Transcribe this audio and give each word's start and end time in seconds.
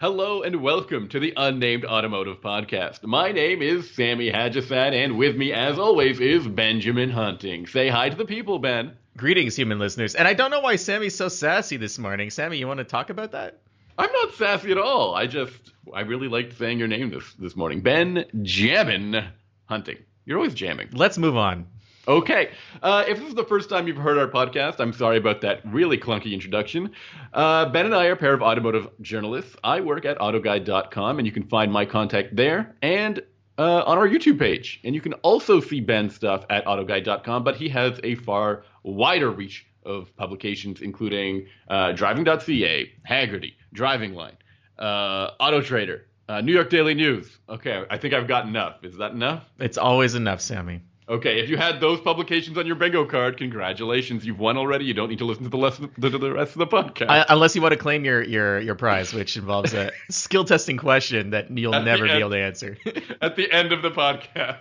Hello 0.00 0.42
and 0.42 0.62
welcome 0.62 1.10
to 1.10 1.20
the 1.20 1.34
Unnamed 1.36 1.84
Automotive 1.84 2.40
Podcast. 2.40 3.04
My 3.04 3.32
name 3.32 3.60
is 3.60 3.90
Sammy 3.90 4.30
Haj-Assaad, 4.30 4.94
and 4.94 5.18
with 5.18 5.36
me, 5.36 5.52
as 5.52 5.78
always, 5.78 6.20
is 6.20 6.48
Benjamin 6.48 7.10
Hunting. 7.10 7.66
Say 7.66 7.90
hi 7.90 8.08
to 8.08 8.16
the 8.16 8.24
people, 8.24 8.58
Ben. 8.58 8.96
Greetings, 9.18 9.56
human 9.56 9.78
listeners. 9.78 10.14
And 10.14 10.26
I 10.26 10.32
don't 10.32 10.50
know 10.50 10.60
why 10.60 10.76
Sammy's 10.76 11.14
so 11.14 11.28
sassy 11.28 11.76
this 11.76 11.98
morning. 11.98 12.30
Sammy, 12.30 12.56
you 12.56 12.66
want 12.66 12.78
to 12.78 12.84
talk 12.84 13.10
about 13.10 13.32
that? 13.32 13.58
I'm 13.98 14.10
not 14.10 14.32
sassy 14.36 14.70
at 14.70 14.78
all. 14.78 15.14
I 15.14 15.26
just, 15.26 15.74
I 15.92 16.00
really 16.00 16.28
liked 16.28 16.56
saying 16.56 16.78
your 16.78 16.88
name 16.88 17.10
this, 17.10 17.34
this 17.34 17.54
morning. 17.54 17.82
Ben 17.82 18.24
Jammin 18.40 19.22
Hunting. 19.66 19.98
You're 20.24 20.38
always 20.38 20.54
jamming. 20.54 20.88
Let's 20.92 21.18
move 21.18 21.36
on. 21.36 21.66
Okay. 22.08 22.50
Uh, 22.82 23.04
if 23.06 23.18
this 23.18 23.28
is 23.28 23.34
the 23.34 23.44
first 23.44 23.68
time 23.68 23.86
you've 23.86 23.96
heard 23.96 24.18
our 24.18 24.26
podcast, 24.26 24.80
I'm 24.80 24.92
sorry 24.92 25.18
about 25.18 25.42
that 25.42 25.60
really 25.64 25.98
clunky 25.98 26.32
introduction. 26.32 26.90
Uh, 27.32 27.68
ben 27.68 27.86
and 27.86 27.94
I 27.94 28.06
are 28.06 28.12
a 28.12 28.16
pair 28.16 28.32
of 28.32 28.42
automotive 28.42 28.88
journalists. 29.00 29.54
I 29.62 29.80
work 29.80 30.04
at 30.04 30.18
autoguide.com, 30.18 31.18
and 31.18 31.26
you 31.26 31.32
can 31.32 31.44
find 31.44 31.70
my 31.70 31.84
contact 31.84 32.34
there 32.34 32.74
and 32.82 33.22
uh, 33.58 33.82
on 33.84 33.98
our 33.98 34.08
YouTube 34.08 34.38
page. 34.38 34.80
And 34.84 34.94
you 34.94 35.00
can 35.00 35.12
also 35.14 35.60
see 35.60 35.80
Ben's 35.80 36.14
stuff 36.14 36.44
at 36.48 36.64
autoguide.com, 36.64 37.44
but 37.44 37.56
he 37.56 37.68
has 37.68 38.00
a 38.02 38.14
far 38.16 38.64
wider 38.82 39.30
reach 39.30 39.66
of 39.84 40.14
publications, 40.16 40.80
including 40.80 41.46
uh, 41.68 41.92
driving.ca, 41.92 42.90
Hagerty, 43.08 43.54
Driving 43.72 44.14
Line, 44.14 44.36
uh, 44.78 45.32
Auto 45.38 45.60
Trader, 45.60 46.06
uh, 46.28 46.40
New 46.40 46.52
York 46.52 46.70
Daily 46.70 46.94
News. 46.94 47.38
Okay, 47.48 47.84
I 47.90 47.98
think 47.98 48.14
I've 48.14 48.28
got 48.28 48.46
enough. 48.46 48.82
Is 48.82 48.96
that 48.96 49.12
enough? 49.12 49.44
It's 49.58 49.78
always 49.78 50.14
enough, 50.14 50.40
Sammy. 50.40 50.80
Okay, 51.10 51.40
if 51.40 51.50
you 51.50 51.56
had 51.56 51.80
those 51.80 52.00
publications 52.00 52.56
on 52.56 52.68
your 52.68 52.76
bingo 52.76 53.04
card, 53.04 53.36
congratulations, 53.36 54.24
you've 54.24 54.38
won 54.38 54.56
already. 54.56 54.84
You 54.84 54.94
don't 54.94 55.08
need 55.08 55.18
to 55.18 55.24
listen 55.24 55.42
to 55.42 55.50
the, 55.50 55.56
less, 55.56 55.76
to 55.76 55.88
the 56.18 56.32
rest 56.32 56.52
of 56.52 56.58
the 56.58 56.68
podcast. 56.68 57.08
I, 57.08 57.26
unless 57.28 57.56
you 57.56 57.62
want 57.62 57.72
to 57.72 57.78
claim 57.78 58.04
your, 58.04 58.22
your, 58.22 58.60
your 58.60 58.76
prize, 58.76 59.12
which 59.12 59.36
involves 59.36 59.74
a 59.74 59.90
skill 60.08 60.44
testing 60.44 60.76
question 60.76 61.30
that 61.30 61.50
you'll 61.50 61.74
At 61.74 61.84
never 61.84 62.04
be 62.04 62.10
end- 62.10 62.20
able 62.20 62.30
to 62.30 62.38
answer. 62.38 62.78
at 63.20 63.34
the 63.34 63.50
end 63.50 63.72
of 63.72 63.82
the 63.82 63.90
podcast. 63.90 64.58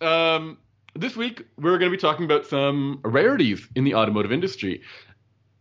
Um, 0.00 0.58
this 0.96 1.14
week, 1.14 1.46
we're 1.56 1.78
going 1.78 1.92
to 1.92 1.96
be 1.96 2.00
talking 2.00 2.24
about 2.24 2.46
some 2.46 3.00
rarities 3.04 3.68
in 3.76 3.84
the 3.84 3.94
automotive 3.94 4.32
industry. 4.32 4.82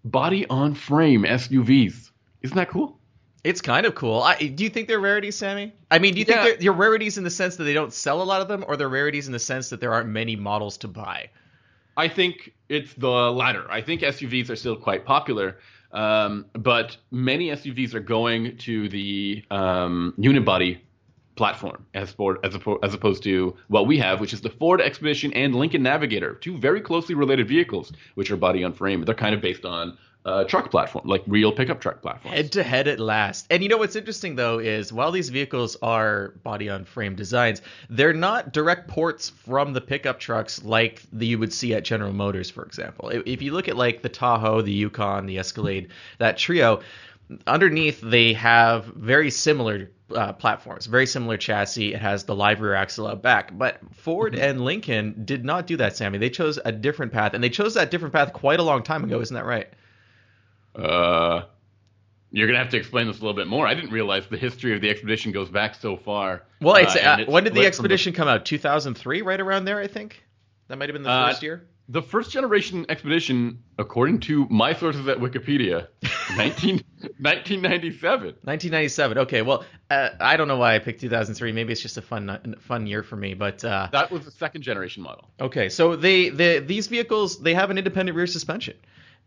Body 0.04 0.48
on 0.48 0.74
frame 0.74 1.26
SUVs. 1.26 2.10
Isn't 2.42 2.58
that 2.58 2.70
cool? 2.72 2.98
It's 3.44 3.62
kind 3.62 3.86
of 3.86 3.96
cool. 3.96 4.22
I, 4.22 4.36
do 4.38 4.64
you 4.64 4.70
think 4.70 4.88
they're 4.88 5.00
rarities, 5.00 5.36
Sammy? 5.36 5.74
I 5.90 6.00
mean, 6.00 6.14
do 6.14 6.20
you 6.20 6.26
think 6.26 6.42
they're, 6.42 6.58
they're 6.58 6.72
rarities 6.72 7.18
in 7.18 7.24
the 7.24 7.30
sense 7.30 7.56
that 7.56 7.64
they 7.64 7.74
don't 7.74 7.94
sell 7.94 8.22
a 8.22 8.24
lot 8.24 8.42
of 8.42 8.48
them, 8.48 8.64
or 8.68 8.78
they're 8.78 8.90
rarities 8.90 9.28
in 9.28 9.34
the 9.34 9.40
sense 9.40 9.70
that 9.70 9.80
there 9.80 9.94
aren't 9.94 10.10
many 10.10 10.36
models 10.36 10.78
to 10.78 10.88
buy? 10.88 11.30
I 11.98 12.08
think 12.08 12.54
it's 12.70 12.94
the 12.94 13.10
latter. 13.10 13.70
I 13.70 13.82
think 13.82 14.02
SUVs 14.02 14.50
are 14.50 14.56
still 14.56 14.76
quite 14.76 15.06
popular, 15.06 15.58
um, 15.92 16.46
but 16.54 16.98
many 17.12 17.50
SUVs 17.50 17.94
are 17.94 18.00
going 18.00 18.58
to 18.58 18.88
the 18.90 19.44
um, 19.52 20.14
unibody 20.18 20.80
platform 21.36 21.86
as, 21.94 22.12
for, 22.12 22.38
as, 22.44 22.56
as 22.84 22.94
opposed 22.94 23.24
to 23.24 23.56
what 23.68 23.88
we 23.88 23.98
have, 23.98 24.20
which 24.20 24.34
is 24.34 24.42
the 24.42 24.50
Ford 24.50 24.80
Expedition 24.80 25.34
and 25.34 25.56
Lincoln 25.56 25.82
Navigator, 25.82 26.36
two 26.36 26.58
very 26.58 26.82
closely 26.82 27.16
related 27.16 27.48
vehicles, 27.48 27.92
which 28.16 28.30
are 28.32 28.38
body 28.38 28.64
on 28.64 28.74
frame. 28.74 29.04
They're 29.04 29.16
kind 29.16 29.34
of 29.34 29.42
based 29.42 29.66
on 29.66 29.98
uh, 30.24 30.44
truck 30.44 30.70
platform, 30.70 31.08
like 31.08 31.24
real 31.26 31.52
pickup 31.52 31.82
truck 31.82 32.02
platforms. 32.02 32.36
Head 32.36 32.52
to 32.52 32.64
head 32.64 32.88
at 32.88 33.00
last. 33.00 33.48
And 33.50 33.64
you 33.64 33.70
know 33.70 33.78
what's 33.78 33.96
interesting 33.96 34.36
though 34.36 34.60
is 34.60 34.94
while 34.94 35.12
these 35.12 35.30
vehicles 35.30 35.78
are 35.82 36.34
body 36.44 36.70
on 36.70 36.86
frame 36.86 37.16
designs, 37.16 37.62
they're 37.90 38.14
not 38.14 38.54
direct 38.54 38.88
ports 38.88 39.30
from 39.30 39.74
the 39.74 39.82
pickup 39.82 40.20
trucks 40.20 40.64
like 40.64 41.02
the, 41.12 41.26
you 41.26 41.40
would 41.40 41.54
see 41.54 41.74
at 41.74 41.84
General 41.84 42.14
Motors, 42.14 42.50
for 42.50 42.64
example. 42.64 43.10
If, 43.10 43.42
you 43.42 43.54
look 43.54 43.68
at 43.68 43.76
like 43.76 44.04
the 44.04 44.10
Tahoe, 44.10 44.62
the 44.62 44.72
Yukon, 44.72 45.26
the 45.26 45.40
Escalade, 45.40 45.90
that 46.20 46.38
trio, 46.38 46.82
underneath 47.48 48.00
they 48.02 48.34
have 48.34 48.86
very 48.86 49.32
similar 49.32 49.90
uh, 50.14 50.34
platforms, 50.34 50.86
very 50.86 51.08
similar 51.08 51.38
chassis. 51.38 51.94
It 51.94 52.02
has 52.02 52.26
the 52.26 52.36
live 52.36 52.62
rear 52.62 52.76
axle 52.76 53.08
out 53.08 53.24
back. 53.24 53.58
But 53.58 53.80
Ford 53.94 54.36
and 54.36 54.62
Lincoln 54.62 55.24
did 55.26 55.44
not 55.44 55.66
do 55.66 55.78
that, 55.78 55.96
Sammy. 55.98 56.20
They 56.20 56.30
chose 56.30 56.60
a 56.64 56.72
different 56.72 57.12
path, 57.12 57.34
and 57.34 57.44
they 57.44 57.50
chose 57.50 57.74
that 57.74 57.90
different 57.90 58.14
path 58.14 58.34
quite 58.34 58.60
a 58.60 58.64
long 58.64 58.84
time 58.84 59.04
ago. 59.04 59.20
Isn't 59.20 59.36
that 59.36 59.46
right? 59.46 59.70
Uh, 60.76 61.44
you're 62.32 62.48
gonna 62.48 62.60
have 62.60 62.70
to 62.70 62.78
explain 62.78 63.08
this 63.08 63.18
a 63.18 63.22
little 63.22 63.36
bit 63.36 63.48
more. 63.48 63.68
I 63.68 63.74
didn't 63.74 63.92
realize 63.92 64.26
the 64.28 64.38
history 64.38 64.74
of 64.74 64.82
the 64.82 64.90
expedition 64.90 65.32
goes 65.32 65.50
back 65.50 65.76
so 65.76 65.98
far. 65.98 66.44
Well, 66.62 66.76
it's, 66.76 66.96
Uh, 66.96 67.00
uh, 67.00 67.18
it's 67.20 67.30
when 67.32 67.44
did 67.44 67.54
the 67.54 67.66
expedition 67.66 68.14
come 68.14 68.28
out? 68.28 68.46
2003, 68.46 69.22
right 69.22 69.40
around 69.40 69.66
there, 69.66 69.80
I 69.80 69.88
think. 69.88 70.24
That 70.70 70.78
might 70.78 70.88
have 70.88 70.94
been 70.94 71.04
the 71.04 71.10
Uh, 71.10 71.28
first 71.30 71.44
year. 71.44 71.68
The 71.90 72.02
first 72.02 72.32
generation 72.32 72.86
expedition, 72.88 73.60
according 73.78 74.22
to 74.22 74.48
my 74.50 74.74
sources 74.74 75.06
at 75.10 75.18
Wikipedia, 75.18 75.88
19, 76.38 76.82
1997. 77.20 78.28
1997. 78.44 79.18
Okay, 79.18 79.42
well, 79.42 79.66
uh, 79.90 80.10
I 80.22 80.38
don't 80.38 80.48
know 80.48 80.56
why 80.58 80.76
I 80.76 80.80
picked 80.80 81.02
2003. 81.02 81.52
Maybe 81.52 81.74
it's 81.74 81.82
just 81.82 81.98
a 81.98 82.02
fun 82.02 82.56
fun 82.62 82.88
year 82.88 83.04
for 83.04 83.18
me. 83.18 83.34
But 83.34 83.66
uh, 83.66 83.90
That 83.92 84.10
was 84.10 84.24
the 84.24 84.32
second 84.32 84.62
generation 84.62 85.04
model. 85.04 85.30
okay, 85.42 85.68
so 85.68 85.98
they, 85.98 86.30
they 86.30 86.60
these 86.60 86.88
vehicles 86.88 87.40
they 87.42 87.54
have 87.56 87.72
an 87.72 87.78
independent 87.78 88.16
rear 88.16 88.28
suspension. 88.28 88.76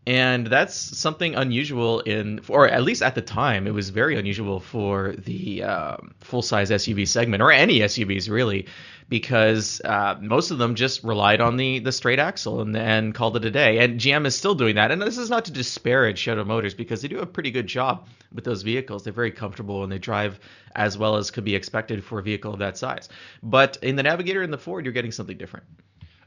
And 0.06 0.46
that's 0.48 0.74
something 0.74 1.34
unusual 1.34 2.00
in, 2.00 2.40
or 2.48 2.68
at 2.68 2.82
least 2.82 3.02
at 3.02 3.14
the 3.14 3.22
time, 3.22 3.66
it 3.66 3.72
was 3.72 3.88
very 3.88 4.18
unusual 4.18 4.60
for 4.60 5.14
the 5.16 5.62
um, 5.62 6.14
full-size 6.20 6.70
SUV 6.70 7.08
segment, 7.08 7.42
or 7.42 7.50
any 7.50 7.78
SUVs 7.78 8.28
really, 8.28 8.66
because 9.08 9.80
uh, 9.82 10.16
most 10.20 10.50
of 10.50 10.58
them 10.58 10.74
just 10.74 11.04
relied 11.04 11.40
on 11.40 11.56
the 11.56 11.78
the 11.78 11.92
straight 11.92 12.18
axle 12.18 12.60
and, 12.60 12.76
and 12.76 13.14
called 13.14 13.36
it 13.36 13.46
a 13.46 13.50
day. 13.50 13.78
And 13.78 13.98
GM 13.98 14.26
is 14.26 14.34
still 14.34 14.54
doing 14.54 14.74
that. 14.74 14.90
And 14.90 15.00
this 15.00 15.16
is 15.16 15.30
not 15.30 15.46
to 15.46 15.52
disparage 15.52 16.18
Shadow 16.18 16.44
Motors 16.44 16.74
because 16.74 17.00
they 17.00 17.08
do 17.08 17.20
a 17.20 17.26
pretty 17.26 17.50
good 17.50 17.66
job 17.66 18.06
with 18.30 18.44
those 18.44 18.62
vehicles. 18.62 19.04
They're 19.04 19.12
very 19.12 19.32
comfortable 19.32 19.84
and 19.84 19.92
they 19.92 19.98
drive 19.98 20.38
as 20.74 20.98
well 20.98 21.16
as 21.16 21.30
could 21.30 21.44
be 21.44 21.54
expected 21.54 22.04
for 22.04 22.18
a 22.18 22.22
vehicle 22.22 22.52
of 22.52 22.58
that 22.58 22.76
size. 22.76 23.08
But 23.42 23.78
in 23.80 23.96
the 23.96 24.02
Navigator 24.02 24.42
and 24.42 24.52
the 24.52 24.58
Ford, 24.58 24.84
you're 24.84 24.92
getting 24.92 25.12
something 25.12 25.38
different. 25.38 25.64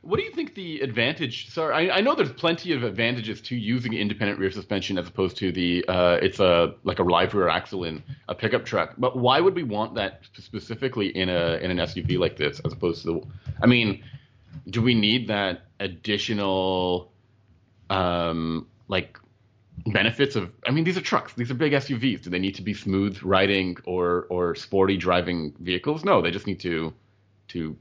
What 0.02 0.18
do 0.18 0.24
you 0.24 0.32
think 0.32 0.56
the 0.56 0.80
advantage? 0.82 1.50
Sorry, 1.50 1.90
I, 1.90 1.98
I 1.98 2.02
know 2.02 2.16
there's 2.16 2.32
plenty 2.32 2.72
of 2.74 2.84
advantages 2.84 3.42
to 3.42 3.56
using 3.56 3.94
independent 3.94 4.40
rear 4.40 4.52
suspension 4.52 4.98
as 4.98 5.08
opposed 5.08 5.38
to 5.38 5.52
the 5.52 5.84
uh, 5.88 6.20
it's 6.22 6.40
a 6.40 6.76
like 6.84 7.00
a 7.00 7.04
live 7.04 7.34
rear 7.34 7.50
axle 7.50 7.84
in 7.84 8.04
a 8.30 8.36
pickup 8.36 8.66
truck. 8.66 8.94
But 8.98 9.18
why 9.18 9.42
would 9.42 9.56
we 9.56 9.64
want 9.64 9.96
that 9.96 10.22
specifically 10.34 11.08
in 11.08 11.30
a 11.30 11.56
in 11.56 11.72
an 11.72 11.78
SUV 11.78 12.20
like 12.20 12.38
this 12.38 12.62
as 12.64 12.74
opposed 12.74 13.04
to? 13.04 13.14
The? 13.14 13.28
I 13.62 13.66
mean, 13.66 14.04
do 14.70 14.82
we 14.82 14.94
need 14.94 15.28
that 15.28 15.66
additional, 15.80 17.12
um, 17.90 18.68
like 18.88 19.20
benefits 19.88 20.36
of? 20.36 20.52
I 20.68 20.72
mean, 20.72 20.84
these 20.84 20.98
are 20.98 21.02
trucks. 21.02 21.34
These 21.34 21.52
are 21.52 21.56
big 21.56 21.74
SUVs. 21.74 22.22
Do 22.22 22.30
they 22.30 22.40
need 22.40 22.56
to 22.56 22.62
be 22.62 22.74
smooth 22.74 23.20
riding 23.24 23.78
or 23.86 24.28
or 24.30 24.56
sporty 24.56 24.98
driving 24.98 25.54
vehicles? 25.60 26.06
No, 26.06 26.22
they 26.22 26.32
just 26.32 26.48
need 26.48 26.60
to 26.62 26.94
to 27.50 27.76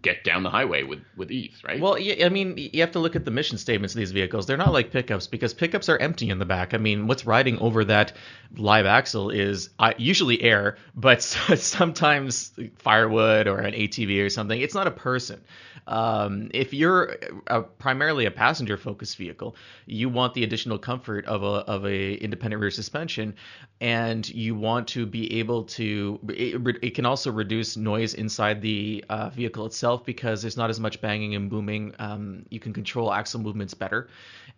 get 0.00 0.24
down 0.24 0.42
the 0.42 0.48
highway 0.48 0.82
with 0.82 1.00
with 1.16 1.30
ease, 1.30 1.62
right? 1.66 1.80
Well, 1.80 1.96
I 1.96 2.28
mean, 2.30 2.56
you 2.56 2.80
have 2.80 2.92
to 2.92 2.98
look 2.98 3.14
at 3.14 3.26
the 3.26 3.30
mission 3.30 3.58
statements 3.58 3.94
of 3.94 3.98
these 3.98 4.12
vehicles. 4.12 4.46
They're 4.46 4.56
not 4.56 4.72
like 4.72 4.90
pickups 4.90 5.26
because 5.26 5.52
pickups 5.52 5.88
are 5.90 5.98
empty 5.98 6.30
in 6.30 6.38
the 6.38 6.46
back. 6.46 6.72
I 6.72 6.78
mean, 6.78 7.06
what's 7.06 7.26
riding 7.26 7.58
over 7.58 7.84
that 7.84 8.14
live 8.56 8.86
axle 8.86 9.28
is 9.30 9.68
uh, 9.78 9.92
usually 9.98 10.42
air, 10.42 10.78
but 10.94 11.22
sometimes 11.58 12.52
firewood 12.76 13.46
or 13.48 13.58
an 13.58 13.74
ATV 13.74 14.24
or 14.24 14.30
something. 14.30 14.58
It's 14.58 14.74
not 14.74 14.86
a 14.86 14.92
person. 14.92 15.42
Um, 15.86 16.48
if 16.54 16.72
you're 16.72 17.16
a, 17.48 17.62
primarily 17.62 18.26
a 18.26 18.30
passenger-focused 18.30 19.16
vehicle, 19.16 19.56
you 19.84 20.08
want 20.08 20.32
the 20.32 20.44
additional 20.44 20.78
comfort 20.78 21.26
of 21.26 21.42
a 21.42 21.46
of 21.46 21.84
a 21.84 22.14
independent 22.14 22.60
rear 22.60 22.70
suspension, 22.70 23.34
and 23.80 24.26
you 24.28 24.54
want 24.54 24.88
to 24.88 25.06
be 25.06 25.40
able 25.40 25.64
to. 25.64 26.20
It, 26.28 26.78
it 26.82 26.94
can 26.94 27.04
also 27.04 27.32
reduce 27.32 27.76
noise 27.76 28.14
inside 28.14 28.62
the 28.62 29.04
uh, 29.08 29.30
vehicle 29.30 29.66
itself 29.66 29.81
because 30.04 30.42
there's 30.42 30.56
not 30.56 30.70
as 30.70 30.78
much 30.80 31.00
banging 31.00 31.34
and 31.34 31.50
booming. 31.50 31.94
Um, 31.98 32.46
you 32.50 32.60
can 32.60 32.72
control 32.72 33.12
axle 33.12 33.40
movements 33.40 33.74
better. 33.74 34.08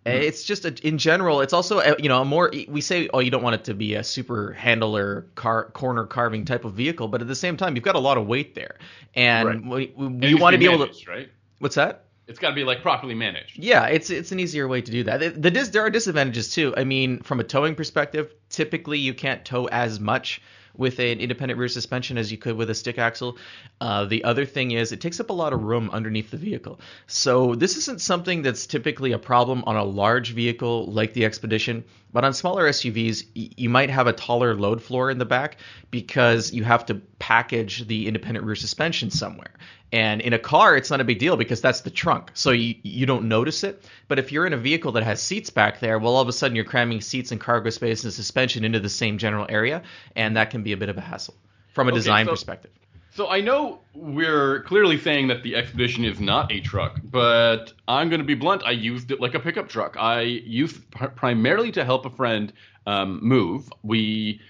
Hmm. 0.07 0.11
Eh, 0.13 0.17
it's 0.17 0.43
just 0.45 0.65
a, 0.65 0.75
in 0.87 0.99
general. 0.99 1.41
It's 1.41 1.53
also 1.53 1.81
a, 1.81 1.95
you 1.99 2.09
know 2.09 2.21
a 2.21 2.25
more 2.25 2.51
we 2.69 2.81
say 2.81 3.09
oh 3.13 3.21
you 3.21 3.31
don't 3.31 3.43
want 3.43 3.55
it 3.55 3.65
to 3.65 3.75
be 3.75 3.95
a 3.95 4.05
super 4.05 4.53
handler 4.53 5.27
car 5.35 5.71
corner 5.71 6.05
carving 6.07 6.45
type 6.45 6.65
of 6.65 6.75
vehicle, 6.75 7.09
but 7.09 7.21
at 7.23 7.29
the 7.29 7.35
same 7.37 7.57
time 7.57 7.75
you've 7.75 7.85
got 7.85 7.97
a 7.97 8.01
lot 8.01 8.19
of 8.19 8.27
weight 8.27 8.55
there, 8.55 8.77
and 9.15 9.47
Right. 9.71 9.93
we, 9.97 10.07
we, 10.07 10.09
we 10.09 10.35
want 10.35 10.55
to 10.55 10.59
be 10.59 10.69
be 10.69 10.73
able 10.75 10.87
to. 10.89 11.11
right? 11.11 11.29
What's 11.59 11.77
that? 11.77 12.05
It's 12.27 12.39
got 12.39 12.49
to 12.51 12.55
be 12.55 12.65
like 12.65 12.81
properly 12.81 13.15
managed. 13.15 13.59
Yeah, 13.59 13.87
it's 13.87 14.09
it's 14.09 14.33
an 14.33 14.41
easier 14.41 14.67
way 14.67 14.81
to 14.81 14.91
do 14.91 15.05
that. 15.05 15.21
The, 15.21 15.29
the 15.29 15.51
dis, 15.51 15.69
there 15.69 15.83
are 15.83 15.91
disadvantages 15.91 16.53
too. 16.55 16.73
I 16.75 16.85
mean, 16.85 17.21
from 17.21 17.39
a 17.41 17.45
towing 17.45 17.75
perspective, 17.75 18.33
typically 18.49 18.99
you 18.99 19.13
can't 19.13 19.45
tow 19.45 19.67
as 19.67 20.01
much 20.01 20.41
with 20.77 20.99
an 20.99 21.21
independent 21.21 21.59
rear 21.59 21.69
suspension 21.69 22.19
as 22.19 22.31
you 22.31 22.39
could 22.39 22.57
with 22.57 22.71
a 22.71 22.75
stick 22.75 22.99
axle. 22.99 23.39
Uh, 23.81 24.05
the 24.05 24.25
other 24.25 24.45
thing 24.45 24.73
is 24.73 24.93
it 24.93 25.01
takes 25.01 25.21
up 25.21 25.31
a 25.31 25.33
lot 25.33 25.53
of 25.53 25.63
room 25.63 25.91
underneath 25.93 26.31
the 26.31 26.37
vehicle. 26.37 26.81
So 27.07 27.55
this 27.55 27.77
isn't 27.77 28.01
something 28.01 28.43
that's 28.43 28.67
typically 28.67 29.13
a 29.13 29.19
problem 29.19 29.65
on 29.67 29.77
a 29.77 29.85
large 29.85 30.33
vehicle 30.33 30.87
like 30.87 31.13
the 31.13 31.25
Expedition, 31.25 31.85
but 32.13 32.25
on 32.25 32.33
smaller 32.33 32.69
SUVs, 32.69 33.25
y- 33.35 33.51
you 33.57 33.69
might 33.69 33.91
have 33.91 34.07
a 34.07 34.13
taller 34.13 34.55
load 34.55 34.83
floor 34.83 35.11
in 35.11 35.19
the 35.19 35.25
back 35.25 35.59
because 35.91 36.53
you 36.53 36.65
have 36.65 36.87
to 36.87 36.95
package 37.19 37.87
the 37.87 38.07
independent 38.07 38.47
rear 38.47 38.57
suspension 38.57 39.11
somewhere. 39.11 39.53
And 39.95 40.21
in 40.23 40.33
a 40.33 40.41
car, 40.41 40.77
it's 40.77 40.91
not 40.91 41.01
a 41.01 41.05
big 41.05 41.21
deal 41.21 41.37
because 41.37 41.61
that's 41.61 41.83
the 41.83 41.91
trunk, 41.91 42.33
so 42.35 42.51
you 42.51 42.75
you 42.83 43.07
don't 43.07 43.29
notice 43.29 43.63
it. 43.63 43.85
But 44.09 44.19
if 44.19 44.33
you're 44.33 44.45
in 44.45 44.53
a 44.53 44.57
vehicle 44.57 44.91
that 44.91 45.05
has 45.05 45.23
seats 45.23 45.51
back 45.51 45.79
there, 45.79 46.01
well, 46.01 46.17
all 46.17 46.21
of 46.23 46.27
a 46.27 46.33
sudden 46.33 46.57
you're 46.57 46.65
cramming 46.65 47.01
seats 47.01 47.31
and 47.31 47.41
cargo 47.41 47.71
space 47.71 48.03
and 48.03 48.13
suspension 48.13 48.65
into 48.65 48.81
the 48.81 48.89
same 48.89 49.19
general 49.19 49.47
area, 49.49 49.85
and 50.17 50.37
that 50.37 50.51
can 50.51 50.65
be 50.65 50.73
a 50.73 50.77
bit 50.77 50.89
of 50.89 50.99
a 50.99 51.01
hassle 51.01 51.35
from 51.75 51.87
a 51.87 51.91
Okay, 51.93 51.99
design 51.99 52.27
so- 52.27 52.33
perspective. 52.33 52.73
So 53.13 53.29
I 53.31 53.41
know 53.41 53.79
we're 53.95 54.65
clearly 54.65 54.99
saying 54.99 55.29
that 55.29 55.45
the 55.45 55.55
Expedition 55.55 56.05
is 56.05 56.19
not 56.19 56.51
a 56.51 56.59
truck, 56.59 56.99
but 57.05 57.73
I'm 57.87 58.09
going 58.09 58.19
to 58.19 58.27
be 58.27 58.35
blunt. 58.35 58.65
I 58.67 58.73
used 58.73 59.13
it 59.13 59.21
like 59.21 59.35
a 59.35 59.39
pickup 59.39 59.69
truck. 59.69 59.97
I 59.97 60.23
used 60.23 60.91
primarily 61.15 61.71
to 61.71 61.85
help 61.85 62.05
a 62.05 62.11
friend 62.11 62.53
um, 62.89 63.21
move. 63.23 63.73
We 63.85 64.41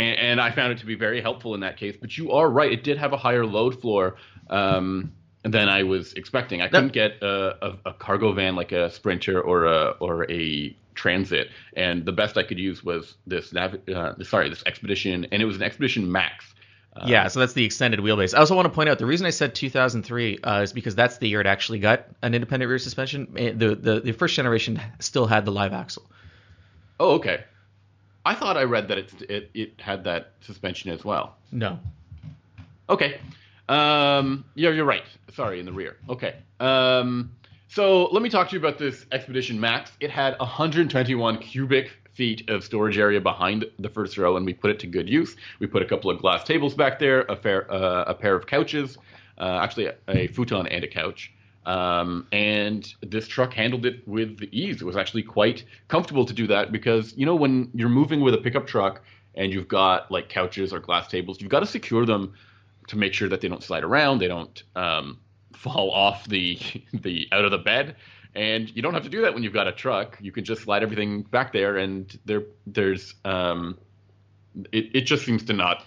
and 0.00 0.40
I 0.40 0.50
found 0.52 0.70
it 0.72 0.78
to 0.78 0.86
be 0.86 0.94
very 0.94 1.20
helpful 1.20 1.54
in 1.54 1.60
that 1.60 1.76
case. 1.76 1.96
But 2.00 2.16
you 2.18 2.32
are 2.32 2.50
right; 2.50 2.72
it 2.72 2.82
did 2.84 2.98
have 2.98 3.12
a 3.12 3.16
higher 3.16 3.46
load 3.46 3.80
floor 3.80 4.16
um, 4.50 5.12
than 5.42 5.68
I 5.68 5.82
was 5.84 6.12
expecting. 6.14 6.60
I 6.62 6.68
couldn't 6.68 6.92
get 6.92 7.22
a, 7.22 7.66
a, 7.66 7.76
a 7.86 7.92
cargo 7.94 8.32
van 8.32 8.56
like 8.56 8.72
a 8.72 8.90
Sprinter 8.90 9.40
or 9.40 9.64
a 9.66 9.90
or 10.00 10.30
a 10.30 10.76
Transit, 10.94 11.48
and 11.76 12.04
the 12.04 12.12
best 12.12 12.36
I 12.36 12.42
could 12.42 12.58
use 12.58 12.82
was 12.82 13.14
this 13.26 13.52
Navi- 13.52 13.88
uh, 13.88 14.22
sorry 14.24 14.48
this 14.48 14.64
Expedition, 14.66 15.26
and 15.30 15.40
it 15.40 15.44
was 15.44 15.56
an 15.56 15.62
Expedition 15.62 16.10
Max. 16.10 16.44
yeah, 17.06 17.28
so 17.28 17.38
that's 17.38 17.52
the 17.52 17.64
extended 17.64 18.00
wheelbase. 18.00 18.34
I 18.34 18.38
also 18.38 18.56
want 18.56 18.66
to 18.66 18.70
point 18.74 18.88
out 18.88 18.98
the 18.98 19.06
reason 19.06 19.24
I 19.24 19.30
said 19.30 19.54
2003 19.54 20.38
uh, 20.42 20.62
is 20.62 20.72
because 20.72 20.96
that's 20.96 21.18
the 21.18 21.28
year 21.28 21.40
it 21.40 21.46
actually 21.46 21.78
got 21.78 22.06
an 22.22 22.34
independent 22.34 22.68
rear 22.68 22.78
suspension. 22.80 23.32
Eh, 23.36 23.52
The, 23.52 23.76
the 23.76 24.00
the 24.00 24.12
first 24.12 24.34
generation 24.34 24.80
still 24.98 25.26
had 25.26 25.44
the 25.44 25.52
live 25.52 25.72
axle. 25.72 26.04
Oh, 26.98 27.12
okay. 27.18 27.44
I 28.26 28.34
thought 28.34 28.56
I 28.56 28.64
read 28.64 28.88
that 28.88 28.98
it 28.98 29.12
it, 29.30 29.50
it 29.54 29.80
had 29.80 30.02
that 30.04 30.32
suspension 30.40 30.90
as 30.90 31.04
well. 31.04 31.36
No. 31.52 31.78
Okay. 32.90 33.20
Um, 33.68 34.44
yeah, 34.54 34.70
you're 34.70 34.84
right. 34.84 35.04
Sorry, 35.34 35.60
in 35.60 35.66
the 35.66 35.72
rear. 35.72 35.96
Okay. 36.08 36.36
Um, 36.60 37.32
so 37.68 38.06
let 38.06 38.22
me 38.22 38.30
talk 38.30 38.48
to 38.48 38.54
you 38.54 38.58
about 38.58 38.78
this 38.78 39.04
Expedition 39.12 39.60
Max. 39.60 39.92
It 40.00 40.10
had 40.10 40.38
121 40.38 41.38
cubic 41.38 41.90
feet 42.14 42.48
of 42.48 42.64
storage 42.64 42.98
area 42.98 43.20
behind 43.20 43.66
the 43.78 43.88
first 43.88 44.16
row, 44.18 44.36
and 44.36 44.46
we 44.46 44.54
put 44.54 44.70
it 44.70 44.78
to 44.80 44.86
good 44.86 45.08
use. 45.08 45.36
We 45.60 45.66
put 45.66 45.82
a 45.82 45.84
couple 45.84 46.10
of 46.10 46.18
glass 46.18 46.44
tables 46.44 46.74
back 46.74 46.98
there, 46.98 47.22
a, 47.28 47.36
fair, 47.36 47.70
uh, 47.70 48.04
a 48.08 48.14
pair 48.14 48.34
of 48.34 48.46
couches, 48.46 48.98
uh, 49.38 49.60
actually 49.62 49.86
a, 49.86 49.94
a 50.08 50.26
futon 50.28 50.66
and 50.66 50.82
a 50.82 50.88
couch. 50.88 51.32
Um, 51.66 52.26
and 52.32 52.92
this 53.02 53.28
truck 53.28 53.52
handled 53.52 53.84
it 53.84 54.06
with 54.08 54.42
ease. 54.50 54.80
It 54.80 54.84
was 54.86 54.96
actually 54.96 55.22
quite 55.22 55.64
comfortable 55.88 56.24
to 56.24 56.32
do 56.32 56.46
that 56.46 56.72
because, 56.72 57.12
you 57.16 57.26
know, 57.26 57.36
when 57.36 57.70
you're 57.74 57.90
moving 57.90 58.22
with 58.22 58.32
a 58.32 58.38
pickup 58.38 58.66
truck 58.66 59.02
and 59.34 59.52
you've 59.52 59.68
got 59.68 60.10
like 60.10 60.30
couches 60.30 60.72
or 60.72 60.80
glass 60.80 61.08
tables, 61.08 61.42
you've 61.42 61.50
got 61.50 61.60
to 61.60 61.66
secure 61.66 62.06
them 62.06 62.32
to 62.88 62.96
make 62.96 63.14
sure 63.14 63.28
that 63.28 63.40
they 63.40 63.48
don't 63.48 63.62
slide 63.62 63.84
around, 63.84 64.18
they 64.18 64.28
don't 64.28 64.62
um, 64.76 65.18
fall 65.54 65.90
off 65.90 66.26
the 66.28 66.58
the 66.92 67.28
out 67.32 67.44
of 67.44 67.50
the 67.50 67.58
bed, 67.58 67.96
and 68.34 68.74
you 68.74 68.82
don't 68.82 68.94
have 68.94 69.04
to 69.04 69.08
do 69.08 69.22
that 69.22 69.34
when 69.34 69.42
you've 69.42 69.52
got 69.54 69.68
a 69.68 69.72
truck. 69.72 70.18
You 70.20 70.32
can 70.32 70.44
just 70.44 70.62
slide 70.62 70.82
everything 70.82 71.22
back 71.22 71.52
there, 71.52 71.76
and 71.76 72.18
there 72.24 72.42
there's 72.66 73.14
um, 73.24 73.78
it 74.72 74.96
it 74.96 75.00
just 75.02 75.24
seems 75.24 75.44
to 75.44 75.52
not 75.52 75.84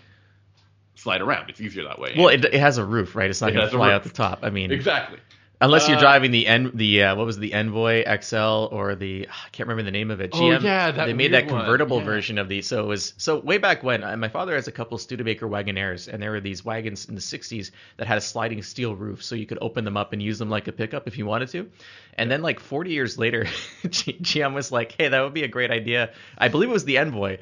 slide 0.95 1.21
around. 1.21 1.50
It's 1.50 1.59
easier 1.59 1.83
that 1.86 2.00
way. 2.00 2.13
Well, 2.15 2.30
it, 2.30 2.45
it 2.45 2.59
has 2.59 2.77
a 2.77 2.86
roof, 2.86 3.15
right? 3.15 3.30
It's 3.30 3.42
not 3.42 3.50
It 3.50 3.53
going 3.53 3.69
to 3.69 3.75
fly 3.75 3.92
out 3.92 4.03
the 4.03 4.09
top. 4.09 4.39
I 4.44 4.50
mean, 4.50 4.71
exactly. 4.71 5.19
Unless 5.62 5.88
you're 5.88 5.98
Uh, 5.98 6.02
driving 6.02 6.31
the 6.31 6.48
en- 6.48 6.72
the 6.74 7.04
uh, 7.04 7.16
what 7.16 7.25
was 7.25 7.38
it, 7.38 7.42
the 7.42 7.54
Envoy 7.54 8.04
XL 8.22 8.68
or 8.72 8.96
the 8.96 9.28
I 9.30 9.50
can't 9.52 9.68
remember 9.69 9.84
the 9.84 9.92
name 9.92 10.12
of 10.12 10.19
it. 10.22 10.31
Oh, 10.34 10.52
yeah, 10.52 10.92
they 10.92 11.13
made 11.13 11.34
that 11.34 11.48
convertible 11.48 12.00
yeah. 12.00 12.06
version 12.06 12.38
of 12.38 12.50
the. 12.50 12.62
So 12.62 12.84
it 12.84 12.88
was 12.88 13.13
so 13.18 13.38
way 13.40 13.58
back 13.58 13.84
when. 13.84 14.04
Uh, 14.04 14.18
my 14.18 14.30
father 14.30 14.56
has 14.56 14.68
a 14.68 14.72
couple 14.72 14.98
Studebaker 14.98 15.48
Wagonaires, 15.48 16.08
and 16.08 16.22
there 16.22 16.31
were 16.31 16.42
these 16.42 16.66
wagons 16.66 17.06
in 17.08 17.16
the 17.16 17.22
'60s 17.22 17.72
that 17.98 18.08
had 18.08 18.18
a 18.18 18.22
sliding 18.22 18.62
steel 18.63 18.96
roof, 18.96 19.24
so 19.24 19.36
you 19.36 19.46
could 19.46 19.60
open 19.62 19.86
them 19.86 19.98
up 19.98 20.13
and 20.13 20.22
use 20.22 20.40
them 20.40 20.50
like 20.50 20.68
a 20.68 20.72
pickup 20.72 21.08
if 21.08 21.18
you 21.18 21.25
wanted 21.25 21.50
to. 21.50 21.69
And 22.18 22.30
then 22.30 22.42
like 22.42 22.60
40 22.60 22.92
years 22.92 23.18
later, 23.18 23.46
G- 23.90 24.18
GM 24.22 24.54
was 24.54 24.72
like, 24.72 24.96
"Hey, 24.98 25.08
that 25.10 25.22
would 25.22 25.34
be 25.34 25.44
a 25.44 25.48
great 25.48 25.72
idea." 25.72 26.12
I 26.38 26.48
believe 26.50 26.69
it 26.69 26.74
was 26.74 26.86
the 26.86 26.98
Envoy, 26.98 27.38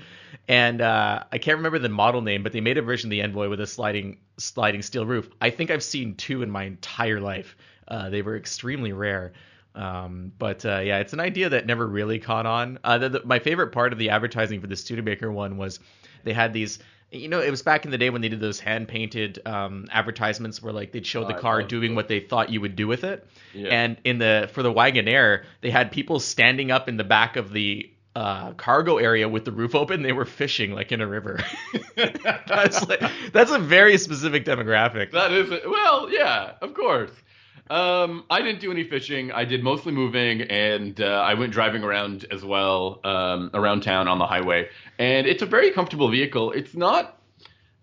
and 0.48 0.82
uh, 0.82 1.24
I 1.32 1.38
can't 1.38 1.58
remember 1.58 1.80
the 1.80 1.90
model 1.90 2.22
name, 2.22 2.44
but 2.44 2.52
they 2.54 2.62
made 2.62 2.78
a 2.78 2.82
version 2.82 3.08
of 3.08 3.12
the 3.12 3.22
Envoy 3.24 3.50
with 3.50 3.62
a 3.62 3.68
sliding 3.68 4.18
sliding 4.38 4.82
steel 4.82 5.06
roof. 5.06 5.30
I 5.42 5.50
think 5.50 5.72
I've 5.72 5.84
seen 5.84 6.16
two 6.16 6.44
in 6.44 6.50
my 6.50 6.64
entire 6.64 7.20
life. 7.20 7.56
Uh, 7.90 8.10
they 8.10 8.22
were 8.22 8.38
extremely 8.38 8.94
rare. 8.94 9.34
Um, 9.76 10.32
but 10.38 10.66
uh, 10.66 10.80
yeah, 10.80 11.00
it's 11.00 11.14
an 11.14 11.20
idea 11.20 11.50
that 11.50 11.66
never 11.66 11.88
really 11.88 12.20
caught 12.20 12.46
on. 12.46 12.80
Uh, 12.84 12.98
the, 12.98 13.10
the, 13.10 13.22
my 13.26 13.40
favorite 13.40 13.72
part 13.72 13.94
of 13.94 14.00
the 14.00 14.10
advertising 14.10 14.62
for 14.62 14.68
the 14.68 14.76
Studebaker 14.76 15.32
one 15.32 15.58
was 15.58 15.80
they 16.24 16.34
had 16.34 16.54
these. 16.54 16.80
You 17.12 17.28
know, 17.28 17.42
it 17.42 17.50
was 17.50 17.64
back 17.64 17.86
in 17.86 17.92
the 17.92 17.98
day 17.98 18.12
when 18.12 18.22
they 18.22 18.30
did 18.30 18.40
those 18.40 18.60
hand 18.60 18.88
painted 18.88 19.40
um, 19.48 19.88
advertisements 19.92 20.62
where 20.62 20.72
like 20.72 20.92
they'd 20.92 21.08
show 21.08 21.26
the 21.26 21.34
car 21.34 21.64
doing 21.64 21.96
what 21.96 22.08
they 22.08 22.20
thought 22.20 22.52
you 22.52 22.62
would 22.62 22.76
do 22.76 22.88
with 22.88 23.04
it. 23.04 23.28
Yeah. 23.52 23.70
And 23.70 23.98
in 24.04 24.20
the 24.20 24.48
for 24.54 24.62
the 24.62 24.72
Wagonaire, 24.72 25.46
they 25.62 25.72
had 25.72 25.92
people 25.92 26.20
standing 26.20 26.70
up 26.70 26.88
in 26.88 26.98
the 26.98 27.04
back 27.04 27.36
of 27.36 27.52
the 27.52 27.92
uh, 28.16 28.52
cargo 28.54 28.98
area 28.98 29.28
with 29.28 29.46
the 29.46 29.52
roof 29.52 29.74
open. 29.74 30.04
They 30.04 30.12
were 30.12 30.26
fishing 30.26 30.74
like 30.74 30.92
in 30.92 31.02
a 31.02 31.08
river. 31.08 31.40
that's 31.96 32.88
like 32.88 33.02
that's 33.32 33.52
a 33.52 33.60
very 33.60 33.98
specific 33.98 34.46
demographic. 34.46 35.12
That 35.12 35.32
is 35.32 35.50
it. 35.50 35.68
Well, 35.68 36.12
yeah, 36.12 36.54
of 36.62 36.76
course. 36.76 37.12
Um, 37.70 38.26
I 38.32 38.42
didn't 38.42 38.62
do 38.62 38.72
any 38.72 38.84
fishing. 38.84 39.32
I 39.32 39.46
did 39.46 39.64
mostly 39.64 39.92
moving, 39.92 40.42
and 40.42 41.00
uh, 41.00 41.06
I 41.06 41.36
went 41.36 41.54
driving 41.54 41.84
around 41.84 42.26
as 42.32 42.44
well 42.44 43.00
um, 43.04 43.52
around 43.54 43.82
town 43.82 44.08
on 44.08 44.18
the 44.18 44.26
highway. 44.26 44.70
And 44.98 45.28
it's 45.28 45.44
a 45.44 45.46
very 45.46 45.72
comfortable 45.72 46.10
vehicle. 46.10 46.52
It's 46.52 46.74
not. 46.74 47.20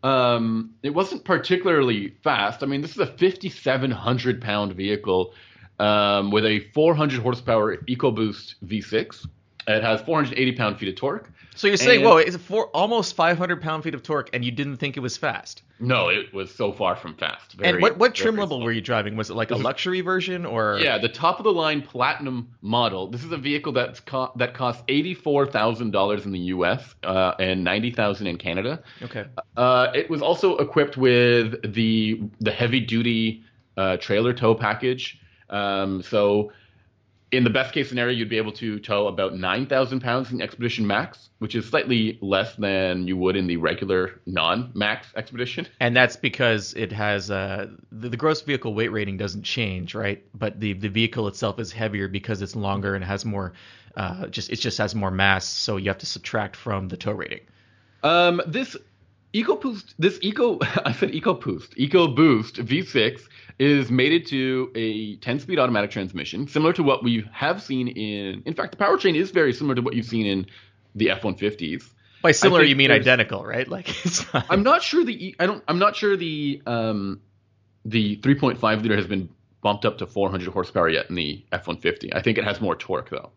Um, 0.03 0.75
it 0.83 0.91
wasn't 0.91 1.25
particularly 1.25 2.15
fast. 2.23 2.63
I 2.63 2.67
mean, 2.67 2.81
this 2.81 2.93
is 2.93 2.99
a 2.99 3.07
5,700 3.07 4.43
pound 4.43 4.73
vehicle 4.75 5.35
um, 5.79 6.31
with 6.31 6.45
a 6.45 6.61
400 6.75 7.21
horsepower 7.21 7.77
EcoBoost 7.77 8.57
V6. 8.65 9.27
It 9.69 9.83
has 9.83 10.01
480 10.03 10.53
pound 10.57 10.79
feet 10.79 10.89
of 10.89 10.97
torque. 10.97 11.31
So 11.57 11.67
you're 11.67 11.77
saying, 11.77 12.01
And- 12.01 12.09
whoa, 12.09 12.17
it's 12.19 12.37
for 12.37 12.67
almost 12.69 13.17
500 13.17 13.61
pound 13.61 13.83
feet 13.83 13.95
of 13.95 14.03
torque, 14.03 14.31
and 14.33 14.45
you 14.45 14.51
didn't 14.51 14.77
think 14.77 14.97
it 14.97 15.01
was 15.01 15.17
fast? 15.17 15.63
No, 15.81 16.09
it 16.09 16.33
was 16.33 16.55
so 16.55 16.73
far 16.73 16.97
from 16.97 17.15
fast. 17.15 17.55
Very, 17.55 17.71
and 17.71 17.83
what 17.83 17.99
what 17.99 18.15
trim 18.15 18.37
level 18.37 18.59
slow. 18.59 18.65
were 18.65 18.73
you 18.73 18.81
driving? 18.81 19.17
Was 19.17 19.29
it 19.29 19.35
like 19.35 19.51
a 19.51 19.57
luxury 19.57 20.01
version 20.01 20.47
or? 20.47 20.79
Yeah, 20.81 20.97
the 20.99 21.09
top 21.09 21.39
of 21.39 21.45
the 21.45 21.53
line 21.53 21.83
platinum 21.83 22.49
model. 22.63 23.09
This 23.09 23.25
is 23.25 23.33
a 23.33 23.37
vehicle 23.37 23.73
that's 23.73 24.01
co- 24.01 24.33
that 24.37 24.55
costs 24.55 24.83
eighty 24.89 25.13
four 25.13 25.47
thousand 25.47 25.91
dollars 25.91 26.25
in 26.25 26.33
the 26.33 26.39
U.S. 26.55 26.95
Uh, 27.05 27.33
and 27.39 27.63
ninety 27.63 27.91
thousand 27.91 28.27
in 28.27 28.39
Canada. 28.39 28.83
Okay. 29.03 29.27
Uh, 29.57 29.89
it 29.95 30.09
was 30.09 30.23
also 30.23 30.57
equipped 30.59 30.97
with 30.97 31.75
the 31.75 32.23
the 32.41 32.53
heavy 32.53 32.81
duty 32.81 33.43
uh, 33.77 33.97
trailer 33.99 34.33
tow 34.33 34.55
package. 34.55 35.19
Um, 35.51 36.01
so, 36.03 36.53
in 37.33 37.43
the 37.43 37.51
best 37.51 37.75
case 37.75 37.89
scenario, 37.89 38.17
you'd 38.17 38.29
be 38.29 38.37
able 38.37 38.53
to 38.53 38.79
tow 38.79 39.09
about 39.09 39.37
nine 39.37 39.67
thousand 39.67 40.01
pounds 40.01 40.31
in 40.31 40.41
Expedition 40.41 40.87
Max, 40.87 41.31
which 41.39 41.55
is 41.55 41.67
slightly 41.67 42.19
less 42.23 42.55
than 42.55 43.07
you 43.09 43.17
would 43.17 43.35
in 43.37 43.47
the 43.47 43.57
regular 43.57 44.21
non 44.27 44.71
Max 44.75 45.09
Expedition. 45.17 45.67
And 45.81 45.97
that's 45.97 46.17
because 46.17 46.75
it 46.75 46.93
has 46.93 47.31
uh, 47.31 47.67
the, 47.93 48.09
the 48.09 48.17
gross 48.17 48.43
vehicle 48.43 48.75
weight 48.75 48.93
rating 48.93 49.17
doesn't 49.17 49.43
change, 49.43 49.95
right? 49.95 50.25
But 50.35 50.61
the 50.61 50.75
the 50.75 50.89
vehicle 50.89 51.27
itself 51.29 51.59
is 51.59 51.73
heavier 51.73 52.09
because 52.09 52.43
it's 52.43 52.55
longer 52.55 52.95
and 52.95 53.05
has 53.05 53.25
more. 53.25 53.53
Uh, 53.97 54.27
just 54.27 54.51
it 54.51 54.57
just 54.57 54.79
has 54.79 54.95
more 54.95 55.11
mass, 55.11 55.47
so 55.47 55.79
you 55.79 55.89
have 55.89 55.99
to 55.99 56.07
subtract 56.07 56.55
from 56.55 56.89
the 56.89 56.97
tow 56.97 57.13
rating. 57.13 57.41
Um, 58.03 58.43
this 58.47 58.77
EcoBoost, 59.35 59.95
this 59.99 60.19
Eco, 60.23 60.59
I 60.85 60.93
said 60.93 61.13
EcoBoost, 61.13 61.77
EcoBoost 61.77 62.65
V6 62.65 63.23
is 63.59 63.91
mated 63.91 64.27
to 64.27 64.71
a 64.75 65.17
10-speed 65.19 65.59
automatic 65.59 65.91
transmission, 65.91 66.47
similar 66.47 66.73
to 66.75 66.83
what 66.83 67.03
we 67.03 67.25
have 67.33 67.63
seen 67.63 67.89
in. 67.89 68.43
In 68.45 68.55
fact, 68.55 68.77
the 68.77 68.85
powertrain 68.85 69.17
is 69.17 69.31
very 69.31 69.53
similar 69.53 69.75
to 69.75 69.83
what 69.83 69.95
you've 69.95 70.07
seen 70.07 70.27
in 70.27 70.47
the 70.95 71.11
F-150s. 71.11 71.85
By 72.23 72.33
similar, 72.33 72.63
you 72.65 72.77
mean 72.77 72.91
identical, 72.91 73.45
right? 73.45 73.69
Like 73.77 73.89
it's 74.05 74.33
not. 74.33 74.47
I'm 74.51 74.63
not 74.63 74.83
sure 74.83 75.05
the 75.05 75.37
I 75.39 75.47
don't 75.47 75.63
I'm 75.69 75.79
not 75.79 75.95
sure 75.97 76.17
the 76.17 76.63
um 76.67 77.21
the 77.85 78.17
3.5 78.17 78.83
liter 78.83 78.97
has 78.97 79.07
been 79.07 79.29
bumped 79.63 79.85
up 79.85 79.99
to 79.99 80.07
400 80.07 80.49
horsepower 80.53 80.89
yet 80.89 81.09
in 81.09 81.15
the 81.15 81.45
F150. 81.53 82.11
I 82.15 82.23
think 82.23 82.39
it 82.39 82.45
has 82.45 82.61
more 82.61 82.75
torque 82.75 83.11
though. 83.11 83.31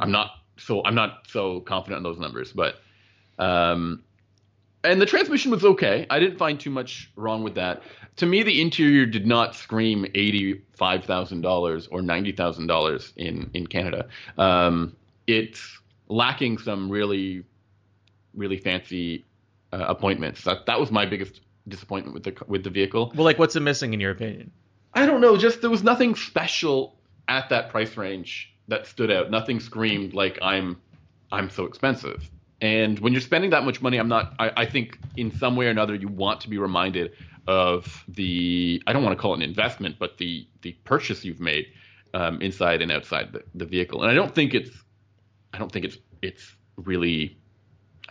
I'm 0.00 0.10
not 0.10 0.30
so 0.56 0.84
I'm 0.84 0.94
not 0.94 1.26
so 1.28 1.60
confident 1.60 1.98
in 1.98 2.02
those 2.02 2.18
numbers, 2.18 2.52
but 2.52 2.80
um 3.38 4.02
and 4.84 5.00
the 5.00 5.06
transmission 5.06 5.50
was 5.50 5.64
okay. 5.64 6.06
I 6.10 6.18
didn't 6.18 6.38
find 6.38 6.58
too 6.58 6.70
much 6.70 7.10
wrong 7.16 7.42
with 7.42 7.54
that. 7.56 7.82
To 8.16 8.26
me, 8.26 8.42
the 8.42 8.60
interior 8.60 9.06
did 9.06 9.26
not 9.26 9.54
scream 9.54 10.06
eighty-five 10.14 11.04
thousand 11.04 11.42
dollars 11.42 11.86
or 11.88 12.02
ninety 12.02 12.32
thousand 12.32 12.66
dollars 12.66 13.12
in 13.16 13.50
in 13.54 13.66
Canada. 13.66 14.08
Um, 14.38 14.96
it's 15.26 15.80
lacking 16.08 16.58
some 16.58 16.90
really, 16.90 17.44
really 18.34 18.58
fancy 18.58 19.24
uh, 19.72 19.84
appointments. 19.88 20.44
That 20.44 20.66
that 20.66 20.80
was 20.80 20.90
my 20.90 21.06
biggest 21.06 21.40
disappointment 21.68 22.14
with 22.14 22.24
the 22.24 22.44
with 22.46 22.64
the 22.64 22.70
vehicle. 22.70 23.12
well, 23.14 23.24
like 23.24 23.38
what's 23.38 23.56
it 23.56 23.60
missing 23.60 23.94
in 23.94 24.00
your 24.00 24.10
opinion? 24.10 24.50
I 24.94 25.06
don't 25.06 25.20
know. 25.20 25.36
Just 25.36 25.60
there 25.60 25.70
was 25.70 25.84
nothing 25.84 26.14
special 26.16 26.96
at 27.28 27.48
that 27.50 27.70
price 27.70 27.96
range 27.96 28.52
that 28.68 28.86
stood 28.86 29.10
out. 29.10 29.30
Nothing 29.30 29.60
screamed 29.60 30.14
like 30.14 30.38
I'm 30.42 30.80
I'm 31.32 31.50
so 31.50 31.64
expensive. 31.64 32.28
And 32.60 32.98
when 32.98 33.12
you're 33.12 33.22
spending 33.22 33.50
that 33.50 33.64
much 33.64 33.80
money, 33.80 33.96
I'm 33.98 34.08
not. 34.08 34.34
I, 34.38 34.52
I 34.58 34.66
think 34.66 34.98
in 35.16 35.32
some 35.36 35.56
way 35.56 35.66
or 35.66 35.70
another 35.70 35.94
you 35.94 36.08
want 36.08 36.42
to 36.42 36.50
be 36.50 36.58
reminded 36.58 37.12
of 37.46 38.04
the. 38.08 38.82
I 38.86 38.92
don't 38.92 39.02
want 39.02 39.16
to 39.16 39.20
call 39.20 39.32
it 39.34 39.36
an 39.38 39.42
investment, 39.42 39.96
but 39.98 40.18
the 40.18 40.46
the 40.62 40.72
purchase 40.84 41.24
you've 41.24 41.40
made 41.40 41.66
um, 42.12 42.42
inside 42.42 42.82
and 42.82 42.92
outside 42.92 43.32
the, 43.32 43.42
the 43.54 43.64
vehicle. 43.64 44.02
And 44.02 44.10
I 44.10 44.14
don't 44.14 44.34
think 44.34 44.54
it's. 44.54 44.70
I 45.54 45.58
don't 45.58 45.72
think 45.72 45.84
it's 45.86 45.98
it's 46.22 46.54
really 46.76 47.38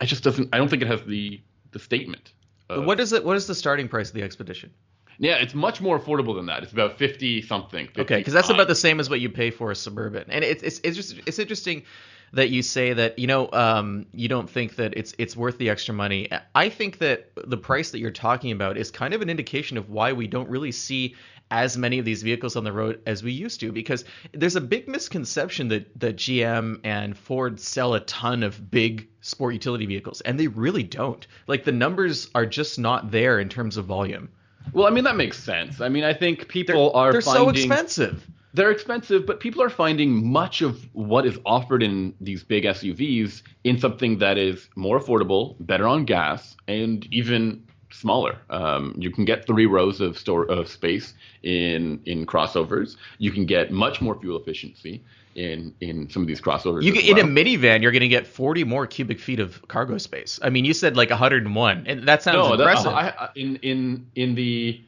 I 0.00 0.06
just 0.06 0.24
doesn't. 0.24 0.48
I 0.52 0.58
don't 0.58 0.68
think 0.68 0.82
it 0.82 0.88
has 0.88 1.02
the 1.04 1.40
the 1.72 1.78
statement. 1.78 2.32
of- 2.68 2.84
What 2.84 2.98
is 3.00 3.12
it? 3.12 3.24
What 3.24 3.36
is 3.36 3.46
the 3.46 3.54
starting 3.54 3.88
price 3.88 4.08
of 4.08 4.14
the 4.14 4.22
Expedition? 4.22 4.72
Yeah, 5.18 5.34
it's 5.36 5.54
much 5.54 5.82
more 5.82 6.00
affordable 6.00 6.34
than 6.34 6.46
that. 6.46 6.62
It's 6.62 6.72
about 6.72 6.96
fifty 6.96 7.42
something. 7.42 7.88
Okay, 7.98 8.16
because 8.18 8.32
that's 8.32 8.48
about 8.48 8.68
the 8.68 8.74
same 8.74 9.00
as 9.00 9.10
what 9.10 9.20
you 9.20 9.28
pay 9.28 9.50
for 9.50 9.70
a 9.70 9.76
suburban, 9.76 10.24
and 10.30 10.42
it's 10.42 10.62
it's 10.62 10.80
it's 10.82 10.96
just 10.96 11.14
it's 11.26 11.38
interesting 11.38 11.82
that 12.32 12.50
you 12.50 12.62
say 12.62 12.92
that 12.92 13.18
you 13.18 13.26
know 13.26 13.48
um, 13.52 14.06
you 14.12 14.28
don't 14.28 14.48
think 14.48 14.76
that 14.76 14.96
it's 14.96 15.14
it's 15.18 15.36
worth 15.36 15.58
the 15.58 15.70
extra 15.70 15.94
money. 15.94 16.28
I 16.54 16.68
think 16.68 16.98
that 16.98 17.30
the 17.36 17.56
price 17.56 17.90
that 17.90 17.98
you're 17.98 18.10
talking 18.10 18.52
about 18.52 18.76
is 18.76 18.90
kind 18.90 19.14
of 19.14 19.22
an 19.22 19.30
indication 19.30 19.76
of 19.76 19.90
why 19.90 20.12
we 20.12 20.26
don't 20.26 20.48
really 20.48 20.72
see 20.72 21.16
as 21.50 21.76
many 21.76 21.98
of 21.98 22.04
these 22.04 22.22
vehicles 22.22 22.54
on 22.54 22.62
the 22.62 22.72
road 22.72 23.00
as 23.06 23.24
we 23.24 23.32
used 23.32 23.58
to 23.58 23.72
because 23.72 24.04
there's 24.32 24.54
a 24.54 24.60
big 24.60 24.86
misconception 24.86 25.68
that 25.68 25.98
that 25.98 26.16
GM 26.16 26.80
and 26.84 27.16
Ford 27.16 27.58
sell 27.58 27.94
a 27.94 28.00
ton 28.00 28.42
of 28.42 28.70
big 28.70 29.08
sport 29.20 29.54
utility 29.54 29.86
vehicles 29.86 30.20
and 30.20 30.38
they 30.38 30.46
really 30.46 30.84
don't. 30.84 31.26
Like 31.46 31.64
the 31.64 31.72
numbers 31.72 32.30
are 32.34 32.46
just 32.46 32.78
not 32.78 33.10
there 33.10 33.40
in 33.40 33.48
terms 33.48 33.76
of 33.76 33.86
volume. 33.86 34.28
Well, 34.72 34.86
I 34.86 34.90
mean 34.90 35.04
that 35.04 35.16
makes 35.16 35.42
sense. 35.42 35.80
I 35.80 35.88
mean, 35.88 36.04
I 36.04 36.14
think 36.14 36.46
people 36.48 36.92
are 36.94 37.10
They're 37.10 37.22
finding 37.22 37.44
so 37.44 37.50
expensive. 37.50 38.26
They're 38.54 38.70
expensive, 38.70 39.26
but 39.26 39.40
people 39.40 39.62
are 39.62 39.70
finding 39.70 40.26
much 40.32 40.62
of 40.62 40.82
what 40.94 41.26
is 41.26 41.38
offered 41.46 41.82
in 41.82 42.14
these 42.20 42.42
big 42.42 42.64
SUVs 42.64 43.42
in 43.64 43.78
something 43.78 44.18
that 44.18 44.38
is 44.38 44.68
more 44.76 44.98
affordable, 44.98 45.56
better 45.60 45.86
on 45.86 46.04
gas, 46.04 46.56
and 46.66 47.06
even 47.12 47.62
smaller. 47.92 48.38
Um, 48.50 48.94
you 48.98 49.10
can 49.10 49.24
get 49.24 49.46
three 49.46 49.66
rows 49.66 50.00
of 50.00 50.18
store 50.18 50.46
of 50.46 50.68
space 50.68 51.14
in 51.42 52.00
in 52.06 52.26
crossovers. 52.26 52.96
You 53.18 53.30
can 53.30 53.46
get 53.46 53.70
much 53.70 54.00
more 54.00 54.18
fuel 54.18 54.40
efficiency 54.40 55.02
in 55.34 55.74
in 55.80 56.08
some 56.10 56.22
of 56.22 56.28
these 56.28 56.40
crossovers. 56.40 56.82
You 56.82 56.92
get, 56.92 57.04
in 57.04 57.18
a 57.18 57.22
minivan, 57.22 57.82
you're 57.82 57.92
going 57.92 58.00
to 58.00 58.08
get 58.08 58.26
40 58.26 58.64
more 58.64 58.86
cubic 58.86 59.20
feet 59.20 59.40
of 59.40 59.66
cargo 59.68 59.98
space. 59.98 60.40
I 60.42 60.50
mean, 60.50 60.64
you 60.64 60.74
said 60.74 60.96
like 60.96 61.10
101, 61.10 61.84
and 61.86 62.08
that 62.08 62.22
sounds 62.22 62.36
no, 62.36 62.56
that, 62.56 62.62
impressive. 62.62 62.92
I, 62.92 63.08
I, 63.18 63.28
in 63.34 63.56
in 63.56 64.06
in 64.14 64.34
the 64.34 64.80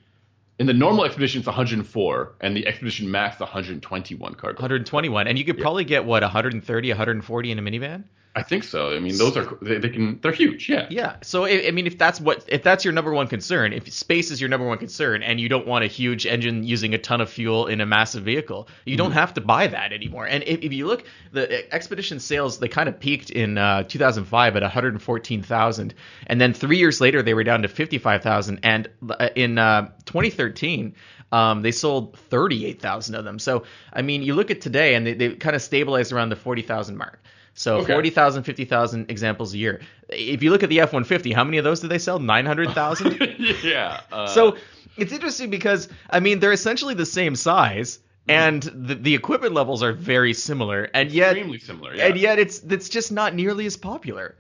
in 0.63 0.67
the 0.69 0.73
normal 0.73 1.05
expedition 1.05 1.41
it's 1.41 1.47
104, 1.49 2.35
and 2.41 2.57
the 2.57 2.65
expedition 2.69 3.11
max 3.11 3.41
121 3.41 4.35
cargo. 4.37 4.55
121, 4.55 5.27
and 5.27 5.37
you 5.37 5.45
could 5.45 5.59
probably 5.59 5.85
get 5.85 6.05
what 6.05 6.23
130, 6.23 6.89
140 6.89 7.51
in 7.51 7.59
a 7.59 7.63
minivan. 7.63 8.05
I 8.35 8.43
think 8.43 8.65
so. 8.65 8.95
I 8.97 8.99
mean, 8.99 9.19
those 9.19 9.37
are 9.37 9.59
they, 9.61 9.77
they 9.77 9.91
can 9.91 10.19
they're 10.23 10.33
huge. 10.33 10.67
Yeah. 10.67 10.87
Yeah. 10.89 11.17
So 11.23 11.45
I, 11.45 11.65
I 11.67 11.71
mean, 11.71 11.87
if 11.87 11.99
that's 11.99 12.19
what 12.19 12.45
if 12.49 12.63
that's 12.63 12.83
your 12.83 12.93
number 12.93 13.13
one 13.13 13.29
concern, 13.29 13.75
if 13.75 13.93
space 13.93 14.31
is 14.31 14.41
your 14.41 14.49
number 14.49 14.67
one 14.67 14.79
concern, 14.79 15.23
and 15.23 15.39
you 15.39 15.51
don't 15.51 15.67
want 15.67 15.85
a 15.85 15.87
huge 15.87 16.27
engine 16.27 16.65
using 16.65 16.95
a 16.95 16.99
ton 16.99 17.21
of 17.21 17.29
fuel 17.29 17.67
in 17.67 17.83
a 17.83 17.87
massive 17.87 18.25
vehicle, 18.25 18.69
you 18.87 18.97
don't 18.97 19.13
have 19.13 19.35
to 19.35 19.43
buy 19.43 19.67
that 19.67 19.93
anymore. 19.93 20.27
And 20.27 20.43
if, 20.45 20.61
if 20.63 20.73
you 20.73 20.87
look, 20.87 21.05
the 21.33 21.73
Expedition 21.75 22.21
sales 22.21 22.59
they 22.59 22.69
kind 22.69 22.89
of 22.89 22.99
peaked 22.99 23.29
in 23.31 23.59
uh, 23.59 23.83
2005 23.83 24.57
at 24.57 24.63
114,000, 24.63 25.95
and 26.27 26.41
then 26.41 26.55
three 26.55 26.79
years 26.79 27.03
later 27.03 27.23
they 27.23 27.35
were 27.35 27.45
down 27.45 27.63
to 27.63 27.69
55,000, 27.69 28.61
and 28.63 28.89
uh, 29.11 29.29
in 29.37 29.59
uh, 29.59 29.91
2013. 30.07 30.95
Um, 31.31 31.63
they 31.63 31.73
sold 31.73 32.19
38,000 32.29 33.15
of 33.15 33.25
them. 33.25 33.39
So, 33.39 33.65
I 33.91 34.03
mean, 34.03 34.23
you 34.23 34.35
look 34.35 34.51
at 34.51 34.61
today 34.61 34.95
and 34.95 35.07
they, 35.07 35.15
they 35.15 35.35
kind 35.35 35.57
of 35.57 35.63
stabilized 35.63 36.13
around 36.13 36.29
the 36.29 36.37
40,000 36.37 36.99
mark. 36.99 37.23
So 37.55 37.79
Okay. 37.79 37.93
40,000, 37.93 38.43
50,000 38.45 39.11
examples 39.11 39.53
a 39.55 39.59
year. 39.59 39.81
If 40.09 40.43
you 40.43 40.51
look 40.51 40.63
at 40.63 40.69
the 40.71 40.81
F 40.81 40.93
150, 40.93 41.33
how 41.33 41.45
many 41.45 41.59
of 41.59 41.65
those 41.65 41.81
did 41.81 41.91
they 41.91 41.99
sell? 41.99 42.19
900,000? 42.19 43.37
yeah. 43.63 44.01
Uh, 44.11 44.27
so 44.27 44.57
it's 44.97 45.13
interesting 45.13 45.51
because, 45.51 45.89
I 46.11 46.21
mean, 46.21 46.41
they're 46.41 46.53
essentially 46.53 46.95
the 46.95 47.07
same 47.07 47.37
size 47.37 47.99
and 48.29 48.63
the, 48.75 48.95
the 48.95 49.15
equipment 49.15 49.53
levels 49.53 49.83
are 49.83 49.93
very 49.93 50.33
similar. 50.33 50.89
And 50.95 51.11
yet, 51.11 51.33
extremely 51.37 51.59
similar. 51.59 51.95
Yeah. 51.95 52.07
and 52.07 52.17
yet 52.19 52.39
it's, 52.39 52.61
it's 52.65 52.89
just 52.89 53.11
not 53.13 53.35
nearly 53.35 53.67
as 53.67 53.77
popular. 53.77 54.37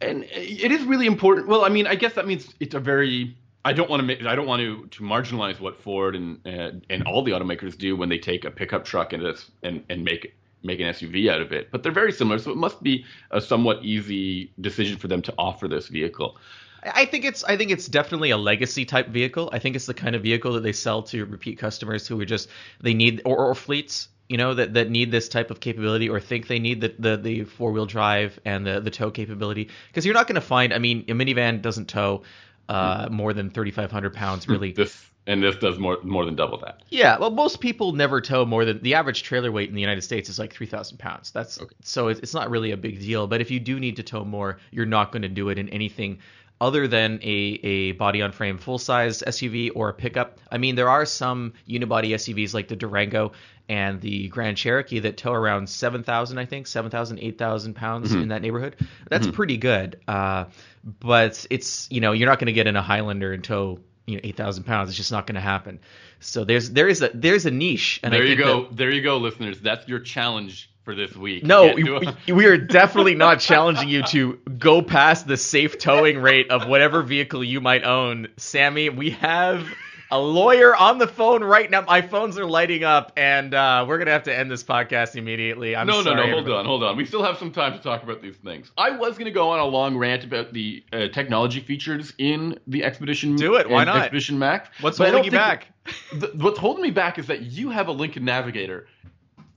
and 0.00 0.24
it 0.30 0.70
is 0.70 0.82
really 0.84 1.06
important. 1.06 1.48
Well, 1.48 1.64
I 1.64 1.70
mean, 1.70 1.86
I 1.86 1.94
guess 1.94 2.12
that 2.14 2.26
means 2.26 2.52
it's 2.60 2.74
a 2.74 2.80
very. 2.80 3.36
I 3.64 3.72
don't 3.72 3.88
want 3.88 4.00
to 4.00 4.06
make. 4.06 4.22
I 4.26 4.34
don't 4.36 4.46
want 4.46 4.60
to 4.60 4.86
to 4.88 5.02
marginalize 5.02 5.58
what 5.58 5.80
Ford 5.80 6.14
and 6.14 6.38
and, 6.44 6.84
and 6.90 7.02
all 7.04 7.22
the 7.22 7.30
automakers 7.32 7.78
do 7.78 7.96
when 7.96 8.10
they 8.10 8.18
take 8.18 8.44
a 8.44 8.50
pickup 8.50 8.84
truck 8.84 9.14
and 9.14 9.22
and 9.62 9.82
and 9.88 10.04
make 10.04 10.34
make 10.64 10.80
an 10.80 10.86
SUV 10.86 11.30
out 11.30 11.40
of 11.40 11.52
it. 11.52 11.70
But 11.70 11.82
they're 11.82 11.92
very 11.92 12.12
similar, 12.12 12.38
so 12.38 12.50
it 12.50 12.56
must 12.56 12.82
be 12.82 13.04
a 13.30 13.40
somewhat 13.40 13.84
easy 13.84 14.52
decision 14.60 14.98
for 14.98 15.08
them 15.08 15.22
to 15.22 15.34
offer 15.38 15.68
this 15.68 15.88
vehicle. 15.88 16.36
I 16.82 17.06
think 17.06 17.24
it's 17.24 17.44
I 17.44 17.56
think 17.56 17.70
it's 17.70 17.86
definitely 17.86 18.30
a 18.30 18.36
legacy 18.36 18.84
type 18.84 19.08
vehicle. 19.08 19.48
I 19.52 19.58
think 19.58 19.76
it's 19.76 19.86
the 19.86 19.94
kind 19.94 20.14
of 20.14 20.22
vehicle 20.22 20.52
that 20.52 20.62
they 20.62 20.72
sell 20.72 21.02
to 21.04 21.24
repeat 21.24 21.58
customers 21.58 22.06
who 22.06 22.20
are 22.20 22.26
just 22.26 22.48
they 22.80 22.92
need 22.92 23.22
or, 23.24 23.38
or 23.38 23.54
fleets, 23.54 24.08
you 24.28 24.36
know, 24.36 24.52
that, 24.52 24.74
that 24.74 24.90
need 24.90 25.10
this 25.10 25.28
type 25.28 25.50
of 25.50 25.60
capability 25.60 26.10
or 26.10 26.20
think 26.20 26.46
they 26.46 26.58
need 26.58 26.82
the 26.82 26.94
the, 26.98 27.16
the 27.16 27.44
four 27.44 27.72
wheel 27.72 27.86
drive 27.86 28.38
and 28.44 28.66
the 28.66 28.80
the 28.80 28.90
tow 28.90 29.10
capability. 29.10 29.70
Because 29.88 30.04
you're 30.04 30.14
not 30.14 30.26
going 30.26 30.34
to 30.34 30.42
find. 30.42 30.74
I 30.74 30.78
mean, 30.78 31.04
a 31.08 31.12
minivan 31.12 31.62
doesn't 31.62 31.88
tow 31.88 32.22
uh, 32.68 33.08
more 33.10 33.32
than 33.32 33.50
3,500 33.50 34.14
pounds, 34.14 34.48
really. 34.48 34.72
This 34.72 35.10
and 35.26 35.42
this 35.42 35.56
does 35.56 35.78
more 35.78 35.98
more 36.02 36.24
than 36.24 36.34
double 36.34 36.58
that. 36.58 36.82
Yeah, 36.90 37.18
well, 37.18 37.30
most 37.30 37.60
people 37.60 37.92
never 37.92 38.20
tow 38.20 38.44
more 38.44 38.64
than 38.64 38.82
the 38.82 38.94
average 38.94 39.22
trailer 39.22 39.50
weight 39.50 39.68
in 39.68 39.74
the 39.74 39.80
United 39.80 40.02
States 40.02 40.28
is 40.28 40.38
like 40.38 40.52
three 40.52 40.66
thousand 40.66 40.98
pounds. 40.98 41.30
That's 41.30 41.58
so 41.82 42.08
it's, 42.08 42.34
not 42.34 42.50
really 42.50 42.72
a 42.72 42.76
big 42.76 43.00
deal. 43.00 43.26
But 43.26 43.40
if 43.40 43.50
you 43.50 43.60
do 43.60 43.78
need 43.78 43.96
to 43.96 44.02
tow 44.02 44.24
more, 44.24 44.58
you're 44.70 44.86
not 44.86 45.12
going 45.12 45.22
to 45.22 45.28
do 45.28 45.48
it 45.48 45.58
in 45.58 45.68
anything 45.68 46.18
other 46.60 46.86
than 46.86 47.18
a, 47.22 47.60
a 47.62 47.92
body 47.92 48.22
on 48.22 48.32
frame 48.32 48.58
full 48.58 48.78
size 48.78 49.22
SUV 49.26 49.70
or 49.74 49.88
a 49.88 49.92
pickup. 49.92 50.38
I 50.50 50.58
mean, 50.58 50.76
there 50.76 50.88
are 50.88 51.04
some 51.04 51.52
unibody 51.68 52.10
SUVs 52.10 52.54
like 52.54 52.68
the 52.68 52.76
Durango 52.76 53.32
and 53.68 54.00
the 54.00 54.28
Grand 54.28 54.56
Cherokee 54.56 55.00
that 55.00 55.16
tow 55.16 55.32
around 55.32 55.68
7,000, 55.68 56.38
I 56.38 56.44
think, 56.44 56.66
7,000, 56.66 57.18
8,000 57.18 57.74
pounds 57.74 58.12
in 58.12 58.28
that 58.28 58.42
neighborhood. 58.42 58.76
That's 59.08 59.26
pretty 59.26 59.56
good. 59.56 60.00
Uh, 60.06 60.44
but 60.84 61.46
it's, 61.50 61.90
you 61.90 62.00
know, 62.00 62.12
you're 62.12 62.28
not 62.28 62.38
going 62.38 62.46
to 62.46 62.52
get 62.52 62.66
in 62.66 62.76
a 62.76 62.82
Highlander 62.82 63.32
and 63.32 63.42
tow, 63.42 63.80
you 64.06 64.16
know, 64.16 64.20
8,000 64.24 64.64
pounds. 64.64 64.90
It's 64.90 64.96
just 64.96 65.12
not 65.12 65.26
going 65.26 65.36
to 65.36 65.40
happen. 65.40 65.80
So 66.20 66.44
there's, 66.44 66.70
there 66.70 66.88
is 66.88 67.02
a, 67.02 67.10
there's 67.14 67.46
a 67.46 67.50
niche. 67.50 68.00
And 68.02 68.14
I 68.14 68.18
there 68.18 68.26
you 68.26 68.36
go. 68.36 68.64
that- 68.64 68.76
there 68.76 68.90
you 68.90 69.02
go, 69.02 69.18
listeners. 69.18 69.60
That's 69.60 69.86
your 69.88 70.00
challenge 70.00 70.70
for 70.84 70.94
this 70.94 71.16
week. 71.16 71.44
no, 71.44 71.72
we, 71.74 72.32
we 72.32 72.44
are 72.46 72.58
definitely 72.58 73.14
not 73.14 73.40
challenging 73.40 73.88
you 73.88 74.02
to 74.02 74.34
go 74.58 74.82
past 74.82 75.26
the 75.26 75.36
safe 75.38 75.78
towing 75.78 76.18
rate 76.18 76.50
of 76.50 76.68
whatever 76.68 77.02
vehicle 77.02 77.42
you 77.42 77.62
might 77.62 77.84
own. 77.84 78.28
Sammy, 78.36 78.90
we 78.90 79.10
have 79.10 79.66
a 80.14 80.18
lawyer 80.20 80.76
on 80.76 80.98
the 80.98 81.08
phone 81.08 81.42
right 81.42 81.68
now. 81.68 81.80
My 81.80 82.00
phones 82.00 82.38
are 82.38 82.44
lighting 82.46 82.84
up, 82.84 83.10
and 83.16 83.52
uh, 83.52 83.84
we're 83.88 83.98
gonna 83.98 84.12
have 84.12 84.22
to 84.24 84.34
end 84.36 84.48
this 84.48 84.62
podcast 84.62 85.16
immediately. 85.16 85.74
I'm 85.74 85.88
no, 85.88 86.02
sorry, 86.04 86.14
no, 86.14 86.22
no. 86.22 86.28
Hold 86.28 86.38
everybody. 86.42 86.58
on, 86.60 86.64
hold 86.66 86.84
on. 86.84 86.96
We 86.96 87.04
still 87.04 87.24
have 87.24 87.36
some 87.36 87.50
time 87.50 87.72
to 87.72 87.80
talk 87.80 88.04
about 88.04 88.22
these 88.22 88.36
things. 88.36 88.70
I 88.78 88.90
was 88.92 89.14
going 89.14 89.24
to 89.24 89.32
go 89.32 89.50
on 89.50 89.58
a 89.58 89.64
long 89.64 89.96
rant 89.96 90.22
about 90.22 90.52
the 90.52 90.84
uh, 90.92 91.08
technology 91.08 91.58
features 91.58 92.12
in 92.18 92.56
the 92.68 92.84
Expedition. 92.84 93.34
Do 93.34 93.56
it, 93.56 93.68
why 93.68 93.82
not? 93.82 93.96
Expedition 93.96 94.38
Max. 94.38 94.68
What's 94.80 94.98
But 94.98 95.08
holding 95.10 95.24
you 95.24 95.30
back? 95.32 95.66
the- 96.14 96.30
what's 96.36 96.60
holding 96.60 96.82
me 96.82 96.92
back 96.92 97.18
is 97.18 97.26
that 97.26 97.42
you 97.42 97.70
have 97.70 97.88
a 97.88 97.92
Lincoln 97.92 98.24
Navigator, 98.24 98.86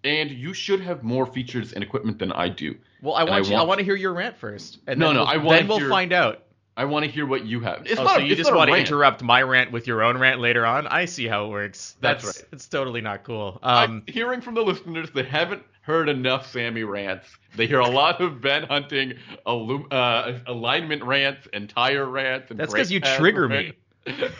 and 0.03 0.31
you 0.31 0.53
should 0.55 0.81
have 0.81 1.03
more 1.03 1.27
features 1.27 1.73
and 1.73 1.83
equipment 1.83 2.17
than 2.17 2.31
I 2.31 2.49
do. 2.49 2.75
Well, 3.03 3.13
I 3.13 3.25
want 3.25 3.45
I 3.45 3.49
you. 3.49 3.53
I 3.53 3.57
want- 3.59 3.67
want 3.67 3.79
to 3.79 3.85
hear 3.85 3.95
your 3.95 4.13
rant 4.13 4.37
first. 4.37 4.79
And 4.87 4.99
No, 4.99 5.07
then 5.07 5.15
no, 5.17 5.21
we'll- 5.21 5.29
I 5.29 5.37
wanna 5.37 5.57
Then 5.59 5.67
we'll 5.67 5.77
hear- 5.79 5.89
find 5.89 6.13
out. 6.13 6.41
I 6.77 6.85
want 6.85 7.03
to 7.05 7.11
hear 7.11 7.25
what 7.25 7.43
you 7.45 7.59
have. 7.61 7.87
It's 7.87 7.99
Oh, 7.99 8.03
not 8.03 8.15
so 8.15 8.19
a- 8.21 8.23
you 8.23 8.33
it's 8.33 8.37
just 8.43 8.53
want 8.53 8.69
to 8.69 8.77
interrupt 8.77 9.23
my 9.23 9.41
rant 9.41 9.71
with 9.71 9.87
your 9.87 10.03
own 10.03 10.17
rant 10.19 10.39
later 10.39 10.63
on? 10.65 10.85
I 10.87 11.05
see 11.05 11.27
how 11.27 11.45
it 11.45 11.49
works. 11.49 11.95
That's 12.01 12.23
That's, 12.23 12.37
right. 12.39 12.47
It's 12.53 12.67
totally 12.67 13.01
not 13.01 13.23
cool. 13.23 13.59
I'm 13.63 13.89
Um, 13.89 14.03
hearing 14.07 14.41
from 14.41 14.53
the 14.53 14.61
listeners, 14.61 15.09
they 15.09 15.23
haven't 15.23 15.63
heard 15.81 16.07
enough 16.07 16.51
Sammy 16.51 16.83
rants. 16.83 17.27
They 17.55 17.65
hear 17.65 17.79
a 17.79 17.87
lot 17.89 18.21
of 18.21 18.41
Ben 18.41 18.63
Hunting 18.63 19.15
alum, 19.45 19.87
uh, 19.89 20.33
alignment 20.45 21.03
rants 21.03 21.47
and 21.51 21.67
tire 21.67 22.05
rants. 22.05 22.51
And 22.51 22.59
That's 22.59 22.71
brake 22.71 22.83
'cause 22.83 22.91
you 22.91 22.99
trigger 22.99 23.47
rants. 23.47 23.77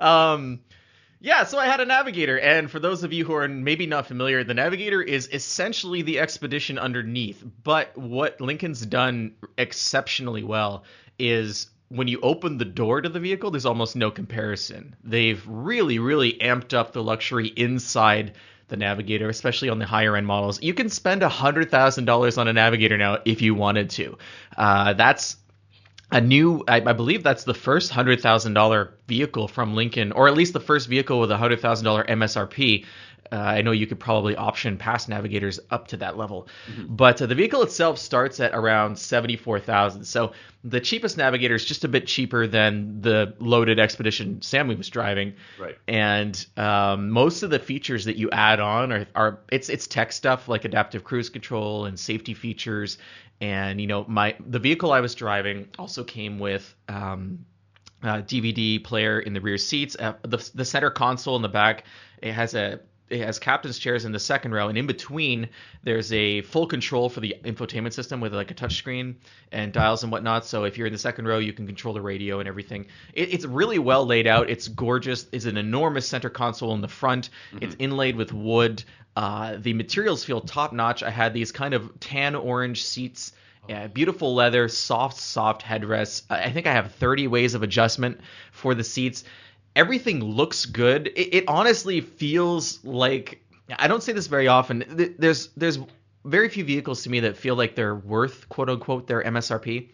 Um, 0.00 0.60
yeah, 1.22 1.44
so 1.44 1.56
I 1.56 1.66
had 1.66 1.78
a 1.78 1.84
Navigator, 1.84 2.40
and 2.40 2.68
for 2.68 2.80
those 2.80 3.04
of 3.04 3.12
you 3.12 3.24
who 3.24 3.32
are 3.32 3.46
maybe 3.46 3.86
not 3.86 4.08
familiar, 4.08 4.42
the 4.42 4.54
Navigator 4.54 5.00
is 5.00 5.28
essentially 5.32 6.02
the 6.02 6.18
Expedition 6.18 6.78
underneath. 6.78 7.44
But 7.62 7.96
what 7.96 8.40
Lincoln's 8.40 8.84
done 8.84 9.36
exceptionally 9.56 10.42
well 10.42 10.82
is 11.20 11.70
when 11.90 12.08
you 12.08 12.18
open 12.22 12.58
the 12.58 12.64
door 12.64 13.00
to 13.00 13.08
the 13.08 13.20
vehicle, 13.20 13.52
there's 13.52 13.66
almost 13.66 13.94
no 13.94 14.10
comparison. 14.10 14.96
They've 15.04 15.42
really, 15.46 16.00
really 16.00 16.34
amped 16.40 16.74
up 16.74 16.92
the 16.92 17.04
luxury 17.04 17.48
inside 17.48 18.34
the 18.66 18.76
Navigator, 18.76 19.28
especially 19.28 19.68
on 19.68 19.78
the 19.78 19.86
higher 19.86 20.16
end 20.16 20.26
models. 20.26 20.60
You 20.60 20.74
can 20.74 20.88
spend 20.88 21.22
$100,000 21.22 22.38
on 22.38 22.48
a 22.48 22.52
Navigator 22.52 22.98
now 22.98 23.18
if 23.24 23.42
you 23.42 23.54
wanted 23.54 23.90
to. 23.90 24.18
Uh, 24.56 24.94
that's 24.94 25.36
a 26.12 26.20
new 26.20 26.62
I, 26.68 26.76
I 26.76 26.92
believe 26.92 27.22
that's 27.22 27.44
the 27.44 27.54
first 27.54 27.90
hundred 27.90 28.20
thousand 28.20 28.54
dollar 28.54 28.94
vehicle 29.08 29.48
from 29.48 29.74
Lincoln, 29.74 30.12
or 30.12 30.28
at 30.28 30.34
least 30.34 30.52
the 30.52 30.60
first 30.60 30.88
vehicle 30.88 31.18
with 31.18 31.30
a 31.30 31.36
hundred 31.36 31.60
thousand 31.60 31.84
dollar 31.84 32.04
MSRP. 32.04 32.84
Uh, 33.32 33.36
I 33.36 33.62
know 33.62 33.70
you 33.70 33.86
could 33.86 33.98
probably 33.98 34.36
option 34.36 34.76
past 34.76 35.08
navigators 35.08 35.58
up 35.70 35.88
to 35.88 35.96
that 35.98 36.18
level, 36.18 36.48
but 36.86 37.22
uh, 37.22 37.26
the 37.26 37.34
vehicle 37.34 37.62
itself 37.62 37.98
starts 37.98 38.40
at 38.40 38.54
around 38.54 38.98
seventy 38.98 39.36
four 39.36 39.58
thousand. 39.58 40.04
So 40.04 40.32
the 40.64 40.80
cheapest 40.80 41.16
navigator 41.16 41.54
is 41.54 41.64
just 41.64 41.82
a 41.84 41.88
bit 41.88 42.06
cheaper 42.06 42.46
than 42.46 43.00
the 43.00 43.34
loaded 43.38 43.80
Expedition 43.80 44.42
Sammy 44.42 44.74
was 44.74 44.90
driving. 44.90 45.32
Right. 45.58 45.78
And 45.88 46.44
um, 46.58 47.10
most 47.10 47.42
of 47.42 47.48
the 47.48 47.58
features 47.58 48.04
that 48.04 48.16
you 48.16 48.30
add 48.30 48.60
on 48.60 48.92
are, 48.92 49.06
are 49.14 49.40
it's 49.50 49.70
it's 49.70 49.86
tech 49.86 50.12
stuff 50.12 50.46
like 50.46 50.66
adaptive 50.66 51.02
cruise 51.02 51.30
control 51.30 51.86
and 51.86 51.98
safety 51.98 52.34
features. 52.34 52.98
And 53.40 53.80
you 53.80 53.86
know, 53.86 54.04
my 54.06 54.36
the 54.46 54.58
vehicle 54.58 54.92
I 54.92 55.00
was 55.00 55.14
driving 55.14 55.68
also 55.78 56.04
came 56.04 56.38
with 56.38 56.74
um, 56.86 57.46
uh, 58.02 58.18
DVD 58.18 58.84
player 58.84 59.18
in 59.18 59.32
the 59.32 59.40
rear 59.40 59.56
seats. 59.56 59.96
Uh, 59.98 60.14
the 60.20 60.50
the 60.54 60.66
center 60.66 60.90
console 60.90 61.34
in 61.36 61.42
the 61.42 61.48
back 61.48 61.84
it 62.22 62.32
has 62.32 62.54
a 62.54 62.80
it 63.12 63.20
has 63.24 63.38
captain's 63.38 63.78
chairs 63.78 64.04
in 64.04 64.12
the 64.12 64.18
second 64.18 64.52
row, 64.52 64.68
and 64.68 64.78
in 64.78 64.86
between 64.86 65.48
there's 65.82 66.12
a 66.12 66.40
full 66.42 66.66
control 66.66 67.08
for 67.08 67.20
the 67.20 67.36
infotainment 67.44 67.92
system 67.92 68.20
with 68.20 68.34
like 68.34 68.50
a 68.50 68.54
touchscreen 68.54 69.14
and 69.52 69.72
dials 69.72 70.02
and 70.02 70.10
whatnot. 70.10 70.46
So 70.46 70.64
if 70.64 70.78
you're 70.78 70.86
in 70.86 70.92
the 70.92 70.98
second 70.98 71.26
row, 71.26 71.38
you 71.38 71.52
can 71.52 71.66
control 71.66 71.92
the 71.94 72.00
radio 72.00 72.40
and 72.40 72.48
everything. 72.48 72.86
It, 73.12 73.32
it's 73.32 73.44
really 73.44 73.78
well 73.78 74.06
laid 74.06 74.26
out. 74.26 74.48
It's 74.48 74.68
gorgeous. 74.68 75.26
It's 75.32 75.44
an 75.44 75.56
enormous 75.56 76.08
center 76.08 76.30
console 76.30 76.74
in 76.74 76.80
the 76.80 76.88
front. 76.88 77.30
It's 77.60 77.76
inlaid 77.78 78.16
with 78.16 78.32
wood. 78.32 78.82
Uh, 79.14 79.56
the 79.58 79.74
materials 79.74 80.24
feel 80.24 80.40
top 80.40 80.72
notch. 80.72 81.02
I 81.02 81.10
had 81.10 81.34
these 81.34 81.52
kind 81.52 81.74
of 81.74 82.00
tan 82.00 82.34
orange 82.34 82.82
seats. 82.82 83.32
Yeah, 83.68 83.86
beautiful 83.86 84.34
leather, 84.34 84.66
soft, 84.68 85.18
soft 85.18 85.62
headrests. 85.62 86.22
I 86.28 86.50
think 86.50 86.66
I 86.66 86.72
have 86.72 86.94
30 86.94 87.28
ways 87.28 87.54
of 87.54 87.62
adjustment 87.62 88.20
for 88.50 88.74
the 88.74 88.82
seats. 88.82 89.22
Everything 89.74 90.22
looks 90.22 90.66
good. 90.66 91.08
It, 91.08 91.34
it 91.34 91.44
honestly 91.48 92.00
feels 92.00 92.84
like 92.84 93.42
I 93.78 93.88
don't 93.88 94.02
say 94.02 94.12
this 94.12 94.26
very 94.26 94.48
often. 94.48 94.84
There's 95.18 95.48
there's 95.56 95.78
very 96.24 96.48
few 96.48 96.64
vehicles 96.64 97.02
to 97.02 97.10
me 97.10 97.20
that 97.20 97.36
feel 97.36 97.56
like 97.56 97.74
they're 97.74 97.94
worth 97.94 98.48
quote 98.48 98.68
unquote 98.68 99.06
their 99.06 99.22
MSRP. 99.22 99.88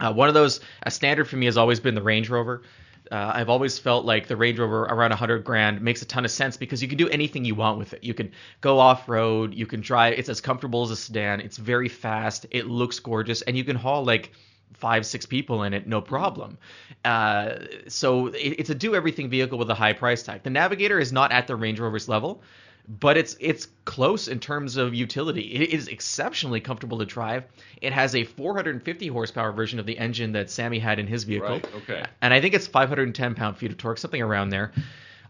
Uh, 0.00 0.12
one 0.12 0.28
of 0.28 0.34
those, 0.34 0.60
a 0.82 0.90
standard 0.90 1.28
for 1.28 1.36
me 1.36 1.46
has 1.46 1.56
always 1.56 1.78
been 1.78 1.94
the 1.94 2.02
Range 2.02 2.28
Rover. 2.28 2.62
Uh, 3.10 3.30
I've 3.34 3.50
always 3.50 3.78
felt 3.78 4.06
like 4.06 4.26
the 4.26 4.36
Range 4.36 4.58
Rover 4.58 4.82
around 4.84 5.10
100 5.10 5.44
grand 5.44 5.82
makes 5.82 6.00
a 6.02 6.06
ton 6.06 6.24
of 6.24 6.30
sense 6.30 6.56
because 6.56 6.80
you 6.80 6.88
can 6.88 6.96
do 6.96 7.08
anything 7.10 7.44
you 7.44 7.54
want 7.54 7.78
with 7.78 7.92
it. 7.92 8.02
You 8.02 8.14
can 8.14 8.32
go 8.62 8.78
off 8.78 9.08
road, 9.08 9.54
you 9.54 9.66
can 9.66 9.80
drive. 9.80 10.18
It's 10.18 10.28
as 10.28 10.40
comfortable 10.40 10.82
as 10.82 10.90
a 10.90 10.96
sedan. 10.96 11.40
It's 11.40 11.58
very 11.58 11.88
fast. 11.88 12.46
It 12.50 12.66
looks 12.66 12.98
gorgeous, 12.98 13.42
and 13.42 13.56
you 13.56 13.64
can 13.64 13.76
haul 13.76 14.04
like 14.04 14.32
five, 14.74 15.06
six 15.06 15.26
people 15.26 15.62
in 15.62 15.74
it, 15.74 15.86
no 15.86 16.00
problem. 16.00 16.58
Uh, 17.04 17.56
so 17.88 18.26
it, 18.28 18.56
it's 18.58 18.70
a 18.70 18.74
do 18.74 18.94
everything 18.94 19.28
vehicle 19.28 19.58
with 19.58 19.70
a 19.70 19.74
high 19.74 19.92
price 19.92 20.22
tag. 20.22 20.42
The 20.42 20.50
Navigator 20.50 20.98
is 20.98 21.12
not 21.12 21.32
at 21.32 21.46
the 21.46 21.56
Range 21.56 21.78
Rover's 21.78 22.08
level, 22.08 22.42
but 22.88 23.16
it's 23.16 23.36
it's 23.38 23.68
close 23.84 24.28
in 24.28 24.40
terms 24.40 24.76
of 24.76 24.94
utility. 24.94 25.42
It 25.52 25.70
is 25.70 25.88
exceptionally 25.88 26.60
comfortable 26.60 26.98
to 26.98 27.06
drive. 27.06 27.44
It 27.80 27.92
has 27.92 28.14
a 28.14 28.24
450 28.24 29.06
horsepower 29.08 29.52
version 29.52 29.78
of 29.78 29.86
the 29.86 29.96
engine 29.98 30.32
that 30.32 30.50
Sammy 30.50 30.78
had 30.78 30.98
in 30.98 31.06
his 31.06 31.24
vehicle. 31.24 31.48
Right, 31.48 31.74
okay. 31.76 32.04
And 32.20 32.34
I 32.34 32.40
think 32.40 32.54
it's 32.54 32.66
510 32.66 33.34
pound 33.34 33.56
feet 33.56 33.70
of 33.70 33.78
torque, 33.78 33.98
something 33.98 34.22
around 34.22 34.50
there. 34.50 34.72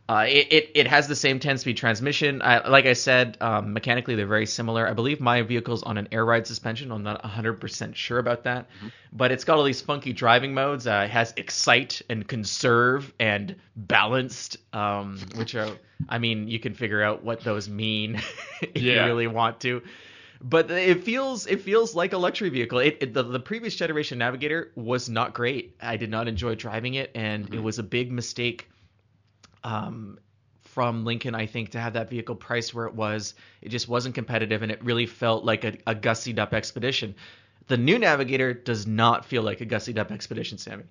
Uh, 0.09 0.27
it, 0.29 0.53
it, 0.53 0.71
it 0.75 0.87
has 0.89 1.07
the 1.09 1.15
same 1.17 1.39
10 1.39 1.59
speed 1.59 1.77
transmission. 1.77 2.43
I, 2.43 2.69
like 2.69 2.87
I 2.87 2.93
said, 2.93 3.39
um, 3.41 3.73
mechanically 3.73 4.15
they're 4.17 4.27
very 4.27 4.47
similar. 4.47 4.87
I 4.87 4.93
believe 4.93 5.21
my 5.21 5.43
vehicle's 5.43 5.83
on 5.85 5.97
an 5.97 6.09
air 6.13 6.25
ride 6.25 6.47
suspension. 6.47 6.91
I'm 6.91 7.03
not 7.05 7.23
100% 7.23 7.95
sure 7.95 8.19
about 8.19 8.45
that. 8.45 8.69
But 9.13 9.31
it's 9.31 9.45
got 9.45 9.57
all 9.59 9.65
these 9.65 9.81
funky 9.81 10.13
driving 10.13 10.55
modes. 10.55 10.87
Uh, 10.87 11.03
it 11.07 11.11
has 11.11 11.33
excite 11.37 12.03
and 12.11 12.27
conserve 12.27 13.13
and 13.21 13.57
balanced, 13.77 14.57
um, 14.75 15.19
which 15.37 15.55
are, 15.55 15.69
I 16.09 16.19
mean, 16.19 16.49
you 16.49 16.59
can 16.59 16.75
figure 16.75 17.03
out 17.03 17.23
what 17.23 17.41
those 17.41 17.69
mean 17.69 18.17
if 18.61 18.83
Yeah. 18.83 19.03
you 19.03 19.07
really 19.07 19.29
want 19.29 19.61
to. 19.61 19.83
But 20.45 20.69
it 20.73 21.05
feels 21.05 21.47
it 21.47 21.61
feels 21.61 21.95
like 21.95 22.13
a 22.13 22.19
luxury 22.19 22.49
vehicle. 22.49 22.81
It, 22.81 22.99
it 23.01 23.15
the, 23.15 23.23
the 23.23 23.39
previous 23.39 23.77
generation 23.77 24.19
Navigator 24.19 24.73
was 24.75 25.09
not 25.09 25.35
great. 25.35 25.77
I 25.81 25.97
did 25.97 26.11
not 26.11 26.27
enjoy 26.27 26.57
driving 26.57 26.95
it, 26.95 27.13
and 27.15 27.55
it 27.55 27.63
was 27.63 27.79
a 27.79 27.85
big 27.85 28.11
mistake 28.11 28.69
um, 29.65 30.19
from 30.63 31.05
Lincoln, 31.05 31.35
I 31.35 31.47
think, 31.47 31.71
to 31.71 31.81
have 31.81 31.95
that 31.95 32.09
vehicle 32.09 32.35
priced 32.35 32.73
where 32.75 32.87
it 32.87 32.95
was. 32.95 33.35
It 33.61 33.69
just 33.69 33.89
wasn't 33.89 34.15
competitive, 34.15 34.63
and 34.63 34.73
it 34.73 34.83
really 34.83 35.07
felt 35.07 35.45
like 35.45 35.65
a, 35.65 35.77
a 35.87 35.95
gussied 35.95 36.39
up 36.39 36.55
expedition. 36.55 37.15
The 37.69 37.77
new 37.77 37.99
Navigator 37.99 38.55
does 38.55 38.87
not 38.87 39.25
feel 39.25 39.43
like 39.43 39.61
a 39.61 39.67
gussied 39.67 39.99
up 39.99 40.11
expedition, 40.11 40.59
Sammy. 40.59 40.85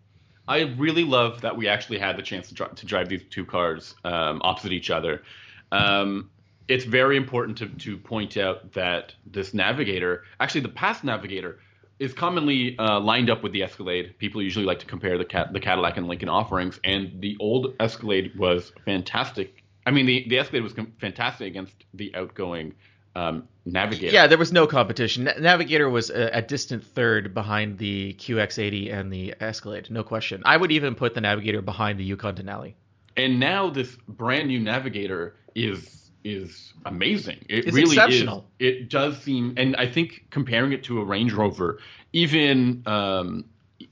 I 0.48 0.62
really 0.78 1.04
love 1.04 1.42
that 1.42 1.56
we 1.56 1.68
actually 1.68 2.00
had 2.00 2.18
the 2.18 2.22
chance 2.22 2.50
to, 2.50 2.68
to 2.68 2.86
drive 2.86 3.10
these 3.10 3.24
two 3.30 3.45
cars 3.45 3.95
um, 4.04 4.41
opposite 4.43 4.72
each 4.72 4.89
other. 4.89 5.24
Um, 5.72 6.30
it's 6.67 6.86
very 6.86 7.17
important 7.17 7.58
to, 7.60 7.67
to 7.67 7.98
point 7.98 8.38
out 8.38 8.74
that 8.74 9.13
this 9.26 9.54
Navigator, 9.54 10.24
actually 10.39 10.62
the 10.62 10.69
past 10.69 11.04
Navigator, 11.04 11.60
is 12.02 12.14
commonly 12.14 12.78
uh, 12.80 13.00
lined 13.00 13.30
up 13.30 13.44
with 13.44 13.52
the 13.54 13.64
Escalade. 13.64 14.16
People 14.18 14.42
usually 14.42 14.66
like 14.66 14.80
to 14.80 14.86
compare 14.86 15.18
the, 15.18 15.26
Cat- 15.26 15.54
the 15.54 15.60
Cadillac 15.60 15.98
and 15.98 16.08
Lincoln 16.08 16.30
offerings, 16.30 16.80
and 16.84 17.22
the 17.22 17.38
old 17.40 17.74
Escalade 17.80 18.38
was 18.38 18.72
fantastic. 18.86 19.64
I 19.86 19.92
mean, 19.92 20.06
the, 20.06 20.26
the 20.28 20.40
Escalade 20.40 20.64
was 20.64 20.74
com- 20.74 20.94
fantastic 21.00 21.48
against 21.48 21.74
the 21.94 22.14
outgoing 22.16 22.74
um, 23.16 23.48
Navigator. 23.66 24.14
Yeah, 24.14 24.28
there 24.28 24.38
was 24.38 24.52
no 24.52 24.68
competition. 24.68 25.26
Na- 25.26 25.34
Navigator 25.40 25.90
was 25.90 26.10
a, 26.10 26.30
a 26.34 26.42
distant 26.42 26.84
third 26.84 27.34
behind 27.34 27.78
the 27.78 28.14
QX80 28.20 28.94
and 28.94 29.12
the 29.12 29.36
Escalade, 29.40 29.88
no 29.90 30.04
question. 30.04 30.42
I 30.46 30.58
would 30.58 30.72
even 30.72 30.96
put 30.96 31.14
the 31.14 31.22
Navigator 31.22 31.62
behind 31.62 32.00
the 32.00 32.04
Yukon 32.04 32.36
Denali. 32.36 32.74
and 33.18 33.40
now 33.40 33.70
this 33.70 33.96
brand 34.08 34.48
new 34.48 34.60
navigator 34.60 35.36
is 35.54 36.01
is 36.23 36.73
amazing 36.86 37.38
it 37.49 37.65
It's 37.65 37.75
really 37.75 37.95
exceptional. 37.95 38.45
is 38.60 38.67
it 38.67 38.89
does 38.89 39.17
seem 39.21 39.53
and 39.57 39.75
i 39.77 39.88
think 39.88 40.25
comparing 40.29 40.71
it 40.71 40.84
to 40.86 40.99
a 40.99 41.05
range 41.05 41.34
rover 41.34 41.79
even 42.13 42.84
um 42.86 43.45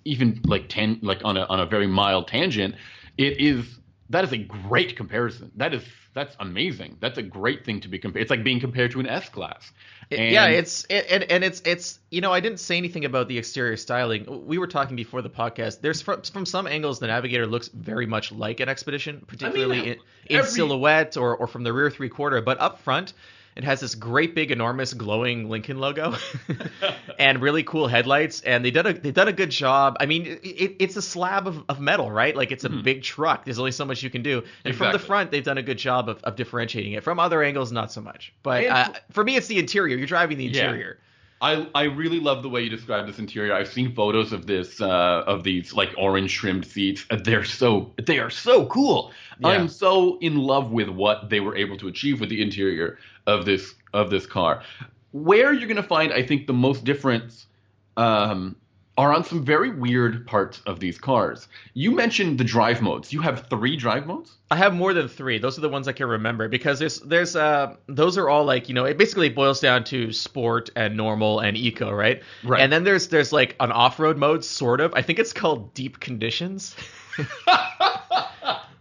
even 0.06 0.42
like 0.46 0.70
ten 0.70 1.00
like 1.02 1.22
on 1.24 1.38
a 1.38 1.46
on 1.46 1.60
a 1.60 1.66
very 1.66 1.88
mild 1.88 2.28
tangent 2.28 2.76
it 3.18 3.40
is 3.40 3.79
that 4.10 4.24
is 4.24 4.32
a 4.32 4.38
great 4.38 4.96
comparison 4.96 5.52
that 5.56 5.74
is 5.74 5.84
that's 6.14 6.36
amazing 6.40 6.98
that's 7.00 7.18
a 7.18 7.24
great 7.24 7.66
thing 7.66 7.80
to 7.80 7.88
be 7.88 8.00
compared 8.00 8.22
it's 8.22 8.32
like 8.32 8.44
being 8.44 8.60
compared 8.60 8.92
to 8.92 9.00
an 9.00 9.08
s 9.08 9.30
class 9.30 9.72
yeah, 10.12 10.48
it's 10.48 10.86
it, 10.90 11.06
and, 11.10 11.24
and 11.24 11.44
it's 11.44 11.62
it's 11.66 12.00
you 12.10 12.22
know 12.22 12.34
I 12.34 12.40
didn't 12.40 12.60
say 12.60 12.78
anything 12.78 13.06
about 13.06 13.28
the 13.28 13.38
exterior 13.38 13.78
styling. 13.78 14.48
We 14.48 14.58
were 14.58 14.66
talking 14.66 14.96
before 14.96 15.22
the 15.22 15.30
podcast. 15.30 15.82
There's 15.82 16.02
from, 16.02 16.24
from 16.24 16.46
some 16.48 16.66
angles 16.66 17.00
the 17.00 17.08
Navigator 17.08 17.46
looks 17.46 17.68
very 17.68 18.08
much 18.08 18.32
like 18.32 18.60
an 18.60 18.70
Expedition, 18.70 19.24
particularly 19.28 19.80
in, 19.80 20.00
in 20.26 20.38
every- 20.38 20.50
silhouette 20.50 21.16
or 21.16 21.36
or 21.38 21.46
from 21.46 21.64
the 21.64 21.72
rear 21.72 21.92
three 21.92 22.10
quarter. 22.10 22.42
But 22.42 22.60
up 22.60 22.80
front, 22.80 23.14
it 23.60 23.66
has 23.66 23.82
this 23.82 23.94
great 23.94 24.36
big 24.36 24.52
enormous 24.52 24.94
glowing 24.94 25.50
Lincoln 25.50 25.80
logo 25.80 26.16
and 27.20 27.42
really 27.42 27.62
cool 27.62 27.90
headlights. 27.90 28.40
And 28.40 28.64
they 28.64 28.72
done 28.72 28.88
a 28.88 28.94
they 28.94 29.12
done 29.12 29.28
a 29.28 29.34
good 29.34 29.50
job. 29.52 29.98
I 30.00 30.06
mean, 30.06 30.26
it, 30.26 30.78
it's 30.80 30.96
a 30.96 31.02
slab 31.02 31.46
of, 31.46 31.66
of 31.68 31.82
metal, 31.82 32.10
right? 32.10 32.34
Like 32.34 32.54
it's 32.54 32.64
a 32.64 32.70
big 32.70 33.04
truck. 33.04 33.44
There's 33.44 33.60
only 33.60 33.74
so 33.74 33.84
much 33.84 34.02
you 34.02 34.10
can 34.10 34.24
do. 34.24 34.44
And 34.64 34.74
from 34.74 34.94
the 34.94 35.00
front, 35.00 35.32
they've 35.32 35.44
done 35.44 35.58
a 35.58 35.62
good 35.62 35.78
job 35.78 36.08
of, 36.08 36.24
of 36.24 36.38
differentiating 36.38 36.94
it. 36.94 37.04
From 37.04 37.20
other 37.20 37.44
angles, 37.44 37.74
not 37.74 37.92
so 37.92 38.00
much. 38.00 38.34
But 38.44 38.66
uh, 38.66 38.94
for 39.12 39.26
me, 39.26 39.36
it's 39.36 39.48
the 39.48 39.60
interior. 39.60 39.98
You're 39.98 40.08
driving 40.08 40.38
the 40.38 40.46
Yeah. 40.94 41.00
I, 41.42 41.68
I 41.74 41.84
really 41.84 42.20
love 42.20 42.44
the 42.44 42.50
way 42.50 42.62
you 42.64 42.70
describe 42.70 43.08
this 43.08 43.18
interior. 43.18 43.54
I've 43.54 43.70
seen 43.70 43.96
photos 43.96 44.34
of 44.34 44.46
this 44.46 44.82
uh, 44.82 45.24
of 45.26 45.44
these 45.44 45.74
like 45.74 45.94
orange 45.98 46.36
trimmed 46.36 46.66
seats. 46.66 47.06
They're 47.24 47.46
so 47.46 47.94
they 48.06 48.20
are 48.20 48.30
so 48.30 48.66
cool. 48.66 49.12
Yeah. 49.40 49.50
I'm 49.50 49.70
so 49.70 50.18
in 50.20 50.36
love 50.36 50.72
with 50.72 50.90
what 50.90 51.30
they 51.30 51.40
were 51.40 51.56
able 51.56 51.78
to 51.78 51.88
achieve 51.88 52.20
with 52.20 52.30
the 52.30 52.42
interior 52.42 52.98
of 53.26 53.46
this 53.46 53.74
of 53.94 54.10
this 54.10 54.26
car. 54.26 54.64
Where 55.12 55.54
you're 55.54 55.70
gonna 55.70 55.82
find, 55.82 56.12
I 56.12 56.24
think, 56.24 56.46
the 56.46 56.54
most 56.54 56.84
difference 56.84 57.48
um, 57.96 58.56
are 59.00 59.14
on 59.14 59.24
some 59.24 59.46
very 59.46 59.70
weird 59.70 60.28
parts 60.28 60.62
of 60.66 60.82
these 60.82 60.98
cars. 60.98 61.48
You 61.74 61.92
mentioned 61.96 62.38
the 62.38 62.44
drive 62.44 62.82
modes. 62.82 63.14
You 63.14 63.22
have 63.22 63.48
three 63.50 63.78
drive 63.78 64.06
modes. 64.06 64.34
I 64.52 64.58
have 64.58 64.74
more 64.74 64.94
than 64.94 65.08
three. 65.08 65.38
Those 65.40 65.58
are 65.58 65.62
the 65.62 65.70
ones 65.70 65.88
I 65.88 65.94
can 65.94 66.08
remember 66.08 66.50
because 66.50 66.80
there's 66.80 67.00
there's 67.00 67.34
uh 67.38 67.76
those 67.88 68.18
are 68.18 68.28
all 68.28 68.44
like 68.44 68.68
you 68.68 68.76
know 68.76 68.84
it 68.84 68.98
basically 68.98 69.30
boils 69.30 69.62
down 69.62 69.86
to 69.86 70.12
sport 70.12 70.70
and 70.76 70.98
normal 70.98 71.40
and 71.40 71.56
eco 71.56 71.90
right 71.92 72.22
Right. 72.44 72.60
and 72.62 72.72
then 72.74 72.84
there's 72.84 73.08
there's 73.08 73.32
like 73.32 73.56
an 73.62 73.72
off 73.72 74.00
road 74.00 74.18
mode 74.18 74.44
sort 74.44 74.82
of 74.82 74.94
I 74.94 75.02
think 75.02 75.18
it's 75.20 75.32
called 75.32 75.74
deep 75.74 76.02
conditions 76.02 76.76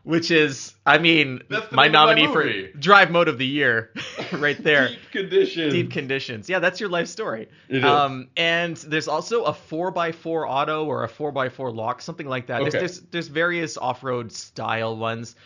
which 0.08 0.30
is 0.30 0.74
I 0.86 0.96
mean 0.96 1.42
my 1.70 1.86
nominee 1.86 2.26
for 2.28 2.50
drive 2.78 3.10
mode 3.10 3.28
of 3.28 3.36
the 3.36 3.44
year 3.46 3.92
right 4.32 4.56
there 4.64 4.88
Deep 4.88 4.98
conditions. 5.12 5.72
deep 5.74 5.90
conditions. 5.90 6.48
Yeah, 6.48 6.60
that's 6.60 6.80
your 6.80 6.88
life 6.88 7.08
story. 7.08 7.48
Um, 7.82 8.28
and 8.36 8.76
there's 8.78 9.06
also 9.06 9.44
a 9.44 9.52
four 9.52 9.92
x 9.98 10.16
four 10.16 10.48
auto 10.48 10.86
or 10.86 11.04
a 11.04 11.08
four 11.08 11.30
x 11.44 11.54
four 11.54 11.70
lock, 11.70 12.00
something 12.00 12.26
like 12.26 12.46
that. 12.46 12.60
There's, 12.62 12.74
Okay. 12.74 12.78
there's 12.78 13.00
there's 13.12 13.28
various 13.28 13.76
off-road 13.76 14.32
style 14.32 14.96
ones. 14.96 15.36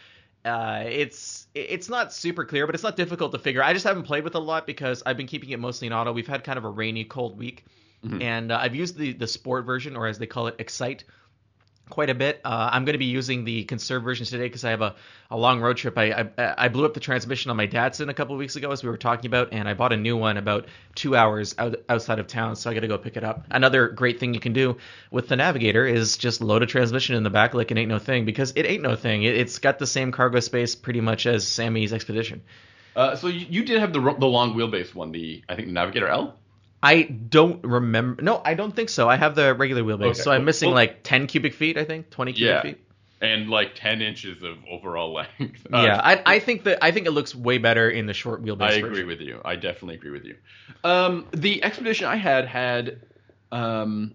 Uh, 0.45 0.85
it's 0.87 1.49
it's 1.55 1.89
not 1.89 2.13
super 2.13 2.45
clear, 2.45 2.65
but 2.67 2.75
it's 2.77 2.85
not 2.85 2.95
difficult 2.97 3.33
to 3.33 3.39
figure. 3.39 3.63
I 3.65 3.73
just 3.73 3.85
haven't 3.85 4.05
played 4.05 4.23
with 4.23 4.35
it 4.35 4.39
a 4.39 4.41
lot 4.41 4.67
because 4.67 5.03
I've 5.05 5.17
been 5.17 5.27
keeping 5.27 5.51
it 5.51 5.59
mostly 5.59 5.87
in 5.89 5.93
auto. 5.93 6.13
We've 6.13 6.27
had 6.27 6.45
kind 6.45 6.57
of 6.59 6.65
a 6.65 6.69
rainy, 6.71 7.05
cold 7.05 7.37
week, 7.37 7.65
Mm-hmm. 8.05 8.21
and 8.23 8.51
uh, 8.51 8.59
I've 8.61 8.75
used 8.75 8.97
the 8.97 9.13
the 9.13 9.29
sport 9.29 9.65
version, 9.65 9.95
or 9.97 10.09
as 10.09 10.19
they 10.19 10.27
call 10.27 10.49
it, 10.49 10.57
Excite. 10.59 11.05
Quite 11.91 12.11
a 12.11 12.15
bit. 12.15 12.41
Uh, 12.45 12.71
I'm 12.73 12.85
going 12.85 12.95
to 12.95 12.99
be 12.99 13.07
using 13.07 13.45
the 13.45 13.65
conserved 13.65 14.05
versions 14.05 14.31
today 14.31 14.45
because 14.45 14.65
I 14.65 14.71
have 14.71 14.81
a, 14.81 14.95
a 15.31 15.37
long 15.37 15.61
road 15.61 15.77
trip. 15.77 15.99
I, 15.99 16.31
I, 16.39 16.55
I 16.65 16.69
blew 16.69 16.85
up 16.85 16.95
the 16.95 17.01
transmission 17.01 17.51
on 17.51 17.57
my 17.57 17.67
Datsun 17.67 18.09
a 18.09 18.15
couple 18.15 18.37
weeks 18.37 18.57
ago, 18.57 18.71
as 18.71 18.83
we 18.83 18.89
were 18.89 18.97
talking 18.97 19.27
about, 19.27 19.53
and 19.53 19.69
I 19.69 19.75
bought 19.75 19.93
a 19.93 19.97
new 19.97 20.17
one 20.17 20.37
about 20.37 20.67
two 20.95 21.15
hours 21.15 21.55
out, 21.59 21.77
outside 21.89 22.19
of 22.19 22.27
town, 22.27 22.57
so 22.57 22.71
I 22.71 22.75
got 22.75 22.81
to 22.81 22.89
go 22.89 22.99
pick 22.99 23.17
it 23.17 23.25
up. 23.25 23.47
Another 23.51 23.89
great 23.89 24.21
thing 24.21 24.35
you 24.35 24.41
can 24.41 24.53
do 24.53 24.79
with 25.11 25.29
the 25.29 25.37
Navigator 25.37 25.87
is 25.87 26.17
just 26.17 26.41
load 26.41 26.63
a 26.63 26.67
transmission 26.67 27.15
in 27.15 27.23
the 27.23 27.31
back 27.31 27.55
like 27.55 27.71
it 27.71 27.79
ain't 27.79 27.89
no 27.89 27.99
thing 27.99 28.25
because 28.25 28.53
it 28.57 28.65
ain't 28.65 28.83
no 28.83 28.97
thing. 28.97 29.23
It, 29.25 29.37
has 29.37 29.59
got 29.59 29.79
the 29.79 29.87
same 29.87 30.13
cargo 30.13 30.41
space 30.41 30.75
pretty 30.75 31.01
much 31.01 31.27
as 31.27 31.47
Sammy's 31.47 31.93
Expedition. 31.93 32.43
Uh, 32.95 33.17
so 33.17 33.27
you, 33.27 33.47
you, 33.49 33.65
did 33.65 33.81
have 33.81 33.93
the 33.93 34.01
the 34.01 34.27
long 34.27 34.55
wheelbase 34.55 34.95
one, 34.95 35.13
the 35.13 35.43
I 35.49 35.55
think 35.55 35.69
the 35.69 35.73
Navigator 35.73 36.09
L. 36.09 36.39
I 36.83 37.03
don't 37.03 37.63
remember. 37.65 38.23
No, 38.23 38.43
I 38.45 38.55
don't 38.55 38.75
think 38.75 38.89
so. 38.89 39.09
I 39.09 39.17
have 39.17 39.37
the 39.37 39.55
regular 39.55 39.83
wheelbase, 39.83 40.11
okay. 40.11 40.21
so 40.21 40.33
I'm 40.33 40.45
missing 40.45 40.71
well, 40.71 40.77
like 40.77 41.05
10 41.05 41.29
cubic 41.29 41.55
feet. 41.55 41.79
I 41.79 41.85
think 41.85 42.11
20 42.11 42.33
cubic 42.33 42.55
yeah. 42.55 42.63
feet. 42.63 42.85
And 43.21 43.49
like 43.49 43.77
10 43.77 44.03
inches 44.03 44.43
of 44.43 44.57
overall 44.69 45.15
length. 45.15 45.65
Uh, 45.73 45.77
yeah, 45.85 46.01
I, 46.03 46.23
I, 46.27 46.39
think 46.41 46.65
that 46.65 46.83
I 46.83 46.91
think 46.91 47.07
it 47.07 47.13
looks 47.13 47.37
way 47.37 47.59
better 47.59 47.89
in 47.89 48.07
the 48.07 48.15
short 48.15 48.43
wheelbase. 48.43 48.63
I 48.63 48.73
agree 48.73 48.89
version. 48.89 49.07
with 49.07 49.21
you. 49.21 49.41
I 49.45 49.55
definitely 49.55 49.95
agree 49.95 50.11
with 50.11 50.25
you. 50.25 50.37
Um, 50.83 51.29
the 51.31 51.63
expedition 51.63 52.09
I 52.09 52.17
had 52.17 52.47
had, 52.47 53.01
um, 53.53 54.15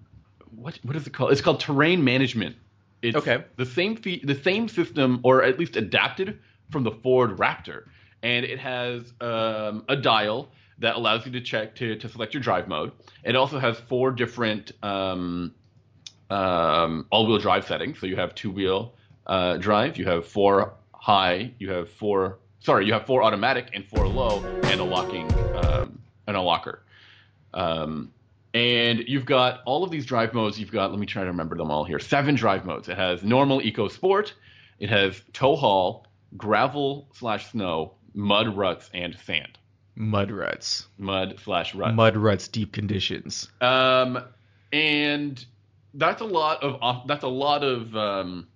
what 0.54 0.78
what 0.84 0.98
is 0.98 1.08
it 1.08 1.14
called? 1.14 1.32
It's 1.32 1.40
called 1.40 1.62
terrain 1.62 2.04
management. 2.04 2.58
It's 3.02 3.16
okay. 3.16 3.46
The 3.56 3.66
same 3.66 3.96
fee- 3.96 4.24
the 4.26 4.42
same 4.42 4.68
system, 4.68 5.22
or 5.24 5.42
at 5.44 5.58
least 5.58 5.78
adapted 5.78 6.40
from 6.72 6.84
the 6.84 6.92
Ford 6.92 7.38
Raptor, 7.38 7.84
and 8.24 8.44
it 8.46 8.60
has 8.60 9.14
um, 9.22 9.86
a 9.88 9.96
dial 9.96 10.50
that 10.80 10.96
allows 10.96 11.26
you 11.26 11.32
to 11.32 11.42
check 11.42 11.76
to, 11.76 11.96
to 11.96 12.10
select 12.10 12.34
your 12.34 12.42
drive 12.42 12.68
mode. 12.68 12.92
It 13.24 13.36
also 13.36 13.60
has 13.60 13.80
four 13.80 14.12
different 14.12 14.72
um, 14.84 15.54
um, 16.30 17.08
all-wheel 17.10 17.40
drive 17.40 17.66
settings. 17.66 18.00
So 18.00 18.06
you 18.06 18.16
have 18.16 18.36
two-wheel 18.36 18.94
uh, 19.26 19.58
drive, 19.58 19.98
you 19.98 20.06
have 20.06 20.28
four 20.28 20.74
high, 20.94 21.52
you 21.60 21.72
have 21.72 21.90
four 21.90 22.40
sorry, 22.60 22.86
you 22.86 22.94
have 22.94 23.06
four 23.06 23.24
automatic 23.24 23.70
and 23.74 23.86
four 23.86 24.08
low, 24.08 24.44
and 24.64 24.82
a 24.82 24.84
locking 24.84 25.32
um, 25.56 26.00
and 26.28 26.36
a 26.36 26.42
locker. 26.42 26.84
Um, 27.54 28.12
and 28.54 29.00
you've 29.08 29.26
got 29.26 29.62
all 29.66 29.84
of 29.84 29.92
these 29.92 30.06
drive 30.06 30.34
modes. 30.34 30.60
You've 30.60 30.72
got 30.72 30.92
let 30.92 31.00
me 31.00 31.06
try 31.06 31.24
to 31.24 31.30
remember 31.30 31.56
them 31.56 31.72
all 31.72 31.84
here. 31.84 32.00
Seven 32.00 32.36
drive 32.36 32.66
modes. 32.66 32.90
It 32.90 32.98
has 32.98 33.24
normal, 33.24 33.62
eco, 33.62 33.88
sport. 33.88 34.34
It 34.80 34.90
has 34.90 35.22
tow 35.34 35.56
haul, 35.56 36.08
gravel 36.36 37.08
slash 37.14 37.52
snow, 37.52 37.94
mud 38.14 38.56
ruts, 38.56 38.90
and 38.94 39.18
sand. 39.26 39.58
Mud 39.98 40.30
ruts. 40.30 40.88
Mud 41.00 41.40
slash 41.44 41.74
ruts. 41.74 41.96
Mud 41.96 42.16
ruts, 42.16 42.48
deep 42.48 42.72
conditions. 42.72 43.50
Um, 43.62 44.24
and 44.72 45.44
that's 45.96 46.22
a 46.22 46.26
lot 46.26 46.62
of 46.64 47.08
that's 47.08 47.24
a 47.24 47.28
lot 47.28 47.64
of 47.64 47.96
um, 47.96 48.48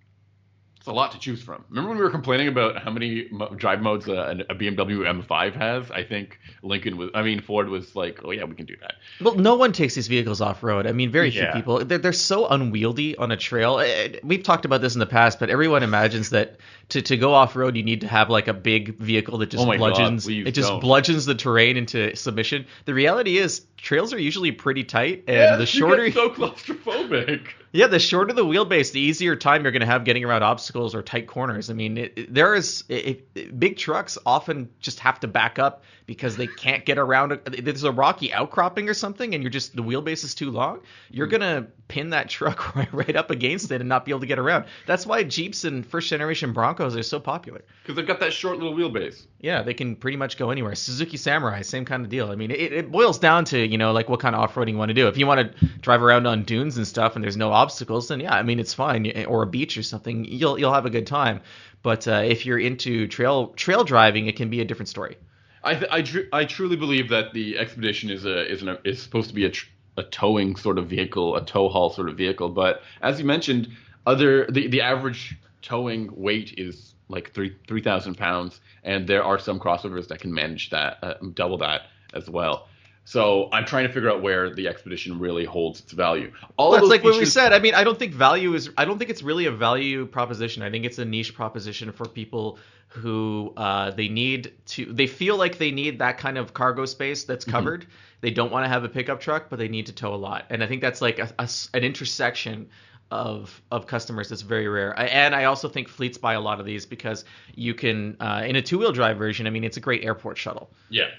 it's 0.82 0.88
a 0.88 0.92
lot 0.92 1.12
to 1.12 1.20
choose 1.20 1.44
from. 1.44 1.64
Remember 1.70 1.90
when 1.90 2.00
we 2.00 2.04
were 2.04 2.10
complaining 2.10 2.48
about 2.48 2.82
how 2.82 2.90
many 2.90 3.30
drive 3.56 3.84
modes 3.84 4.08
a, 4.08 4.44
a, 4.50 4.56
BMW 4.56 5.24
M5 5.24 5.54
has? 5.54 5.92
I 5.92 6.02
think 6.02 6.40
Lincoln 6.64 6.98
was, 6.98 7.12
I 7.14 7.22
mean 7.22 7.40
Ford 7.40 7.70
was 7.70 7.96
like, 7.96 8.22
oh 8.26 8.32
yeah, 8.32 8.46
we 8.46 8.56
can 8.56 8.66
do 8.66 8.76
that. 8.82 8.96
Well, 9.22 9.36
no 9.36 9.54
one 9.54 9.74
takes 9.74 9.94
these 9.94 10.08
vehicles 10.08 10.42
off 10.42 10.64
road. 10.64 10.88
I 10.88 10.92
mean, 10.92 11.12
very 11.12 11.30
few 11.30 11.46
people. 11.54 11.86
They're, 11.86 12.00
they're 12.00 12.12
so 12.12 12.48
unwieldy 12.48 13.16
on 13.16 13.30
a 13.32 13.38
trail. 13.38 13.78
We've 14.24 14.42
talked 14.42 14.66
about 14.66 14.82
this 14.82 14.96
in 14.96 15.00
the 15.00 15.06
past, 15.06 15.40
but 15.40 15.52
everyone 15.52 15.84
imagines 15.84 16.32
that 16.32 16.58
to, 16.90 17.04
to 17.04 17.16
go 17.16 17.36
off 17.36 17.56
road, 17.56 17.78
you 17.78 17.84
need 17.84 18.02
to 18.02 18.08
have 18.08 18.32
like 18.32 18.48
a 18.48 18.54
big 18.54 18.98
vehicle 18.98 19.38
that 19.38 19.52
just 19.52 19.64
oh 19.64 19.78
bludgeons 19.78 20.26
God, 20.26 20.34
it 20.48 20.54
just 20.54 20.70
don't. 20.70 20.80
bludgeons 20.80 21.28
the 21.28 21.36
terrain 21.36 21.78
into 21.78 22.16
submission. 22.16 22.66
The 22.86 22.96
reality 22.96 23.38
is 23.38 23.68
trails 23.78 24.14
are 24.14 24.20
usually 24.20 24.52
pretty 24.52 24.84
tight, 24.84 25.26
and 25.28 25.38
yeah, 25.38 25.56
the 25.58 25.68
shorter 25.68 26.08
you 26.08 26.12
get 26.12 26.16
so 26.16 26.30
claustrophobic. 26.32 27.50
Yeah, 27.74 27.88
the 27.88 28.00
shorter 28.00 28.34
the 28.34 28.44
wheelbase, 28.44 28.92
the 28.92 29.00
easier 29.00 29.36
time 29.36 29.64
you're 29.64 29.72
going 29.72 29.82
to 29.82 29.86
have 29.86 30.04
getting 30.04 30.26
around 30.26 30.44
obstacles 30.44 30.94
or 30.94 31.02
tight 31.02 31.28
corners. 31.28 31.70
I 31.70 31.74
mean, 31.74 31.98
it, 31.98 32.14
it, 32.18 32.34
there 32.34 32.54
is 32.54 32.84
it, 32.90 33.58
big 33.58 33.78
trucks 33.78 34.18
often 34.26 34.70
just 34.80 35.00
have 35.00 35.22
to 35.22 35.28
back 35.28 35.58
up 35.58 35.84
because 36.12 36.36
they 36.36 36.46
can't 36.46 36.84
get 36.84 36.98
around. 36.98 37.32
A, 37.32 37.38
there's 37.38 37.86
a 37.86 37.92
rocky 37.92 38.34
outcropping 38.34 38.90
or 38.90 38.94
something, 38.94 39.34
and 39.34 39.42
you're 39.42 39.50
just 39.50 39.74
the 39.74 39.82
wheelbase 39.82 40.26
is 40.26 40.36
too 40.36 40.52
long. 40.52 40.82
You're 41.10 41.28
mm. 41.28 41.32
gonna 41.32 41.68
pin 41.88 42.10
that 42.10 42.28
truck 42.28 42.76
right, 42.76 42.94
right 42.94 43.16
up 43.16 43.32
against 43.32 43.72
it 43.72 43.80
and 43.80 43.88
not 43.88 44.04
be 44.04 44.12
able 44.12 44.20
to 44.20 44.26
get 44.26 44.38
around. 44.38 44.66
That's 44.86 45.06
why 45.06 45.24
Jeeps 45.24 45.64
and 45.64 45.86
first 45.86 46.10
generation 46.10 46.52
Broncos 46.52 46.98
are 46.98 47.04
so 47.04 47.22
popular 47.22 47.64
because 47.82 47.96
they've 47.96 48.06
got 48.06 48.20
that 48.20 48.34
short 48.34 48.58
little 48.58 48.74
wheelbase. 48.74 49.26
Yeah, 49.40 49.62
they 49.62 49.74
can 49.74 49.96
pretty 49.96 50.18
much 50.18 50.38
go 50.38 50.50
anywhere. 50.50 50.76
Suzuki 50.76 51.16
Samurai, 51.16 51.62
same 51.62 51.86
kind 51.86 52.04
of 52.04 52.10
deal. 52.10 52.30
I 52.30 52.36
mean, 52.36 52.52
it, 52.52 52.74
it 52.74 52.92
boils 52.92 53.18
down 53.18 53.46
to 53.46 53.58
you 53.58 53.78
know 53.78 53.94
like 53.94 54.10
what 54.10 54.20
kind 54.20 54.36
of 54.36 54.42
off 54.42 54.56
roading 54.56 54.72
you 54.72 54.78
want 54.78 54.90
to 54.90 54.96
do. 54.96 55.08
If 55.08 55.18
you 55.18 55.26
want 55.26 55.58
to 55.58 55.66
drive 55.80 56.04
around 56.04 56.28
on 56.28 56.44
dunes 56.44 56.76
and 56.76 56.86
stuff 56.86 57.16
and 57.16 57.24
there's 57.24 57.38
no 57.38 57.54
obstacles, 57.54 58.10
then 58.10 58.20
yeah, 58.20 58.36
I 58.36 58.44
mean 58.44 58.60
it's 58.60 58.74
fine. 58.74 59.26
Or 59.28 59.44
a 59.44 59.48
beach 59.48 59.78
or 59.78 59.84
something, 59.84 60.26
you'll 60.26 60.60
you'll 60.60 60.74
have 60.74 60.86
a 60.86 60.90
good 60.90 61.08
time. 61.08 61.40
But 61.84 62.06
uh, 62.06 62.24
if 62.26 62.46
you're 62.46 62.60
into 62.60 63.08
trail 63.08 63.48
trail 63.48 63.86
driving, 63.86 64.28
it 64.28 64.36
can 64.36 64.50
be 64.50 64.60
a 64.60 64.66
different 64.66 64.90
story. 64.90 65.18
I 65.64 65.76
th- 65.76 65.92
I, 65.92 66.02
tr- 66.02 66.30
I 66.34 66.46
truly 66.46 66.76
believe 66.76 67.10
that 67.10 67.34
the 67.34 67.58
expedition 67.58 68.10
is 68.10 68.26
a 68.26 68.52
is 68.52 68.62
an, 68.62 68.78
is 68.84 69.02
supposed 69.02 69.30
to 69.30 69.36
be 69.36 69.46
a 69.46 69.50
tr- 69.50 69.68
a 69.98 70.04
towing 70.04 70.56
sort 70.56 70.78
of 70.78 70.88
vehicle, 70.88 71.36
a 71.36 71.46
tow 71.46 71.70
haul 71.70 71.90
sort 71.90 72.10
of 72.10 72.18
vehicle. 72.18 72.50
But 72.50 72.82
as 73.02 73.20
you 73.20 73.26
mentioned, 73.26 73.70
other 74.06 74.48
the, 74.48 74.68
the 74.68 74.82
average 74.82 75.38
towing 75.62 76.10
weight 76.16 76.56
is 76.58 76.96
like 77.10 77.34
three 77.34 77.56
three 77.68 77.82
thousand 77.82 78.18
pounds, 78.18 78.60
and 78.84 79.08
there 79.08 79.24
are 79.24 79.38
some 79.38 79.60
crossovers 79.60 80.08
that 80.08 80.20
can 80.20 80.34
manage 80.34 80.70
that 80.72 80.98
uh, 81.04 81.14
double 81.34 81.58
that 81.60 81.82
as 82.14 82.30
well. 82.30 82.68
So 83.04 83.50
I'm 83.52 83.66
trying 83.66 83.88
to 83.88 83.94
figure 83.94 84.10
out 84.10 84.22
where 84.22 84.54
the 84.54 84.68
expedition 84.68 85.20
really 85.20 85.44
holds 85.44 85.80
its 85.80 85.92
value. 85.92 86.32
All 86.58 86.72
well, 86.72 86.88
like 86.88 87.02
features... 87.02 87.16
what 87.16 87.20
we 87.20 87.26
said. 87.26 87.52
I 87.52 87.60
mean, 87.60 87.74
I 87.74 87.84
don't 87.84 87.98
think 87.98 88.14
value 88.14 88.54
is. 88.54 88.70
I 88.78 88.86
don't 88.86 88.98
think 88.98 89.10
it's 89.10 89.24
really 89.24 89.48
a 89.48 89.52
value 89.52 90.06
proposition. 90.06 90.62
I 90.62 90.70
think 90.70 90.86
it's 90.86 91.00
a 91.00 91.06
niche 91.06 91.34
proposition 91.34 91.92
for 91.92 92.08
people 92.08 92.60
who 92.92 93.54
uh, 93.56 93.92
they 93.92 94.10
need 94.10 94.54
to. 94.68 94.86
They 94.86 95.08
feel 95.08 95.38
like 95.38 95.58
they 95.58 95.72
need 95.72 96.00
that 96.00 96.18
kind 96.18 96.38
of 96.38 96.54
cargo 96.54 96.86
space 96.86 97.24
that's 97.24 97.46
mm-hmm. 97.46 97.52
covered. 97.52 97.82
Mm-hmm. 97.82 97.92
They 98.22 98.32
don't 98.32 98.52
want 98.52 98.66
to 98.66 98.70
have 98.70 98.84
a 98.84 98.90
pickup 98.90 99.20
truck, 99.20 99.50
but 99.50 99.58
they 99.58 99.68
need 99.68 99.88
to 99.88 99.94
tow 99.94 100.14
a 100.14 100.16
lot. 100.16 100.46
And 100.50 100.64
I 100.64 100.68
think 100.68 100.82
that's 100.82 101.02
like 101.02 101.18
a, 101.18 101.34
a, 101.40 101.50
an 101.74 101.84
intersection 101.84 102.70
of 103.10 103.62
of 103.72 103.88
customers 103.88 104.30
that's 104.30 104.42
very 104.42 104.68
rare. 104.68 104.98
I, 104.98 105.06
and 105.06 105.36
I 105.36 105.46
also 105.46 105.68
think 105.70 105.88
fleets 105.88 106.18
buy 106.18 106.34
a 106.34 106.42
lot 106.42 106.60
of 106.60 106.66
these 106.66 106.86
because 106.86 107.26
you 107.56 107.74
can 107.74 108.18
uh, 108.20 108.44
in 108.46 108.56
a 108.56 108.62
two 108.62 108.78
wheel 108.78 108.92
drive 108.92 109.18
version. 109.18 109.48
I 109.48 109.50
mean, 109.50 109.64
it's 109.64 109.78
a 109.78 109.82
great 109.82 110.04
airport 110.04 110.38
shuttle. 110.38 110.70
Yeah. 110.90 111.10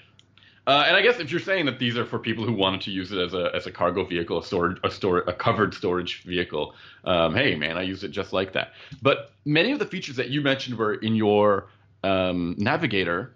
Uh, 0.65 0.85
and 0.87 0.95
I 0.95 1.01
guess 1.01 1.19
if 1.19 1.29
you're 1.29 1.41
saying 1.41 1.65
that 1.65 1.77
these 1.77 1.97
are 1.97 2.05
for 2.05 2.19
people 2.19 2.45
who 2.45 2.53
wanted 2.53 2.81
to 2.81 2.91
use 2.91 3.11
it 3.11 3.17
as 3.17 3.33
a 3.33 3.51
as 3.53 3.67
a 3.67 3.71
cargo 3.71 4.05
vehicle, 4.05 4.39
a 4.39 4.43
storage, 4.43 4.77
a 4.83 4.89
store, 4.89 5.19
a 5.19 5.33
covered 5.33 5.73
storage 5.73 6.23
vehicle, 6.23 6.73
um, 7.03 7.35
hey 7.35 7.55
man, 7.55 7.77
I 7.77 7.81
use 7.81 8.03
it 8.03 8.09
just 8.09 8.31
like 8.31 8.53
that. 8.53 8.71
But 9.01 9.31
many 9.43 9.73
of 9.73 9.79
the 9.79 9.85
features 9.85 10.15
that 10.15 10.29
you 10.29 10.41
mentioned 10.41 10.77
were 10.77 10.95
in 10.95 11.15
your 11.15 11.67
um, 12.03 12.55
Navigator, 12.57 13.33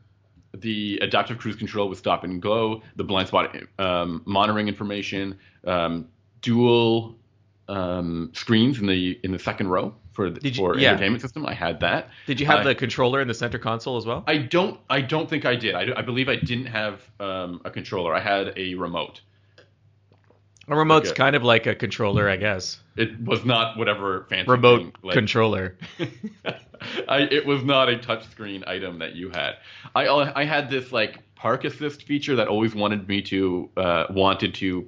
the 0.55 0.99
adaptive 1.01 1.37
cruise 1.37 1.57
control 1.57 1.89
with 1.89 1.99
stop 1.99 2.23
and 2.23 2.41
go, 2.41 2.81
the 2.95 3.03
blind 3.03 3.27
spot 3.27 3.55
um, 3.77 4.21
monitoring 4.25 4.69
information, 4.69 5.37
um, 5.65 6.07
dual 6.41 7.17
um, 7.67 8.31
screens 8.33 8.79
in 8.79 8.87
the 8.87 9.19
in 9.23 9.33
the 9.33 9.39
second 9.39 9.67
row 9.67 9.93
for 10.17 10.31
the, 10.31 10.41
you, 10.41 10.55
for 10.55 10.75
yeah. 10.77 10.89
entertainment 10.89 11.21
system. 11.21 11.45
I 11.45 11.53
had 11.53 11.79
that. 11.81 12.09
Did 12.25 12.39
you 12.39 12.47
have 12.47 12.61
uh, 12.61 12.63
the 12.63 12.75
controller 12.75 13.21
in 13.21 13.27
the 13.27 13.35
center 13.35 13.59
console 13.59 13.97
as 13.97 14.05
well? 14.05 14.23
I 14.25 14.39
don't. 14.39 14.79
I 14.89 15.01
don't 15.01 15.29
think 15.29 15.45
I 15.45 15.55
did. 15.55 15.75
I, 15.75 15.99
I 15.99 16.01
believe 16.01 16.27
I 16.27 16.37
didn't 16.37 16.65
have 16.65 17.03
um, 17.19 17.61
a 17.63 17.69
controller. 17.69 18.15
I 18.15 18.19
had 18.19 18.51
a 18.57 18.73
remote. 18.73 19.21
A 20.67 20.75
remote's 20.75 21.13
kind 21.13 21.35
of 21.35 21.43
like 21.43 21.67
a 21.67 21.75
controller, 21.75 22.27
I 22.27 22.35
guess. 22.35 22.79
It 22.97 23.23
was 23.23 23.45
not 23.45 23.77
whatever 23.77 24.25
fancy 24.27 24.51
remote 24.51 24.79
thing, 24.79 24.93
like, 25.03 25.13
controller. 25.13 25.77
I, 27.07 27.19
it 27.19 27.45
was 27.45 27.63
not 27.63 27.87
a 27.87 27.97
touchscreen 27.97 28.67
item 28.67 28.99
that 28.99 29.15
you 29.15 29.29
had. 29.29 29.57
I 29.95 30.07
I 30.07 30.45
had 30.45 30.69
this 30.71 30.91
like 30.91 31.19
park 31.35 31.63
assist 31.63 32.03
feature 32.03 32.35
that 32.37 32.47
always 32.47 32.73
wanted 32.73 33.07
me 33.07 33.21
to 33.21 33.69
uh, 33.77 34.05
wanted 34.09 34.55
to 34.55 34.87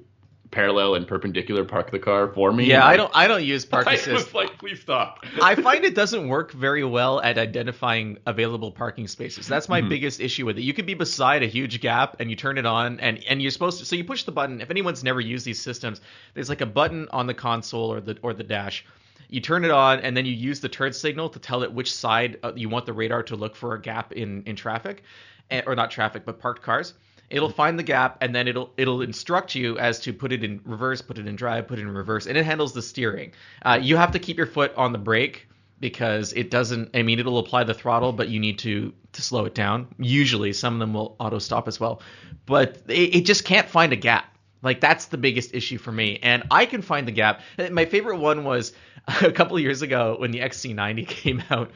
parallel 0.51 0.95
and 0.95 1.07
perpendicular 1.07 1.63
park 1.63 1.91
the 1.91 1.99
car 1.99 2.27
for 2.33 2.51
me. 2.51 2.65
Yeah, 2.65 2.85
I 2.85 2.97
don't 2.97 3.11
I 3.13 3.27
don't 3.27 3.43
use 3.43 3.65
park 3.65 3.87
assist. 3.91 4.33
Like, 4.33 4.57
please 4.57 4.81
stop. 4.81 5.23
I 5.41 5.55
find 5.55 5.85
it 5.85 5.95
doesn't 5.95 6.27
work 6.27 6.51
very 6.51 6.83
well 6.83 7.21
at 7.21 7.37
identifying 7.37 8.17
available 8.25 8.71
parking 8.71 9.07
spaces. 9.07 9.47
That's 9.47 9.69
my 9.69 9.79
mm-hmm. 9.79 9.89
biggest 9.89 10.19
issue 10.19 10.45
with 10.45 10.57
it. 10.57 10.61
You 10.61 10.73
could 10.73 10.85
be 10.85 10.95
beside 10.95 11.43
a 11.43 11.47
huge 11.47 11.79
gap 11.81 12.17
and 12.19 12.29
you 12.29 12.35
turn 12.35 12.57
it 12.57 12.65
on 12.65 12.99
and 12.99 13.23
and 13.25 13.41
you're 13.41 13.51
supposed 13.51 13.79
to 13.79 13.85
so 13.85 13.95
you 13.95 14.03
push 14.03 14.23
the 14.23 14.31
button. 14.31 14.61
If 14.61 14.71
anyone's 14.71 15.03
never 15.03 15.21
used 15.21 15.45
these 15.45 15.61
systems, 15.61 16.01
there's 16.33 16.49
like 16.49 16.61
a 16.61 16.65
button 16.65 17.07
on 17.11 17.27
the 17.27 17.33
console 17.33 17.93
or 17.93 18.01
the 18.01 18.17
or 18.21 18.33
the 18.33 18.43
dash. 18.43 18.85
You 19.29 19.41
turn 19.41 19.63
it 19.63 19.71
on 19.71 19.99
and 19.99 20.17
then 20.17 20.25
you 20.25 20.33
use 20.33 20.59
the 20.59 20.69
turn 20.69 20.91
signal 20.93 21.29
to 21.29 21.39
tell 21.39 21.61
it 21.61 21.71
which 21.71 21.93
side 21.93 22.39
uh, 22.41 22.53
you 22.55 22.67
want 22.67 22.87
the 22.87 22.93
radar 22.93 23.21
to 23.23 23.35
look 23.35 23.55
for 23.55 23.75
a 23.75 23.81
gap 23.81 24.13
in 24.13 24.41
in 24.47 24.55
traffic, 24.55 25.03
eh, 25.51 25.61
or 25.67 25.75
not 25.75 25.91
traffic 25.91 26.25
but 26.25 26.39
parked 26.39 26.63
cars 26.63 26.95
It'll 27.29 27.49
find 27.49 27.77
the 27.77 27.83
gap 27.83 28.17
and 28.21 28.33
then 28.33 28.47
it'll 28.47 28.71
it'll 28.77 29.01
instruct 29.01 29.55
you 29.55 29.77
as 29.77 29.99
to 30.01 30.13
put 30.13 30.31
it 30.31 30.43
in 30.43 30.61
reverse, 30.65 31.01
put 31.01 31.17
it 31.17 31.27
in 31.27 31.35
drive, 31.35 31.67
put 31.67 31.79
it 31.79 31.83
in 31.83 31.93
reverse, 31.93 32.25
and 32.25 32.37
it 32.37 32.45
handles 32.45 32.73
the 32.73 32.81
steering. 32.81 33.33
Uh, 33.61 33.79
you 33.81 33.97
have 33.97 34.11
to 34.11 34.19
keep 34.19 34.37
your 34.37 34.47
foot 34.47 34.73
on 34.75 34.91
the 34.91 34.97
brake 34.97 35.47
because 35.79 36.33
it 36.33 36.49
doesn't. 36.49 36.95
I 36.95 37.03
mean, 37.03 37.19
it'll 37.19 37.39
apply 37.39 37.63
the 37.63 37.73
throttle, 37.73 38.11
but 38.11 38.29
you 38.29 38.39
need 38.39 38.59
to 38.59 38.93
to 39.13 39.21
slow 39.21 39.45
it 39.45 39.55
down. 39.55 39.87
Usually, 39.97 40.53
some 40.53 40.73
of 40.73 40.79
them 40.79 40.93
will 40.93 41.15
auto 41.19 41.39
stop 41.39 41.67
as 41.67 41.79
well, 41.79 42.01
but 42.45 42.81
it, 42.87 43.15
it 43.15 43.25
just 43.25 43.45
can't 43.45 43.69
find 43.69 43.93
a 43.93 43.97
gap. 43.97 44.25
Like 44.61 44.81
that's 44.81 45.05
the 45.05 45.17
biggest 45.17 45.53
issue 45.53 45.77
for 45.77 45.91
me, 45.91 46.19
and 46.21 46.43
I 46.51 46.65
can 46.65 46.81
find 46.81 47.07
the 47.07 47.11
gap. 47.11 47.41
My 47.71 47.85
favorite 47.85 48.17
one 48.17 48.43
was 48.43 48.73
a 49.21 49.31
couple 49.31 49.59
years 49.59 49.81
ago 49.81 50.15
when 50.19 50.31
the 50.31 50.39
XC90 50.39 51.07
came 51.07 51.43
out. 51.49 51.71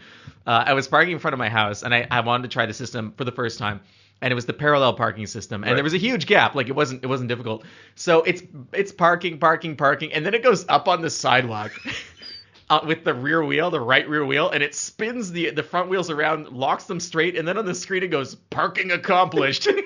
Uh, 0.45 0.63
I 0.65 0.73
was 0.73 0.87
parking 0.87 1.13
in 1.13 1.19
front 1.19 1.33
of 1.33 1.39
my 1.39 1.47
house, 1.47 1.83
and 1.83 1.93
I, 1.93 2.05
I 2.11 2.19
wanted 2.19 2.43
to 2.43 2.53
try 2.53 2.65
the 2.65 2.73
system 2.73 3.13
for 3.15 3.23
the 3.23 3.31
first 3.31 3.59
time 3.59 3.79
and 4.23 4.31
it 4.31 4.35
was 4.35 4.45
the 4.45 4.53
parallel 4.53 4.93
parking 4.93 5.27
system 5.27 5.63
and 5.63 5.71
Right. 5.71 5.75
there 5.75 5.83
was 5.83 5.93
a 5.93 5.97
huge 5.97 6.25
gap 6.25 6.55
like 6.55 6.69
it 6.69 6.75
wasn't 6.75 7.03
it 7.03 7.07
wasn't 7.07 7.27
difficult. 7.29 7.65
So 7.95 8.23
it's 8.23 8.41
it's 8.71 8.91
parking 8.91 9.37
parking 9.37 9.75
parking 9.75 10.11
and 10.13 10.25
then 10.25 10.33
it 10.33 10.41
goes 10.41 10.65
up 10.69 10.87
on 10.87 11.01
the 11.01 11.09
sidewalk 11.09 11.73
uh, 12.69 12.79
with 12.87 13.03
the 13.03 13.13
rear 13.13 13.43
wheel 13.43 13.69
the 13.69 13.81
right 13.81 14.07
rear 14.07 14.25
wheel 14.25 14.49
and 14.49 14.63
it 14.63 14.73
spins 14.73 15.31
the 15.33 15.49
the 15.51 15.61
front 15.61 15.89
wheels 15.89 16.09
around 16.09 16.47
locks 16.49 16.85
them 16.85 16.99
straight 17.01 17.37
and 17.37 17.45
then 17.47 17.57
on 17.57 17.65
the 17.65 17.75
screen 17.75 18.01
it 18.01 18.07
goes 18.07 18.33
parking 18.49 18.91
accomplished. 18.91 19.67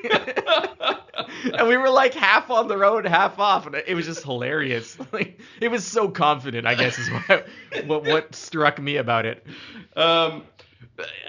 And 1.53 1.67
we 1.67 1.77
were 1.77 1.89
like 1.89 2.13
half 2.13 2.49
on 2.49 2.67
the 2.67 2.77
road 2.77 3.05
half 3.05 3.37
off 3.39 3.65
and 3.67 3.75
it 3.75 3.93
was 3.95 4.05
just 4.05 4.23
hilarious. 4.23 4.97
Like 5.11 5.39
it 5.61 5.69
was 5.69 5.85
so 5.85 6.09
confident 6.09 6.67
i 6.67 6.75
guess 6.75 6.97
is 6.99 7.09
what 7.09 7.47
what, 7.85 8.03
what 8.03 8.35
struck 8.35 8.79
me 8.79 8.97
about 8.97 9.25
it. 9.25 9.45
Um, 9.95 10.43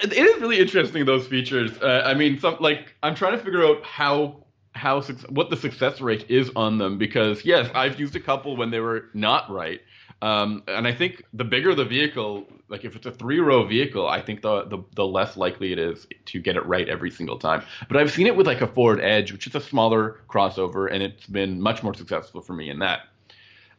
it 0.03 0.13
is 0.13 0.41
really 0.41 0.59
interesting 0.59 1.05
those 1.05 1.27
features. 1.27 1.71
Uh, 1.81 2.03
I 2.05 2.15
mean, 2.15 2.39
some 2.39 2.57
like 2.61 2.95
I'm 3.03 3.15
trying 3.15 3.37
to 3.37 3.45
figure 3.45 3.65
out 3.65 3.83
how 3.85 4.45
how 4.73 5.03
what 5.31 5.51
the 5.51 5.57
success 5.57 6.01
rate 6.01 6.27
is 6.31 6.51
on 6.57 6.79
them 6.79 6.99
because 6.99 7.45
yes, 7.45 7.71
I've 7.75 7.99
used 7.99 8.17
a 8.17 8.21
couple 8.21 8.57
when 8.57 8.71
they 8.71 8.81
were 8.81 9.07
not 9.15 9.51
right. 9.51 9.81
Um, 10.21 10.65
and 10.67 10.87
I 10.87 10.93
think 10.93 11.23
the 11.33 11.45
bigger 11.45 11.75
the 11.75 11.85
vehicle, 11.85 12.47
like 12.69 12.85
if 12.85 12.97
it's 12.97 13.07
a 13.07 13.13
three 13.13 13.39
row 13.39 13.65
vehicle, 13.65 14.09
I 14.09 14.21
think 14.21 14.43
the, 14.43 14.65
the 14.65 14.79
the 14.95 15.07
less 15.07 15.37
likely 15.37 15.73
it 15.73 15.79
is 15.79 16.07
to 16.27 16.41
get 16.41 16.57
it 16.57 16.67
right 16.67 16.89
every 16.89 17.11
single 17.11 17.39
time. 17.39 17.63
But 17.87 17.99
I've 17.99 18.11
seen 18.11 18.27
it 18.27 18.35
with 18.35 18.47
like 18.47 18.61
a 18.61 18.67
Ford 18.67 19.01
Edge, 19.01 19.33
which 19.33 19.47
is 19.47 19.55
a 19.55 19.61
smaller 19.61 20.21
crossover, 20.29 20.93
and 20.93 21.03
it's 21.03 21.27
been 21.27 21.61
much 21.61 21.83
more 21.83 21.95
successful 21.95 22.41
for 22.41 22.55
me 22.55 22.69
in 22.71 22.81
that. 22.81 23.03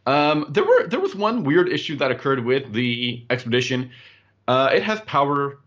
Um, 0.06 0.46
there 0.50 0.63
were 0.63 0.88
there 0.88 1.00
was 1.00 1.13
one 1.13 1.44
weird 1.44 1.68
issue 1.68 1.98
that 1.98 2.10
occurred 2.10 2.46
with 2.46 2.72
the 2.72 3.26
Expedition. 3.30 3.92
Uh, 4.48 4.70
it 4.74 4.82
has 4.84 5.02
power 5.02 5.60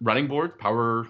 running 0.00 0.26
boards. 0.26 0.54
Power. 0.58 1.06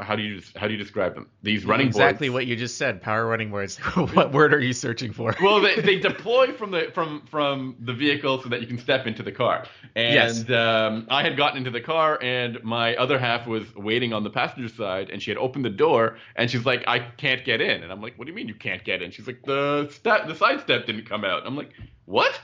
How 0.00 0.14
do 0.14 0.22
you 0.22 0.40
how 0.54 0.68
do 0.68 0.72
you 0.74 0.78
describe 0.78 1.16
them? 1.16 1.26
These 1.42 1.64
running 1.66 1.86
boards 1.86 1.96
exactly 1.96 2.28
boards. 2.28 2.34
what 2.34 2.46
you 2.46 2.54
just 2.54 2.76
said 2.78 3.02
power 3.02 3.26
running 3.26 3.50
boards. 3.50 3.78
what 4.14 4.30
word 4.30 4.54
are 4.54 4.60
you 4.60 4.72
searching 4.72 5.12
for 5.12 5.34
well, 5.42 5.60
they, 5.60 5.80
they 5.80 5.98
deploy 5.98 6.52
from 6.52 6.70
the 6.70 6.92
from 6.94 7.26
from 7.28 7.74
the 7.80 7.92
vehicle 7.92 8.40
so 8.40 8.48
that 8.48 8.60
you 8.60 8.68
can 8.68 8.78
step 8.78 9.08
into 9.08 9.24
the 9.24 9.32
car. 9.32 9.64
And 9.96 10.14
Yes. 10.14 10.50
um, 10.50 11.08
I 11.10 11.24
had 11.24 11.36
gotten 11.36 11.58
into 11.58 11.72
the 11.72 11.80
car, 11.80 12.16
and 12.22 12.62
my 12.62 12.94
other 12.94 13.18
half 13.18 13.48
was 13.48 13.74
waiting 13.74 14.12
on 14.12 14.22
the 14.22 14.30
passenger 14.30 14.68
side, 14.72 15.10
and 15.10 15.20
she 15.20 15.32
had 15.32 15.38
opened 15.38 15.64
the 15.64 15.70
door, 15.70 16.18
and 16.36 16.48
she's 16.48 16.64
like, 16.64 16.84
"I 16.86 17.00
can't 17.00 17.44
get 17.44 17.60
in," 17.60 17.82
and 17.82 17.90
I'm 17.90 18.00
like, 18.00 18.16
"What 18.16 18.26
do 18.26 18.30
you 18.30 18.36
mean 18.36 18.46
you 18.46 18.54
can't 18.54 18.84
get 18.84 19.02
in?" 19.02 19.10
She's 19.10 19.26
like, 19.26 19.42
"The 19.42 19.88
step, 19.90 20.28
the 20.28 20.34
side 20.36 20.60
step 20.60 20.86
didn't 20.86 21.06
come 21.06 21.24
out." 21.24 21.44
I'm 21.44 21.56
like, 21.56 21.72
"What?" 22.04 22.40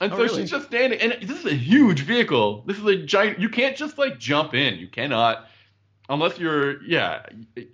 And 0.00 0.12
Oh, 0.12 0.16
so 0.16 0.22
really? 0.24 0.40
she's 0.42 0.50
just 0.50 0.66
standing, 0.66 1.00
and 1.00 1.16
this 1.22 1.38
is 1.38 1.46
a 1.46 1.54
huge 1.54 2.00
vehicle. 2.02 2.64
This 2.66 2.76
is 2.78 2.84
a 2.84 2.96
giant. 2.96 3.38
You 3.40 3.48
can't 3.48 3.76
just 3.76 3.96
like 3.98 4.18
jump 4.18 4.54
in. 4.54 4.74
You 4.78 4.88
cannot, 4.88 5.46
unless 6.08 6.38
you're. 6.38 6.82
Yeah, 6.84 7.24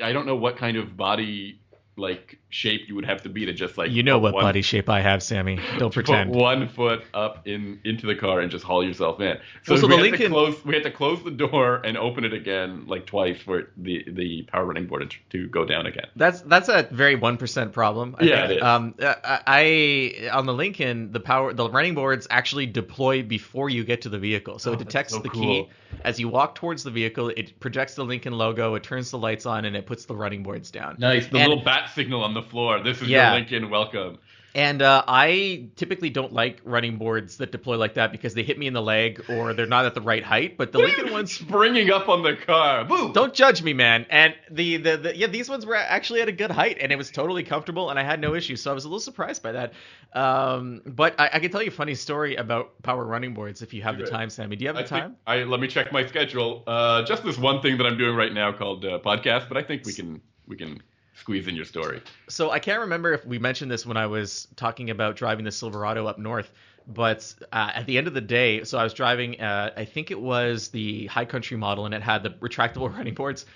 I 0.03 0.13
don't 0.13 0.27
know 0.27 0.37
what 0.37 0.57
kind 0.57 0.77
of 0.77 0.97
body 0.97 1.61
like 1.97 2.39
shape 2.53 2.83
you 2.87 2.95
would 2.95 3.07
have 3.07 3.23
to 3.23 3.31
be 3.31 3.47
to 3.47 3.53
just 3.53 3.79
like 3.79 3.91
You 3.91 4.03
know 4.03 4.19
what 4.19 4.35
one- 4.35 4.43
body 4.45 4.61
shape 4.61 4.91
I 4.91 5.01
have, 5.01 5.23
Sammy. 5.23 5.59
Don't 5.79 5.93
pretend. 5.93 6.33
put 6.33 6.39
one 6.43 6.69
foot 6.69 7.03
up 7.15 7.49
in 7.49 7.81
into 7.85 8.07
the 8.07 8.15
car 8.15 8.41
and 8.41 8.51
just 8.51 8.63
haul 8.63 8.85
yourself 8.85 9.21
in. 9.23 9.39
So, 9.65 9.73
Well, 9.73 9.81
so 9.81 9.87
we 9.87 9.91
the 9.93 9.97
had 9.97 10.03
Lincoln- 10.03 10.21
to 10.27 10.29
close 10.29 10.65
we 10.65 10.75
had 10.75 10.83
to 10.83 10.91
close 10.91 11.25
the 11.25 11.31
door 11.31 11.77
and 11.85 11.97
open 11.97 12.25
it 12.25 12.35
again 12.35 12.85
like 12.87 13.07
twice 13.07 13.41
for 13.41 13.71
the 13.79 14.05
the 14.07 14.43
power 14.43 14.67
running 14.67 14.87
board 14.87 15.11
to, 15.11 15.39
to 15.39 15.49
go 15.49 15.65
down 15.65 15.87
again. 15.87 16.07
That's 16.15 16.43
that's 16.43 16.69
a 16.69 16.87
very 16.93 17.15
one 17.17 17.39
percent 17.39 17.73
problem. 17.73 18.17
I 18.21 18.25
Yeah, 18.25 18.41
think. 18.47 18.53
it 18.53 18.57
is. 18.59 18.63
Um, 18.63 18.95
I 19.01 19.41
I- 19.47 20.29
on 20.29 20.45
the 20.47 20.53
Lincoln, 20.55 21.11
the 21.11 21.21
power 21.21 21.55
the 21.55 21.71
running 21.71 21.95
boards 21.95 22.27
actually 22.31 22.67
deploy 22.67 23.23
before 23.23 23.71
you 23.71 23.83
get 23.83 24.03
to 24.03 24.11
the 24.11 24.19
vehicle, 24.19 24.59
so 24.59 24.71
Oh, 24.71 24.75
it 24.75 24.79
detects 24.79 25.15
so 25.15 25.21
the 25.21 25.31
cool. 25.31 25.43
key 25.65 25.69
as 26.05 26.21
you 26.21 26.29
walk 26.29 26.55
towards 26.55 26.83
the 26.83 26.91
vehicle. 26.91 27.31
It 27.31 27.59
projects 27.61 27.95
the 27.95 28.05
Lincoln 28.05 28.33
logo, 28.35 28.75
it 28.75 28.83
turns 28.83 29.11
the 29.11 29.19
lights 29.19 29.47
on, 29.47 29.65
and 29.65 29.75
it 29.77 29.87
puts 29.87 30.05
the 30.05 30.15
running 30.15 30.43
boards 30.43 30.71
down. 30.71 30.97
Nice, 30.99 31.27
the 31.29 31.39
And- 31.39 31.49
little 31.49 31.65
bat 31.65 31.91
signal 31.95 32.23
on 32.23 32.35
the 32.35 32.42
floor. 32.43 32.83
This 32.83 33.01
is 33.03 33.09
Yeah. 33.09 33.31
your 33.31 33.41
Lincoln. 33.41 33.71
Welcome. 33.71 34.19
And 34.55 34.83
uh, 34.83 35.03
I 35.09 35.71
typically 35.77 36.11
don't 36.11 36.35
like 36.35 36.61
running 36.65 36.99
boards 36.99 37.39
that 37.39 37.53
deploy 37.53 37.79
like 37.79 37.95
that 37.95 38.13
because 38.13 38.35
they 38.35 38.43
hit 38.43 38.59
me 38.59 38.67
in 38.67 38.75
the 38.75 38.83
leg 38.83 39.25
or 39.31 39.55
they're 39.55 39.65
not 39.65 39.87
at 39.87 39.95
the 39.95 40.03
right 40.03 40.23
height. 40.23 40.59
But 40.59 40.73
the 40.73 40.79
What 40.81 40.89
Lincoln 40.89 41.11
ones 41.11 41.33
springing 41.33 41.91
up 41.91 42.11
on 42.11 42.23
the 42.23 42.37
car. 42.37 42.85
Boo! 42.85 43.15
Don't 43.15 43.33
judge 43.33 43.63
me, 43.63 43.73
man. 43.73 44.05
And 44.11 44.35
the, 44.51 44.77
the, 44.77 44.97
the 44.99 45.17
yeah, 45.17 45.29
these 45.29 45.49
ones 45.49 45.65
were 45.65 45.75
actually 45.75 46.21
at 46.21 46.29
a 46.29 46.33
good 46.33 46.51
height, 46.51 46.77
and 46.83 46.93
it 46.93 46.97
was 46.97 47.11
totally 47.11 47.45
comfortable, 47.45 47.89
and 47.89 47.99
I 47.99 48.03
had 48.03 48.21
no 48.21 48.35
issues. 48.35 48.61
So 48.61 48.71
I 48.71 48.75
was 48.75 48.85
a 48.85 48.89
little 48.89 49.01
surprised 49.01 49.43
by 49.43 49.53
that. 49.53 49.73
Um, 50.13 50.83
but 50.85 51.19
I, 51.19 51.31
I 51.33 51.39
can 51.39 51.51
tell 51.51 51.63
you 51.63 51.69
a 51.69 51.73
funny 51.73 51.95
story 51.95 52.37
about 52.37 52.83
power 52.83 53.07
running 53.07 53.33
boards 53.33 53.63
if 53.63 53.73
you 53.73 53.81
have 53.81 53.97
the 53.97 54.05
time, 54.05 54.29
Sammy. 54.29 54.57
Do 54.57 54.65
you 54.65 54.69
have 54.69 54.77
I 54.77 54.83
the 54.83 54.89
time? 54.89 55.17
I 55.27 55.45
let 55.45 55.61
me 55.61 55.69
check 55.69 55.93
my 55.93 56.05
schedule. 56.07 56.63
Uh, 56.67 57.05
just 57.05 57.25
this 57.25 57.39
one 57.39 57.63
thing 57.63 57.79
that 57.79 57.87
I'm 57.87 57.97
doing 57.97 58.15
right 58.15 58.33
now 58.35 58.53
called 58.53 58.85
uh, 58.85 58.99
podcast, 58.99 59.49
but 59.49 59.57
I 59.57 59.63
think 59.63 59.87
we 59.87 59.95
can 59.95 60.21
we 60.47 60.57
can 60.57 60.83
squeeze 61.23 61.47
in 61.47 61.55
your 61.55 61.65
story. 61.65 62.03
So 62.29 62.51
I 62.51 62.59
can't 62.59 62.81
remember 62.81 63.13
if 63.13 63.25
we 63.25 63.39
mentioned 63.39 63.71
this 63.71 63.87
when 63.87 63.97
I 63.97 64.07
was 64.07 64.49
talking 64.57 64.91
about 64.91 65.15
driving 65.15 65.45
the 65.45 65.53
Silverado 65.53 66.07
up 66.09 66.19
north. 66.19 66.51
But 66.89 67.33
uh, 67.53 67.71
at 67.75 67.87
the 67.87 67.97
end 67.97 68.09
of 68.09 68.15
the 68.15 68.21
day, 68.21 68.65
so 68.65 68.77
I 68.77 68.83
was 68.83 68.93
driving. 68.93 69.41
Uh, 69.41 69.71
I 69.77 69.85
think 69.85 70.11
it 70.11 70.21
was 70.21 70.69
the 70.71 71.07
High 71.07 71.25
Country 71.27 71.57
model, 71.57 71.87
and 71.87 71.95
it 71.95 72.03
had 72.03 72.25
the 72.25 72.31
retractable 72.31 72.93
running 72.97 73.15
boards. 73.15 73.47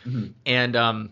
And 0.46 0.76
um, 0.76 1.10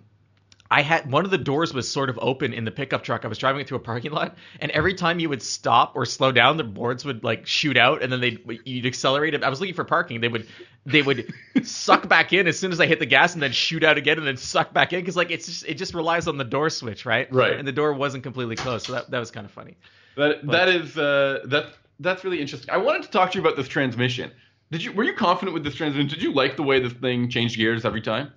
I 0.74 0.82
had 0.82 1.08
one 1.08 1.24
of 1.24 1.30
the 1.30 1.38
doors 1.38 1.72
was 1.72 1.88
sort 1.88 2.10
of 2.10 2.18
open 2.20 2.52
in 2.52 2.64
the 2.64 2.72
pickup 2.72 3.04
truck. 3.04 3.24
I 3.24 3.28
was 3.28 3.38
driving 3.38 3.60
it 3.60 3.68
through 3.68 3.76
a 3.76 3.80
parking 3.80 4.10
lot, 4.10 4.36
and 4.58 4.72
every 4.72 4.92
time 4.92 5.20
you 5.20 5.28
would 5.28 5.40
stop 5.40 5.94
or 5.94 6.04
slow 6.04 6.32
down, 6.32 6.56
the 6.56 6.64
boards 6.64 7.04
would 7.04 7.22
like 7.22 7.46
shoot 7.46 7.76
out, 7.76 8.02
and 8.02 8.12
then 8.12 8.20
they 8.20 8.38
you'd 8.64 8.84
accelerate. 8.84 9.40
I 9.40 9.48
was 9.48 9.60
looking 9.60 9.76
for 9.76 9.84
parking. 9.84 10.20
They 10.20 10.26
would 10.26 10.48
they 10.84 11.00
would 11.00 11.32
suck 11.62 12.08
back 12.08 12.32
in 12.32 12.48
as 12.48 12.58
soon 12.58 12.72
as 12.72 12.80
I 12.80 12.86
hit 12.86 12.98
the 12.98 13.06
gas, 13.06 13.34
and 13.34 13.42
then 13.42 13.52
shoot 13.52 13.84
out 13.84 13.98
again, 13.98 14.18
and 14.18 14.26
then 14.26 14.36
suck 14.36 14.74
back 14.74 14.92
in 14.92 14.98
because 14.98 15.14
like 15.14 15.30
it's 15.30 15.46
just 15.46 15.64
it 15.64 15.74
just 15.74 15.94
relies 15.94 16.26
on 16.26 16.38
the 16.38 16.44
door 16.44 16.68
switch, 16.70 17.06
right? 17.06 17.32
Right. 17.32 17.52
And 17.52 17.68
the 17.68 17.72
door 17.72 17.92
wasn't 17.92 18.24
completely 18.24 18.56
closed, 18.56 18.86
so 18.86 18.94
that 18.94 19.12
that 19.12 19.20
was 19.20 19.30
kind 19.30 19.46
of 19.46 19.52
funny. 19.52 19.76
That 20.16 20.44
that 20.48 20.68
is 20.68 20.98
uh, 20.98 21.42
that 21.44 21.66
that's 22.00 22.24
really 22.24 22.40
interesting. 22.40 22.68
I 22.70 22.78
wanted 22.78 23.04
to 23.04 23.10
talk 23.10 23.30
to 23.30 23.38
you 23.38 23.44
about 23.44 23.56
this 23.56 23.68
transmission. 23.68 24.32
Did 24.72 24.82
you 24.82 24.92
were 24.92 25.04
you 25.04 25.12
confident 25.12 25.54
with 25.54 25.62
this 25.62 25.76
transmission? 25.76 26.08
Did 26.08 26.20
you 26.20 26.32
like 26.32 26.56
the 26.56 26.64
way 26.64 26.80
this 26.80 26.94
thing 26.94 27.30
changed 27.30 27.56
gears 27.58 27.84
every 27.84 28.00
time? 28.00 28.32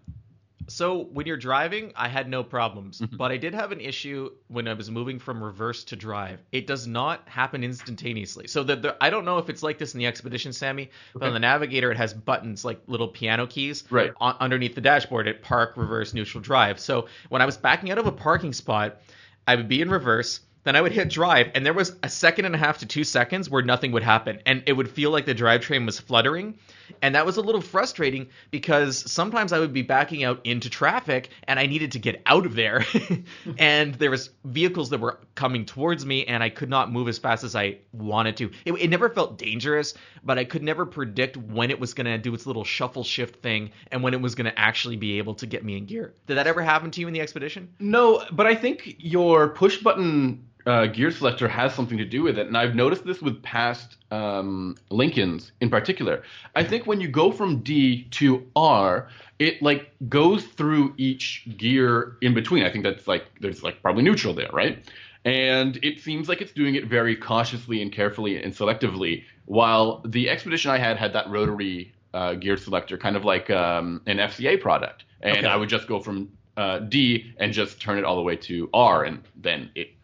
So 0.70 1.04
when 1.06 1.26
you're 1.28 1.38
driving, 1.38 1.94
I 1.96 2.08
had 2.10 2.30
no 2.30 2.44
problems, 2.44 3.00
Mm-hmm. 3.00 3.16
but 3.18 3.32
I 3.32 3.38
did 3.38 3.54
have 3.54 3.72
an 3.72 3.80
issue 3.80 4.32
when 4.48 4.68
I 4.68 4.74
was 4.74 4.92
moving 4.92 5.20
from 5.20 5.44
reverse 5.44 5.84
to 5.86 5.96
drive. 5.96 6.40
It 6.52 6.68
does 6.68 6.88
not 6.88 7.28
happen 7.28 7.64
instantaneously. 7.64 8.48
So 8.48 8.64
the, 8.64 8.76
the 8.76 8.98
I 9.02 9.10
don't 9.10 9.26
know 9.26 9.38
if 9.38 9.50
it's 9.50 9.64
like 9.64 9.78
this 9.78 9.94
in 9.94 10.00
the 10.00 10.06
Expedition, 10.08 10.54
Sammy, 10.54 10.90
but 11.14 11.24
on 11.24 11.34
the 11.34 11.40
Navigator 11.40 11.92
it 11.92 11.98
has 11.98 12.14
buttons 12.14 12.66
like 12.66 12.82
little 12.88 13.08
piano 13.08 13.48
keys 13.48 13.84
Right. 13.90 14.12
on, 14.20 14.36
underneath 14.40 14.76
the 14.76 14.82
dashboard 14.82 15.28
at 15.28 15.42
park, 15.42 15.78
reverse, 15.78 16.14
neutral, 16.14 16.42
drive. 16.42 16.80
So 16.80 17.08
when 17.30 17.42
I 17.42 17.46
was 17.46 17.58
backing 17.58 17.92
out 17.92 17.98
of 17.98 18.08
a 18.08 18.12
parking 18.12 18.54
spot, 18.54 18.98
I 19.48 19.56
would 19.56 19.68
be 19.70 19.82
in 19.82 19.90
reverse. 19.90 20.42
Then 20.64 20.76
I 20.76 20.82
would 20.82 20.92
hit 20.92 21.10
drive, 21.10 21.52
and 21.56 21.66
there 21.66 21.74
was 21.74 21.96
a 22.04 22.10
second 22.10 22.46
and 22.46 22.54
a 22.54 22.58
half 22.58 22.80
to 22.80 22.86
two 22.86 23.06
seconds 23.06 23.50
where 23.50 23.62
nothing 23.62 23.94
would 23.94 24.04
happen, 24.04 24.42
and 24.46 24.64
it 24.66 24.74
would 24.74 24.90
feel 24.90 25.12
like 25.12 25.26
the 25.26 25.34
drivetrain 25.34 25.86
was 25.86 26.00
fluttering, 26.00 26.58
and 27.02 27.16
that 27.16 27.26
was 27.26 27.38
a 27.38 27.42
little 27.42 27.62
frustrating 27.62 28.28
because 28.52 29.10
sometimes 29.10 29.54
I 29.54 29.60
would 29.60 29.72
be 29.72 29.82
backing 29.82 30.26
out 30.26 30.46
into 30.46 30.70
traffic, 30.70 31.30
and 31.48 31.58
I 31.58 31.68
needed 31.68 31.94
to 31.94 32.00
get 32.00 32.22
out 32.26 32.46
of 32.46 32.56
there, 32.56 32.86
and 33.58 33.96
there 33.96 34.12
was 34.12 34.32
vehicles 34.44 34.90
that 34.90 35.00
were 35.00 35.20
coming 35.36 35.66
towards 35.66 36.06
me, 36.06 36.26
and 36.26 36.44
I 36.44 36.50
could 36.50 36.70
not 36.70 36.92
move 36.92 37.08
as 37.08 37.18
fast 37.18 37.46
as 37.46 37.56
I 37.56 37.78
wanted 37.94 38.36
to. 38.38 38.52
It, 38.66 38.74
it 38.74 38.90
never 38.90 39.10
felt 39.10 39.38
dangerous, 39.38 39.94
but 40.24 40.38
I 40.38 40.44
could 40.44 40.64
never 40.64 40.86
predict 40.86 41.38
when 41.38 41.72
it 41.72 41.80
was 41.80 41.94
going 41.94 42.08
to 42.08 42.18
do 42.18 42.34
its 42.34 42.46
little 42.46 42.66
shuffle 42.66 43.06
shift 43.06 43.42
thing, 43.42 43.72
and 43.92 44.04
when 44.04 44.14
it 44.14 44.20
was 44.20 44.36
going 44.36 44.52
to 44.52 44.60
actually 44.60 44.98
be 44.98 45.18
able 45.18 45.36
to 45.36 45.46
get 45.46 45.64
me 45.64 45.78
in 45.78 45.86
gear. 45.86 46.14
Did 46.26 46.36
that 46.36 46.48
ever 46.48 46.62
happen 46.62 46.92
to 46.92 47.02
you 47.02 47.08
in 47.08 47.14
the 47.14 47.22
expedition? 47.22 47.70
No, 47.80 48.26
but 48.32 48.46
I 48.46 48.56
think 48.56 48.96
your 49.00 49.50
push 49.50 49.78
button 49.78 50.44
uh, 50.68 50.86
gear 50.88 51.12
selector 51.12 51.48
has 51.48 51.74
something 51.74 51.98
to 51.98 52.06
do 52.06 52.24
with 52.24 52.38
it, 52.38 52.48
and 52.48 52.58
I've 52.58 52.76
noticed 52.76 53.06
this 53.06 53.22
with 53.22 53.42
past 53.42 53.96
um, 54.12 54.76
Lincolns 54.90 55.54
in 55.62 55.70
particular. 55.70 56.24
I 56.56 56.64
think 56.66 56.86
when 56.86 57.00
you 57.00 57.08
go 57.08 57.32
from 57.32 57.62
D 57.62 58.04
to 58.12 58.46
R, 58.56 59.08
it 59.40 59.62
like 59.62 59.92
goes 60.10 60.44
through 60.44 60.94
each 60.98 61.48
gear 61.58 62.18
in 62.22 62.34
between. 62.34 62.64
I 62.64 62.72
think 62.72 62.84
that's 62.84 63.08
like 63.08 63.26
there's 63.40 63.64
like 63.64 63.82
probably 63.82 64.04
neutral 64.04 64.34
there, 64.34 64.50
right? 64.52 64.78
And 65.24 65.80
it 65.84 66.02
seems 66.02 66.28
like 66.28 66.42
it's 66.42 66.52
doing 66.52 66.76
it 66.76 66.86
very 66.86 67.16
cautiously 67.16 67.82
and 67.82 67.92
carefully 67.92 68.42
and 68.42 68.54
selectively. 68.54 69.24
While 69.46 70.02
the 70.06 70.30
expedition 70.30 70.72
I 70.72 70.78
had 70.78 70.98
had 70.98 71.14
that 71.14 71.30
rotary 71.30 71.94
uh, 72.14 72.34
gear 72.36 72.58
selector, 72.58 72.98
kind 72.98 73.16
of 73.16 73.24
like 73.24 73.50
um, 73.50 74.02
an 74.06 74.18
FCA 74.18 74.60
product, 74.60 75.06
and 75.22 75.38
Okay. 75.38 75.48
I 75.48 75.56
would 75.56 75.70
just 75.70 75.88
go 75.88 76.02
from 76.02 76.30
uh, 76.58 76.80
D 76.80 77.34
and 77.38 77.54
just 77.54 77.80
turn 77.80 77.98
it 77.98 78.04
all 78.04 78.18
the 78.18 78.22
way 78.22 78.36
to 78.36 78.70
R, 78.74 79.06
and 79.06 79.22
then 79.36 79.72
it 79.76 79.92
it 79.96 79.97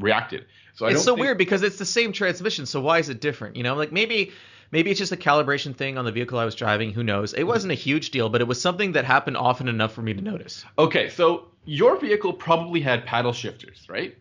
reacted. 0.00 0.46
So 0.74 0.86
I 0.86 0.90
it's 0.90 1.04
so 1.04 1.14
think- 1.14 1.24
weird 1.24 1.38
because 1.38 1.62
it's 1.62 1.78
the 1.78 1.84
same 1.86 2.12
transmission. 2.12 2.66
So 2.66 2.80
why 2.80 2.98
is 2.98 3.08
it 3.08 3.20
different? 3.20 3.56
You 3.56 3.62
know, 3.62 3.74
like 3.74 3.92
maybe 3.92 4.32
maybe 4.72 4.90
it's 4.90 4.98
just 4.98 5.12
a 5.12 5.16
calibration 5.16 5.74
thing 5.76 5.98
on 5.98 6.04
the 6.04 6.12
vehicle 6.12 6.38
I 6.38 6.44
was 6.44 6.54
driving. 6.54 6.92
Who 6.92 7.04
knows? 7.04 7.32
It 7.32 7.44
wasn't 7.44 7.72
a 7.72 7.76
huge 7.76 8.10
deal, 8.10 8.28
but 8.28 8.40
it 8.40 8.48
was 8.48 8.60
something 8.60 8.92
that 8.92 9.04
happened 9.04 9.36
often 9.36 9.68
enough 9.68 9.92
for 9.92 10.02
me 10.02 10.14
to 10.14 10.20
notice. 10.20 10.64
Okay, 10.78 11.08
so 11.10 11.46
your 11.64 11.98
vehicle 11.98 12.32
probably 12.32 12.80
had 12.80 13.06
paddle 13.06 13.32
shifters, 13.32 13.86
right? 13.88 14.16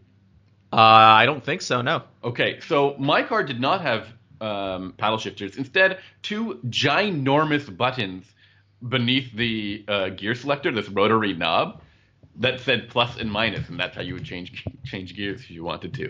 Uh, 0.71 0.75
I 0.77 1.25
don't 1.25 1.43
think 1.43 1.61
so. 1.61 1.81
No. 1.81 2.03
Okay, 2.23 2.59
so 2.61 2.95
my 2.97 3.21
car 3.23 3.43
did 3.43 3.59
not 3.59 3.81
have 3.81 4.07
um, 4.41 4.93
paddle 4.97 5.17
shifters. 5.17 5.57
Instead, 5.57 5.99
two 6.21 6.59
ginormous 6.67 7.75
buttons 7.75 8.25
beneath 8.87 9.31
the 9.33 9.85
uh, 9.87 10.09
gear 10.09 10.35
selector, 10.35 10.71
this 10.71 10.89
rotary 10.89 11.33
knob 11.33 11.81
that 12.37 12.59
said 12.59 12.89
plus 12.89 13.17
and 13.17 13.31
minus, 13.31 13.69
and 13.69 13.79
that's 13.79 13.95
how 13.95 14.01
you 14.01 14.13
would 14.15 14.25
change 14.25 14.65
change 14.83 15.15
gears 15.15 15.41
if 15.41 15.51
you 15.51 15.63
wanted 15.63 15.93
to. 15.95 16.09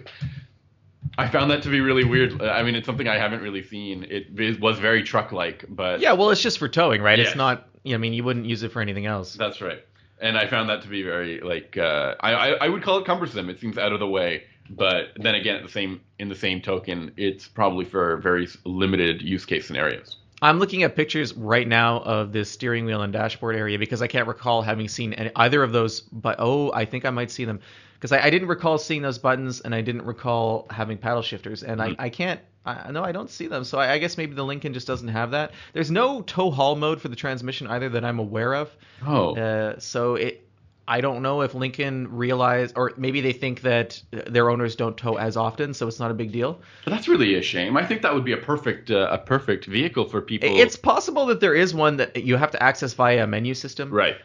I 1.17 1.27
found 1.27 1.51
that 1.51 1.61
to 1.63 1.69
be 1.69 1.81
really 1.81 2.05
weird. 2.05 2.41
I 2.41 2.63
mean, 2.63 2.75
it's 2.75 2.85
something 2.85 3.07
I 3.07 3.17
haven't 3.17 3.41
really 3.41 3.63
seen. 3.63 4.03
It, 4.03 4.27
it 4.39 4.59
was 4.59 4.79
very 4.79 5.03
truck-like, 5.03 5.65
but 5.69 5.99
Yeah. 5.99 6.13
Well, 6.13 6.31
it's 6.31 6.41
just 6.41 6.57
for 6.57 6.67
towing, 6.67 7.01
right? 7.01 7.19
Yes. 7.19 7.29
It's 7.29 7.37
not. 7.37 7.67
I 7.85 7.97
mean, 7.97 8.13
you 8.13 8.23
wouldn't 8.23 8.45
use 8.45 8.63
it 8.63 8.71
for 8.71 8.81
anything 8.81 9.05
else. 9.05 9.33
That's 9.33 9.61
right. 9.61 9.83
And 10.19 10.37
I 10.37 10.47
found 10.47 10.69
that 10.69 10.81
to 10.83 10.87
be 10.87 11.03
very 11.03 11.41
like 11.41 11.77
uh, 11.77 12.15
I, 12.21 12.33
I 12.33 12.47
I 12.65 12.69
would 12.69 12.81
call 12.83 12.97
it 12.99 13.05
cumbersome. 13.05 13.49
It 13.49 13.59
seems 13.59 13.77
out 13.77 13.91
of 13.91 13.99
the 13.99 14.07
way, 14.07 14.43
but 14.69 15.09
then 15.17 15.35
again, 15.35 15.57
at 15.57 15.63
the 15.63 15.69
same 15.69 16.01
in 16.17 16.29
the 16.29 16.35
same 16.35 16.61
token, 16.61 17.11
it's 17.17 17.47
probably 17.47 17.83
for 17.83 18.17
very 18.17 18.47
limited 18.63 19.21
use 19.21 19.45
case 19.45 19.67
scenarios. 19.67 20.17
I'm 20.43 20.59
looking 20.59 20.83
at 20.83 20.95
pictures 20.95 21.33
right 21.33 21.67
now 21.67 22.01
of 22.01 22.33
this 22.33 22.51
steering 22.51 22.85
wheel 22.85 23.01
and 23.01 23.13
dashboard 23.13 23.55
area 23.55 23.79
because 23.79 24.01
I 24.01 24.07
can't 24.07 24.27
recall 24.27 24.61
having 24.61 24.89
seen 24.89 25.13
any, 25.13 25.31
either 25.35 25.63
of 25.63 25.71
those. 25.71 26.01
But 26.01 26.35
oh, 26.39 26.71
I 26.73 26.83
think 26.83 27.05
I 27.05 27.11
might 27.11 27.31
see 27.31 27.45
them 27.45 27.61
because 27.95 28.11
I, 28.11 28.25
I 28.25 28.29
didn't 28.29 28.49
recall 28.49 28.77
seeing 28.77 29.01
those 29.01 29.17
buttons 29.17 29.61
and 29.61 29.73
I 29.73 29.79
didn't 29.79 30.03
recall 30.03 30.67
having 30.69 30.97
paddle 30.97 31.21
shifters, 31.21 31.63
and 31.63 31.81
I, 31.81 31.95
I 31.97 32.09
can't. 32.09 32.41
I, 32.65 32.91
no, 32.91 33.03
I 33.03 33.11
don't 33.13 33.29
see 33.29 33.47
them. 33.47 33.63
So 33.63 33.77
I, 33.77 33.93
I 33.93 33.97
guess 33.97 34.17
maybe 34.17 34.35
the 34.35 34.43
Lincoln 34.43 34.73
just 34.73 34.87
doesn't 34.87 35.07
have 35.09 35.31
that. 35.31 35.51
There's 35.73 35.91
no 35.91 36.21
tow 36.21 36.51
haul 36.51 36.75
mode 36.75 37.01
for 37.01 37.07
the 37.07 37.15
transmission 37.15 37.67
either 37.67 37.89
that 37.89 38.05
I'm 38.05 38.19
aware 38.19 38.53
of. 38.53 38.69
Oh, 39.05 39.35
Uh, 39.35 39.79
so 39.79 40.15
it. 40.15 40.42
I 40.87 40.99
don't 41.01 41.21
know 41.21 41.41
if 41.41 41.53
Lincoln 41.55 42.09
realized, 42.15 42.73
or 42.75 42.91
maybe 42.97 43.21
they 43.21 43.31
think 43.31 43.61
that 43.61 44.01
their 44.11 44.49
owners 44.49 44.75
don't 44.75 44.97
tow 44.97 45.15
as 45.15 45.37
often, 45.37 45.73
so 45.73 45.87
it's 45.87 45.99
not 45.99 46.11
a 46.11 46.13
big 46.13 46.31
deal. 46.33 46.59
But 46.83 46.91
that's 46.91 47.07
really 47.07 47.35
a 47.35 47.41
shame. 47.41 47.77
I 47.77 47.85
think 47.85 48.01
that 48.01 48.13
would 48.13 48.25
be 48.25 48.33
a 48.33 48.37
perfect 48.37 48.91
uh, 48.91 49.07
a 49.11 49.17
perfect 49.17 49.65
vehicle 49.65 50.05
for 50.09 50.21
people. 50.21 50.49
It's 50.59 50.75
possible 50.75 51.25
that 51.27 51.39
there 51.39 51.53
is 51.55 51.73
one 51.73 51.97
that 51.97 52.23
you 52.23 52.35
have 52.35 52.51
to 52.51 52.61
access 52.61 52.93
via 52.93 53.23
a 53.23 53.27
menu 53.27 53.53
system. 53.53 53.91
right. 53.91 54.17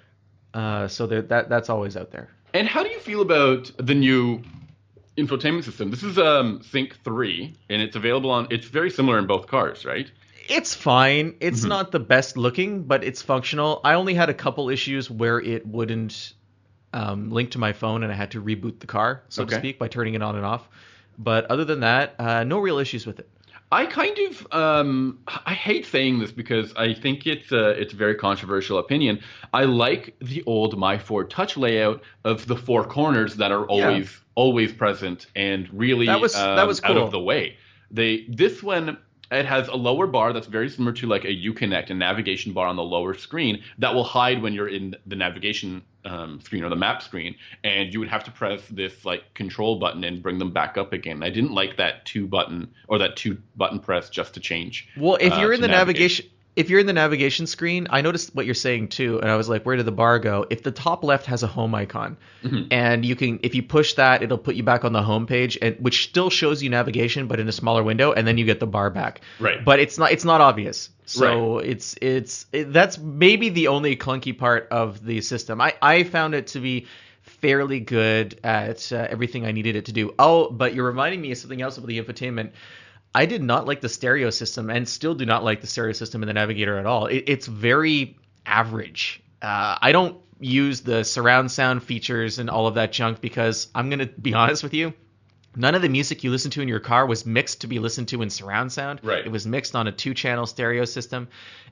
Uh, 0.55 0.89
so 0.89 1.07
there, 1.07 1.23
that 1.23 1.49
that's 1.49 1.69
always 1.71 1.97
out 1.97 2.11
there. 2.11 2.29
And 2.55 2.67
how 2.67 2.83
do 2.83 2.89
you 2.89 2.99
feel 2.99 3.21
about 3.21 3.71
the 3.79 3.95
new 3.95 4.43
infotainment 5.17 5.65
system? 5.65 5.91
This 5.91 6.03
is 6.03 6.19
um, 6.19 6.63
Sync 6.63 6.97
three, 7.05 7.55
and 7.69 7.83
it's 7.83 7.95
available 7.97 8.31
on. 8.31 8.49
It's 8.51 8.67
very 8.67 8.91
similar 8.91 9.19
in 9.19 9.27
both 9.27 9.47
cars, 9.47 9.85
right? 9.85 10.11
It's 10.49 10.75
fine. 10.75 11.37
It's 11.41 11.61
Mm-hmm. 11.61 11.69
not 11.69 11.93
the 11.93 12.01
best 12.01 12.37
looking, 12.39 12.85
but 12.85 13.05
it's 13.05 13.21
functional. 13.23 13.81
I 13.85 13.95
only 13.95 14.15
had 14.15 14.31
a 14.31 14.35
couple 14.35 14.71
issues 14.71 15.11
where 15.11 15.39
it 15.39 15.67
wouldn't 15.67 16.33
um, 16.93 17.31
link 17.31 17.51
to 17.53 17.59
my 17.59 17.73
phone, 17.73 18.03
and 18.03 18.13
I 18.13 18.15
had 18.17 18.31
to 18.33 18.43
reboot 18.43 18.81
the 18.81 18.87
car, 18.87 19.23
so 19.29 19.43
Okay. 19.43 19.55
to 19.55 19.61
speak, 19.61 19.79
by 19.79 19.89
turning 19.89 20.15
it 20.15 20.23
on 20.23 20.37
and 20.37 20.45
off. 20.45 20.69
But 21.19 21.47
other 21.47 21.65
than 21.65 21.81
that, 21.81 22.15
uh, 22.19 22.45
no 22.45 22.59
real 22.59 22.79
issues 22.79 23.07
with 23.07 23.19
it. 23.19 23.29
I 23.71 23.85
kind 23.85 24.17
of 24.19 24.47
um, 24.53 25.19
I 25.45 25.53
hate 25.53 25.85
saying 25.85 26.21
this 26.21 26.33
because 26.33 26.73
I 26.77 26.95
think 26.95 27.27
it's 27.27 27.53
a 27.53 27.71
it's 27.71 27.93
a 27.93 27.97
very 27.97 28.15
controversial 28.15 28.79
opinion. 28.79 29.21
I 29.53 29.65
like 29.65 30.15
the 30.21 30.43
old 30.47 30.75
MyFord 30.79 31.29
Touch 31.29 31.57
layout 31.59 32.03
of 32.25 32.47
the 32.47 32.57
four 32.57 32.85
corners 32.85 33.37
that 33.37 33.53
are 33.53 33.67
always 33.67 34.17
always 34.37 34.73
present 34.73 35.27
and 35.37 35.69
really 35.73 36.07
That 36.07 36.21
was- 36.21 36.33
that 36.33 36.59
um, 36.59 36.67
was 36.69 36.81
out 36.83 36.97
of 36.97 37.11
the 37.11 37.21
way. 37.21 37.57
They 37.91 38.25
this 38.31 38.63
one 38.63 38.97
it 39.31 39.47
has 39.47 39.69
a 39.69 39.75
lower 39.75 40.07
bar 40.07 40.33
that's 40.33 40.47
very 40.47 40.69
similar 40.69 40.93
to 40.95 41.07
like 41.07 41.25
a 41.25 41.35
Uconnect, 41.35 41.91
a 41.91 41.95
navigation 41.95 42.53
bar 42.53 42.67
on 42.67 42.77
the 42.77 42.83
lower 42.83 43.15
screen 43.15 43.63
that 43.79 43.95
will 43.95 44.05
hide 44.05 44.43
when 44.43 44.53
you're 44.53 44.69
in 44.69 44.95
the 45.07 45.17
navigation 45.17 45.83
um, 46.05 46.41
screen 46.41 46.65
or 46.65 46.69
the 46.69 46.77
map 46.77 47.03
screen, 47.03 47.35
and 47.65 47.93
you 47.93 48.01
would 48.01 48.09
have 48.09 48.25
to 48.25 48.31
press 48.31 48.63
this 48.71 49.05
like 49.05 49.35
control 49.35 49.79
button 49.79 50.05
and 50.05 50.23
bring 50.23 50.39
them 50.39 50.53
back 50.53 50.79
up 50.79 50.93
again. 50.93 51.23
I 51.23 51.31
didn't 51.31 51.53
like 51.53 51.77
that 51.77 52.07
two 52.07 52.27
button 52.27 52.73
or 52.87 52.99
that 52.99 53.17
two 53.17 53.39
button 53.57 53.81
press 53.81 54.09
just 54.09 54.35
to 54.35 54.41
change. 54.41 54.89
Well, 54.97 55.19
if 55.21 55.33
uh, 55.33 55.37
you're 55.37 55.53
in 55.53 55.61
the 55.61 55.69
navigate. 55.69 56.01
navigation, 56.01 56.27
if 56.59 56.69
you're 56.71 56.81
in 56.81 56.87
the 56.87 56.93
navigation 56.93 57.47
screen, 57.47 57.87
I 57.89 58.01
noticed 58.01 58.35
what 58.35 58.45
you're 58.45 58.55
saying 58.55 58.89
too, 58.89 59.21
and 59.21 59.31
I 59.31 59.37
was 59.37 59.49
like, 59.49 59.65
where 59.65 59.77
did 59.77 59.87
the 59.87 59.93
bar 59.93 60.19
go? 60.19 60.45
If 60.51 60.63
the 60.65 60.73
top 60.73 61.05
left 61.05 61.27
has 61.27 61.43
a 61.43 61.47
home 61.47 61.75
icon, 61.75 62.17
Mm-hmm. 62.45 62.69
and 62.71 63.05
you 63.05 63.17
can, 63.17 63.41
if 63.43 63.55
you 63.57 63.63
push 63.65 63.95
that, 63.95 64.23
it'll 64.23 64.39
put 64.39 64.55
you 64.55 64.63
back 64.63 64.85
on 64.85 64.93
the 64.93 65.03
home 65.03 65.27
page, 65.27 65.59
and 65.61 65.77
which 65.81 66.05
still 66.05 66.31
shows 66.31 66.63
you 66.63 66.71
navigation, 66.71 67.27
but 67.27 67.41
in 67.41 67.49
a 67.49 67.53
smaller 67.53 67.83
window, 67.83 68.13
and 68.13 68.27
then 68.27 68.39
you 68.39 68.45
get 68.45 68.61
the 68.61 68.67
bar 68.67 68.91
back. 68.91 69.23
Right. 69.41 69.65
But 69.65 69.81
it's 69.81 69.99
not, 69.99 70.13
it's 70.13 70.25
not 70.25 70.41
obvious. 70.41 70.91
So 71.05 71.59
it's 71.59 71.97
it's 72.03 72.47
it, 72.53 72.73
that's 72.73 72.99
maybe 72.99 73.49
the 73.49 73.69
only 73.69 73.97
clunky 73.97 74.37
part 74.37 74.69
of 74.71 75.03
the 75.05 75.21
system. 75.23 75.61
I 75.61 75.75
I 75.81 76.05
found 76.05 76.35
it 76.35 76.49
to 76.49 76.61
be 76.61 76.87
fairly 77.23 77.81
good 77.81 78.39
at 78.45 78.93
uh, 78.93 79.07
everything 79.09 79.47
I 79.47 79.53
needed 79.53 79.75
it 79.77 79.87
to 79.87 79.93
do. 79.93 80.15
Oh, 80.19 80.51
but 80.51 80.75
you're 80.75 80.87
reminding 80.87 81.21
me 81.21 81.33
of 81.33 81.39
something 81.39 81.63
else 81.63 81.79
about 81.79 81.87
the 81.89 81.99
infotainment. 82.01 82.51
I 83.15 83.27
did 83.27 83.43
not 83.43 83.67
like 83.67 83.81
the 83.81 83.89
stereo 83.89 84.31
system, 84.31 84.71
and 84.71 84.89
still 84.89 85.15
do 85.15 85.27
not 85.27 85.43
like 85.43 85.61
the 85.61 85.67
stereo 85.67 85.93
system 85.93 86.23
in 86.23 86.27
the 86.27 86.35
Navigator 86.35 86.79
at 86.79 86.87
all. 86.87 87.07
It, 87.07 87.25
it's 87.27 87.47
very 87.47 88.17
average. 88.47 89.23
Uh, 89.43 89.77
I 89.81 89.93
don't 89.93 90.19
use 90.41 90.83
the 90.83 91.05
surround 91.05 91.51
sound 91.51 91.83
features 91.83 92.39
and 92.39 92.49
all 92.49 92.67
of 92.67 92.75
that 92.75 92.93
junk 92.93 93.21
because 93.21 93.69
I'm 93.75 93.91
gonna 93.91 94.07
be 94.07 94.35
honest 94.35 94.63
with 94.63 94.75
you. 94.75 94.93
None 95.57 95.75
of 95.75 95.83
the 95.83 95.89
music 95.89 96.23
you 96.23 96.31
listen 96.31 96.51
to 96.53 96.61
in 96.63 96.69
your 96.69 96.79
car 96.79 97.07
was 97.07 97.27
mixed 97.27 97.63
to 97.63 97.67
be 97.67 97.81
listened 97.81 98.09
to 98.09 98.23
in 98.23 98.31
surround 98.31 98.71
sound. 98.71 99.01
Right. 99.03 99.27
It 99.27 99.33
was 99.33 99.47
mixed 99.47 99.75
on 99.75 99.89
a 99.89 99.93
two-channel 99.93 100.47
stereo 100.47 100.85
system, 100.85 101.27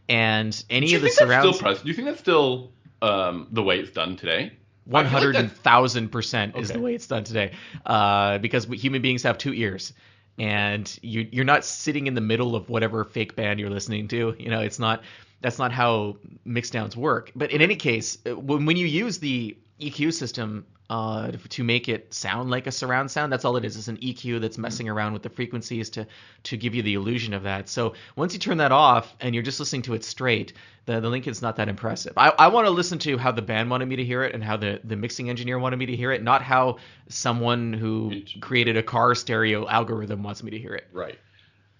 and 0.09 0.65
any 0.69 0.95
of 0.95 1.03
the 1.03 1.09
think 1.09 1.19
that's 1.19 1.31
surround 1.31 1.55
still? 1.55 1.75
Do 1.75 1.89
you 1.89 1.95
think 1.95 2.09
that's 2.09 2.21
still 2.21 2.73
um, 3.03 3.47
the 3.53 3.63
way 3.63 3.79
it's 3.79 3.91
done 3.91 4.17
today? 4.17 4.53
one 4.87 5.05
hundred 5.05 5.51
thousand 5.53 6.11
percent 6.11 6.57
is 6.57 6.71
Okay. 6.71 6.79
the 6.79 6.85
way 6.85 6.95
it's 6.95 7.07
done 7.09 7.25
today. 7.25 7.53
Uh, 7.85 8.39
because 8.39 8.67
we, 8.67 8.79
human 8.79 9.03
beings 9.03 9.25
have 9.25 9.37
two 9.37 9.53
ears, 9.53 9.93
and 10.39 10.99
you 11.03 11.29
you're 11.31 11.45
not 11.45 11.65
sitting 11.65 12.07
in 12.07 12.15
the 12.15 12.21
middle 12.21 12.55
of 12.55 12.69
whatever 12.69 13.05
fake 13.05 13.37
band 13.37 13.59
you're 13.61 13.71
listening 13.71 14.09
to. 14.09 14.35
You 14.39 14.51
know, 14.51 14.61
it's 14.61 14.79
not 14.79 15.03
that's 15.41 15.59
not 15.59 15.73
how 15.73 16.17
mixdowns 16.47 16.97
work. 16.97 17.33
But 17.37 17.51
in 17.53 17.63
any 17.63 17.77
case, 17.77 18.19
uh, 18.27 18.37
when 18.37 18.67
when 18.67 18.77
you 18.77 18.87
use 18.87 19.19
the 19.19 19.57
EQ 19.81 20.13
system 20.15 20.67
uh, 20.89 21.33
to 21.49 21.65
make 21.65 21.89
it 21.89 22.15
sound 22.15 22.49
like 22.51 22.67
a 22.67 22.73
surround 22.73 23.11
sound, 23.11 23.33
that's 23.33 23.45
all 23.45 23.57
it 23.57 23.65
is. 23.65 23.77
It's 23.77 23.89
an 23.89 23.97
EQ 23.99 24.41
that's 24.41 24.57
messing 24.57 24.89
around 24.89 25.13
with 25.13 25.23
the 25.23 25.29
frequencies 25.29 25.91
to 25.91 26.07
to 26.45 26.57
give 26.57 26.75
you 26.75 26.83
the 26.83 26.95
illusion 26.95 27.35
of 27.35 27.43
that. 27.43 27.69
So 27.69 27.95
once 28.15 28.33
you 28.33 28.39
turn 28.39 28.59
that 28.59 28.73
off 28.73 29.15
and 29.21 29.35
you're 29.35 29.43
just 29.45 29.59
listening 29.61 29.83
to 29.83 29.95
it 29.95 30.05
straight, 30.05 30.53
the 30.87 31.01
the 31.01 31.09
link 31.09 31.27
is 31.27 31.43
not 31.43 31.57
that 31.57 31.69
impressive. 31.69 32.13
I, 32.17 32.33
I 32.39 32.49
want 32.49 32.67
to 32.67 32.71
listen 32.71 32.99
to 33.01 33.19
how 33.19 33.33
the 33.33 33.43
band 33.43 33.69
wanted 33.69 33.89
me 33.89 33.97
to 33.97 34.05
hear 34.05 34.23
it 34.23 34.35
and 34.35 34.43
how 34.43 34.57
the, 34.57 34.81
the 34.85 34.97
mixing 34.97 35.29
engineer 35.29 35.59
wanted 35.59 35.77
me 35.77 35.87
to 35.87 35.97
hear 35.97 36.13
it, 36.13 36.23
not 36.23 36.43
how 36.43 36.79
someone 37.09 37.73
who 37.73 38.23
created 38.41 38.77
a 38.77 38.83
car 38.83 39.15
stereo 39.15 39.67
algorithm 39.69 40.23
wants 40.23 40.43
me 40.43 40.53
to 40.53 40.59
hear 40.59 40.75
it. 40.75 40.87
Right. 40.93 41.19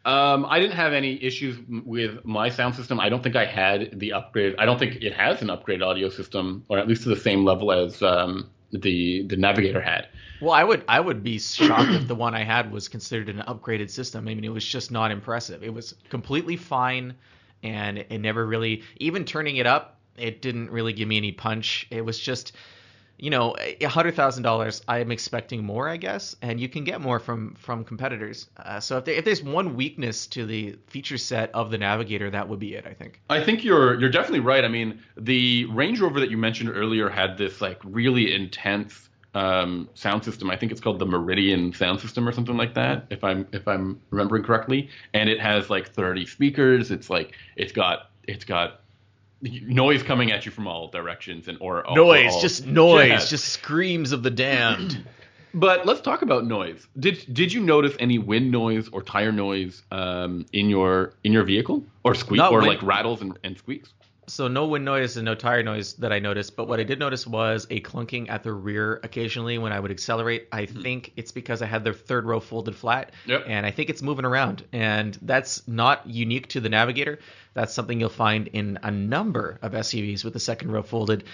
Um, 0.07 0.47
I 0.49 0.61
didn't 0.61 0.77
have 0.77 0.93
any 0.93 1.23
issues 1.23 1.59
with 1.85 2.25
my 2.25 2.49
sound 2.49 2.77
system. 2.77 3.01
I 3.01 3.09
don't 3.09 3.25
think 3.25 3.35
I 3.35 3.45
had 3.45 3.99
the 3.99 4.13
upgrade. 4.13 4.55
I 4.57 4.65
don't 4.65 4.79
think 4.79 5.03
it 5.03 5.13
has 5.13 5.43
an 5.43 5.51
upgrade 5.51 5.83
audio 5.83 6.09
system, 6.09 6.65
or 6.69 6.79
at 6.79 6.87
least 6.87 7.03
to 7.03 7.09
the 7.09 7.17
same 7.17 7.45
level 7.45 7.73
as 7.73 8.03
um, 8.05 8.49
the 8.71 9.27
the 9.27 9.37
Navigator 9.37 9.83
had. 9.83 10.07
Well, 10.41 10.53
I 10.53 10.63
would 10.63 10.85
I 10.87 11.01
would 11.01 11.25
be 11.25 11.41
shocked 11.41 11.91
if 11.91 12.07
the 12.07 12.15
one 12.15 12.35
I 12.37 12.45
had 12.45 12.71
was 12.71 12.89
considered 12.89 13.29
an 13.29 13.43
upgraded 13.49 13.91
system. 13.91 14.29
I 14.29 14.35
mean, 14.35 14.45
it 14.45 14.53
was 14.53 14.65
just 14.65 14.93
not 14.93 15.11
impressive. 15.11 15.65
It 15.65 15.75
was 15.75 15.97
completely 16.09 16.57
fine, 16.57 17.15
and 17.65 17.99
it 17.99 18.19
never 18.19 18.47
really 18.47 18.85
even 18.99 19.25
turning 19.25 19.57
it 19.57 19.67
up. 19.67 19.99
It 20.17 20.41
didn't 20.41 20.71
really 20.71 20.93
give 20.93 21.09
me 21.09 21.17
any 21.17 21.33
punch. 21.33 21.87
It 21.91 22.03
was 22.03 22.19
just, 22.19 22.53
you 23.19 23.31
know, 23.31 23.57
a 23.59 23.87
hundred 23.87 24.15
thousand 24.15 24.43
dollars. 24.43 24.83
I 24.87 24.99
am 24.99 25.11
expecting 25.11 25.65
more, 25.65 25.89
I 25.89 25.97
guess, 25.97 26.37
and 26.43 26.61
you 26.61 26.69
can 26.69 26.85
get 26.85 27.01
more 27.01 27.19
from 27.19 27.55
from 27.55 27.85
competitors. 27.85 28.49
Uh, 28.57 28.81
so 28.81 28.99
if, 28.99 29.05
there, 29.05 29.15
if 29.15 29.25
there's 29.25 29.43
one 29.43 29.75
weakness 29.75 30.27
to 30.29 30.45
the 30.45 30.77
feature 30.87 31.19
set 31.19 31.51
of 31.55 31.71
the 31.71 31.79
Navigator, 31.79 32.31
that 32.31 32.49
would 32.49 32.59
be 32.59 32.75
it. 32.75 32.87
I 32.87 32.93
think. 32.93 33.21
I 33.31 33.43
think 33.43 33.65
you're 33.65 33.99
you're 33.99 34.11
definitely 34.11 34.41
right. 34.41 34.65
I 34.65 34.69
mean, 34.69 35.01
the 35.17 35.65
Range 35.67 36.01
Rover 36.01 36.21
that 36.21 36.31
you 36.31 36.37
mentioned 36.37 36.71
earlier 36.71 37.09
had 37.09 37.39
this 37.39 37.61
like 37.61 37.81
really 37.85 38.35
intense 38.35 39.09
um, 39.37 39.89
sound 39.95 40.25
system. 40.25 40.51
I 40.51 40.57
think 40.57 40.73
it's 40.73 40.81
called 40.81 40.99
the 40.99 41.07
Meridian 41.07 41.73
sound 41.75 42.01
system 42.01 42.27
or 42.27 42.33
something 42.33 42.57
like 42.57 42.75
that, 42.75 43.07
if 43.11 43.23
I'm 43.23 43.47
if 43.53 43.69
I'm 43.69 44.01
remembering 44.11 44.43
correctly. 44.43 44.89
And 45.13 45.29
it 45.29 45.41
has 45.41 45.71
like 45.71 45.93
30 45.93 46.27
speakers. 46.27 46.91
It's 46.91 47.11
like 47.11 47.35
it's 47.57 47.73
got 47.73 48.11
it's 48.25 48.45
got 48.45 48.81
noise 49.67 50.03
coming 50.03 50.31
at 50.33 50.45
you 50.47 50.53
from 50.53 50.67
all 50.67 50.89
directions 50.89 51.49
and 51.49 51.59
or 51.61 51.85
Noise, 51.95 52.33
all- 52.35 52.41
just 52.41 52.67
noise, 52.67 53.31
just 53.31 53.47
screams 53.49 54.13
of 54.13 54.23
the 54.23 54.31
damned. 54.31 55.05
But 55.55 55.87
let's 55.87 56.03
talk 56.03 56.21
about 56.21 56.45
noise. 56.45 56.87
Did 56.99 57.25
did 57.33 57.51
you 57.51 57.63
notice 57.63 57.97
any 57.99 58.19
wind 58.19 58.51
noise 58.51 58.91
or 58.93 59.03
tire 59.03 59.33
noise 59.33 59.83
um, 59.91 60.45
in 60.53 60.69
your 60.69 61.15
in 61.25 61.33
your 61.33 61.45
vehicle 61.45 61.83
or 62.05 62.15
squeak 62.15 62.37
Not 62.37 62.53
or 62.53 62.59
wind- 62.59 62.69
like 62.69 62.83
rattles 62.83 63.23
and, 63.23 63.39
and 63.43 63.57
squeaks? 63.57 63.95
So 64.29 64.49
no 64.49 64.67
wind 64.67 64.85
noise 64.85 65.17
and 65.17 65.25
no 65.25 65.35
tire 65.35 65.63
noise 65.63 65.95
that 65.95 66.13
I 66.13 66.19
noticed, 66.19 66.57
but 66.57 66.67
what 66.69 66.79
I 66.79 66.83
did 66.83 66.99
notice 66.99 67.27
was 67.27 67.67
a 67.71 67.81
clunking 67.81 68.29
at 68.29 68.43
the 68.43 68.53
rear 68.53 69.01
occasionally 69.03 69.57
when 69.57 69.73
I 69.73 69.79
would 69.81 69.93
accelerate. 69.93 70.49
I 70.53 70.67
think 70.67 71.13
it's 71.17 71.31
because 71.33 71.63
I 71.63 71.67
had 71.67 71.85
the 71.85 71.93
third 71.95 72.27
row 72.27 72.41
folded 72.41 72.75
flat, 72.75 73.13
Yep. 73.27 73.45
and 73.47 73.65
I 73.65 73.71
think 73.71 73.89
it's 73.89 74.03
moving 74.03 74.25
around. 74.27 74.65
And 74.73 75.17
that's 75.23 75.67
not 75.69 76.07
unique 76.09 76.49
to 76.49 76.61
the 76.61 76.69
Navigator. 76.69 77.21
That's 77.57 77.75
something 77.75 77.99
you'll 77.99 78.11
find 78.11 78.47
in 78.49 78.79
a 78.85 78.91
number 78.93 79.59
of 79.63 79.73
SUVs 79.73 80.23
with 80.25 80.35
the 80.35 80.41
second 80.41 80.71
row 80.71 80.83
folded. 80.83 81.25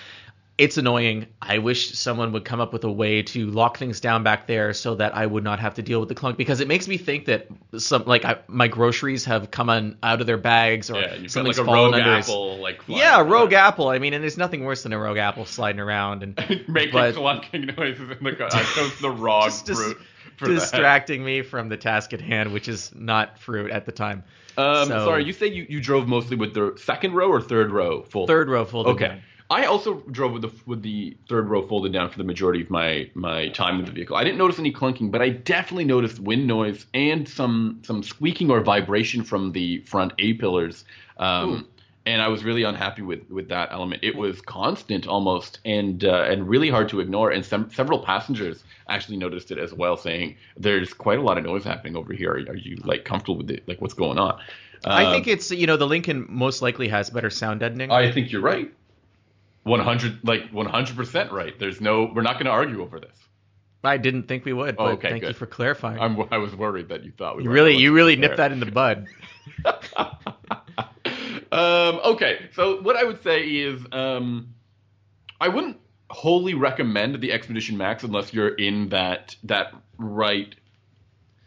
it's 0.58 0.76
annoying. 0.76 1.26
I 1.40 1.58
wish 1.58 1.92
someone 1.98 2.30
would 2.32 2.44
come 2.44 2.60
up 2.60 2.72
with 2.74 2.84
a 2.84 2.92
way 2.92 3.22
to 3.22 3.46
lock 3.50 3.78
things 3.78 4.00
down 4.00 4.22
back 4.22 4.46
there 4.46 4.72
so 4.74 4.94
that 4.96 5.16
I 5.16 5.24
would 5.26 5.42
not 5.42 5.58
have 5.60 5.74
to 5.74 5.82
deal 5.82 5.98
with 5.98 6.10
the 6.10 6.14
clunk 6.14 6.36
because 6.36 6.60
it 6.60 6.68
makes 6.68 6.86
me 6.86 6.98
think 6.98 7.24
that 7.24 7.48
some 7.78 8.04
like 8.04 8.24
I, 8.26 8.36
my 8.48 8.68
groceries 8.68 9.24
have 9.24 9.50
come 9.50 9.70
on 9.70 9.96
out 10.02 10.20
of 10.20 10.26
their 10.26 10.36
bags 10.38 10.90
or 10.90 11.00
Yeah, 11.00 11.26
something's 11.26 11.58
like 11.58 11.58
a 11.58 11.64
fallen 11.64 11.92
rogue 11.92 12.00
under 12.02 12.14
apple, 12.18 12.58
like 12.58 12.82
Yeah, 12.86 13.20
around. 13.20 13.30
rogue 13.30 13.52
apple. 13.54 13.88
I 13.88 13.98
mean, 13.98 14.12
and 14.12 14.22
there's 14.22 14.38
nothing 14.38 14.62
worse 14.64 14.82
than 14.84 14.92
a 14.92 14.98
rogue 14.98 15.16
apple 15.18 15.46
sliding 15.46 15.80
around 15.80 16.22
and 16.22 16.36
making 16.68 16.92
but- 16.92 17.14
clunking 17.14 17.76
noises 17.76 18.10
in 18.10 18.22
the 18.22 18.32
car. 18.36 18.50
The 19.00 19.10
wrong 19.10 19.44
Just 19.46 19.66
dis- 20.39 20.49
fruit 20.49 20.55
that. 20.55 20.61
distracting 20.61 21.24
me 21.24 21.43
from 21.43 21.68
the 21.68 21.76
task 21.76 22.12
at 22.12 22.20
hand, 22.20 22.53
which 22.53 22.68
is 22.68 22.93
not 22.95 23.39
fruit 23.39 23.70
at 23.70 23.87
the 23.87 23.93
time. 23.93 24.22
Um, 24.57 24.89
So- 24.89 25.05
Sorry, 25.07 25.24
you 25.24 25.33
say 25.33 25.47
you, 25.47 25.66
you 25.68 25.80
drove 25.80 26.07
mostly 26.09 26.37
with 26.37 26.55
the 26.55 26.74
second 26.76 27.14
row 27.14 27.28
or 27.28 27.41
third 27.41 27.70
row 27.70 28.03
full? 28.03 28.26
Third 28.26 28.49
row 28.49 28.64
folded 28.64 28.91
Okay. 28.91 29.09
down. 29.09 29.20
I 29.51 29.66
also 29.66 30.01
drove 30.11 30.33
with 30.33 30.43
the 30.43 30.51
with 30.64 30.80
the 30.83 31.14
third 31.28 31.47
row 31.49 31.61
folded 31.66 31.93
down 31.93 32.09
for 32.09 32.16
the 32.16 32.24
majority 32.24 32.62
of 32.62 32.70
my 32.70 33.11
my 33.14 33.49
time 33.49 33.78
in 33.80 33.85
the 33.85 33.91
vehicle. 33.93 34.16
I 34.16 34.24
didn't 34.24 34.39
notice 34.39 34.59
any 34.59 34.72
clunking, 34.72 35.11
but 35.11 35.20
I 35.20 35.28
definitely 35.28 35.85
noticed 35.85 36.18
wind 36.20 36.47
noise 36.47 36.87
and 36.95 37.28
some 37.28 37.80
some 37.83 38.03
squeaking 38.03 38.51
or 38.51 38.61
vibration 38.62 39.22
from 39.24 39.53
the 39.53 39.80
front 39.80 40.14
A 40.18 40.33
pillars. 40.35 40.87
Um, 41.18 41.66
and 42.07 42.22
I 42.22 42.28
was 42.28 42.45
really 42.45 42.62
unhappy 42.62 43.03
with 43.03 43.28
with 43.30 43.49
that 43.51 43.68
element. 43.72 44.03
It 44.03 44.16
was 44.16 44.41
constant 44.41 45.07
almost, 45.07 45.59
and 45.66 46.03
uh, 46.03 46.24
and 46.30 46.49
really 46.49 46.70
hard 46.70 46.89
to 46.89 47.01
ignore. 47.01 47.30
And 47.30 47.45
some, 47.45 47.70
several 47.72 47.99
passengers 47.99 48.64
actually 48.95 49.16
noticed 49.16 49.51
it 49.51 49.59
as 49.59 49.72
well, 49.72 49.97
saying, 49.97 50.36
"There's 50.57 50.93
quite 50.93 51.18
a 51.18 51.22
lot 51.22 51.38
of 51.38 51.45
noise 51.45 51.64
happening 51.64 51.97
over 51.97 52.12
here. 52.12 52.32
Are, 52.32 52.53
are 52.53 52.57
you 52.57 52.76
like 52.84 53.05
comfortable 53.05 53.38
with 53.38 53.51
it? 53.51 53.66
Like 53.66 53.80
what's 53.80 53.95
going 53.95 54.18
on?" 54.18 54.40
I 54.84 55.05
Um, 55.05 55.12
think 55.12 55.28
it's 55.28 55.51
you 55.51 55.66
know 55.66 55.76
the 55.76 55.86
Lincoln 55.86 56.26
most 56.28 56.62
likely 56.62 56.88
has 56.88 57.11
better 57.11 57.30
sound 57.30 57.61
deadening. 57.61 57.90
I 57.90 58.11
think 58.12 58.32
you're 58.32 58.43
right. 58.43 58.72
100 59.64 60.20
like 60.24 60.51
100% 60.53 61.30
right. 61.30 61.59
There's 61.59 61.80
no 61.80 62.11
we're 62.14 62.22
not 62.22 62.34
going 62.34 62.47
to 62.47 62.51
argue 62.51 62.82
over 62.82 62.99
this. 62.99 63.16
I 63.84 63.97
didn't 63.97 64.28
think 64.28 64.45
we 64.45 64.53
would, 64.53 64.76
but 64.76 64.82
Oh, 64.82 64.88
okay, 64.93 65.11
thank 65.11 65.22
you 65.24 65.32
for 65.32 65.47
clarifying. 65.47 65.99
I'm 66.01 66.16
I 66.30 66.38
was 66.38 66.55
worried 66.55 66.88
that 66.88 67.05
you 67.05 67.12
thought 67.12 67.36
we 67.36 67.45
you 67.45 67.51
really, 67.51 67.76
you 67.76 67.93
really 67.93 68.16
nipped 68.16 68.36
that 68.36 68.53
in 68.53 68.61
the 68.61 68.66
bud. 68.66 69.09
um, 71.53 72.01
okay, 72.05 72.49
so 72.55 72.80
what 72.82 72.97
I 72.97 73.05
would 73.05 73.22
say 73.22 73.43
is 73.43 73.80
um, 73.93 74.55
I 75.40 75.49
wouldn't 75.49 75.78
wholly 76.12 76.54
recommend 76.54 77.20
the 77.20 77.32
Expedition 77.32 77.76
Max 77.76 78.04
unless 78.04 78.32
you're 78.32 78.54
in 78.54 78.90
that 78.90 79.34
that 79.44 79.74
right 79.98 80.54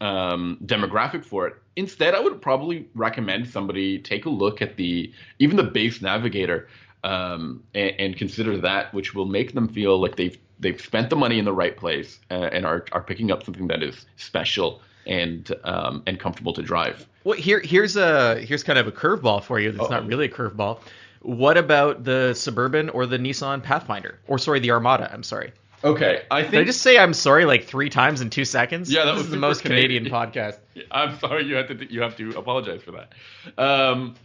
um, 0.01 0.57
demographic 0.65 1.23
for 1.23 1.47
it. 1.47 1.55
Instead, 1.75 2.15
I 2.15 2.19
would 2.19 2.41
probably 2.41 2.87
recommend 2.95 3.47
somebody 3.47 3.99
take 3.99 4.25
a 4.25 4.29
look 4.29 4.61
at 4.61 4.75
the 4.75 5.13
even 5.39 5.55
the 5.55 5.63
base 5.63 6.01
Navigator 6.01 6.67
um, 7.03 7.63
and, 7.73 7.91
and 7.99 8.17
consider 8.17 8.57
that, 8.57 8.93
which 8.93 9.13
will 9.13 9.25
make 9.25 9.53
them 9.53 9.67
feel 9.67 9.99
like 10.01 10.15
they've 10.15 10.37
they've 10.59 10.81
spent 10.81 11.09
the 11.09 11.15
money 11.15 11.37
in 11.37 11.45
the 11.45 11.53
right 11.53 11.77
place 11.77 12.19
uh, 12.31 12.49
and 12.51 12.65
are 12.65 12.85
are 12.91 13.01
picking 13.01 13.31
up 13.31 13.43
something 13.43 13.67
that 13.67 13.83
is 13.83 14.05
special 14.17 14.81
and 15.05 15.53
um, 15.63 16.01
and 16.07 16.19
comfortable 16.19 16.53
to 16.53 16.61
drive. 16.61 17.07
Well, 17.23 17.37
here, 17.37 17.59
here's 17.59 17.97
a 17.97 18.39
here's 18.41 18.63
kind 18.63 18.79
of 18.79 18.87
a 18.87 18.91
curveball 18.91 19.43
for 19.43 19.59
you. 19.59 19.71
That's 19.71 19.85
Uh-oh. 19.85 19.99
not 19.99 20.07
really 20.07 20.25
a 20.25 20.29
curveball. 20.29 20.79
What 21.25 21.57
about 21.57 22.03
the 22.03 22.33
Suburban 22.35 22.89
or 22.89 23.05
the 23.07 23.17
Nissan 23.17 23.63
Pathfinder? 23.63 24.19
Or 24.27 24.37
sorry, 24.37 24.59
the 24.59 24.71
Armada. 24.71 25.11
I'm 25.11 25.23
sorry. 25.23 25.53
Okay, 25.83 26.23
I 26.31 26.41
think 26.41 26.51
Did 26.53 26.61
I 26.61 26.63
just 26.63 26.81
say 26.81 26.97
I'm 26.97 27.13
sorry 27.13 27.45
like 27.45 27.65
three 27.65 27.89
times 27.89 28.21
in 28.21 28.29
two 28.29 28.45
seconds? 28.45 28.91
Yeah, 28.91 29.05
that 29.05 29.11
this 29.11 29.17
was 29.17 29.25
is 29.25 29.31
the 29.31 29.37
most 29.37 29.61
Canadian, 29.61 30.05
Canadian. 30.05 30.31
podcast. 30.31 30.57
I'm 30.91 31.19
sorry 31.19 31.45
you 31.45 31.55
have 31.55 31.67
to 31.67 31.93
you 31.93 32.01
have 32.01 32.15
to 32.17 32.37
apologize 32.37 32.81
for 32.81 32.91
that. 32.91 33.13
Um, 33.61 34.15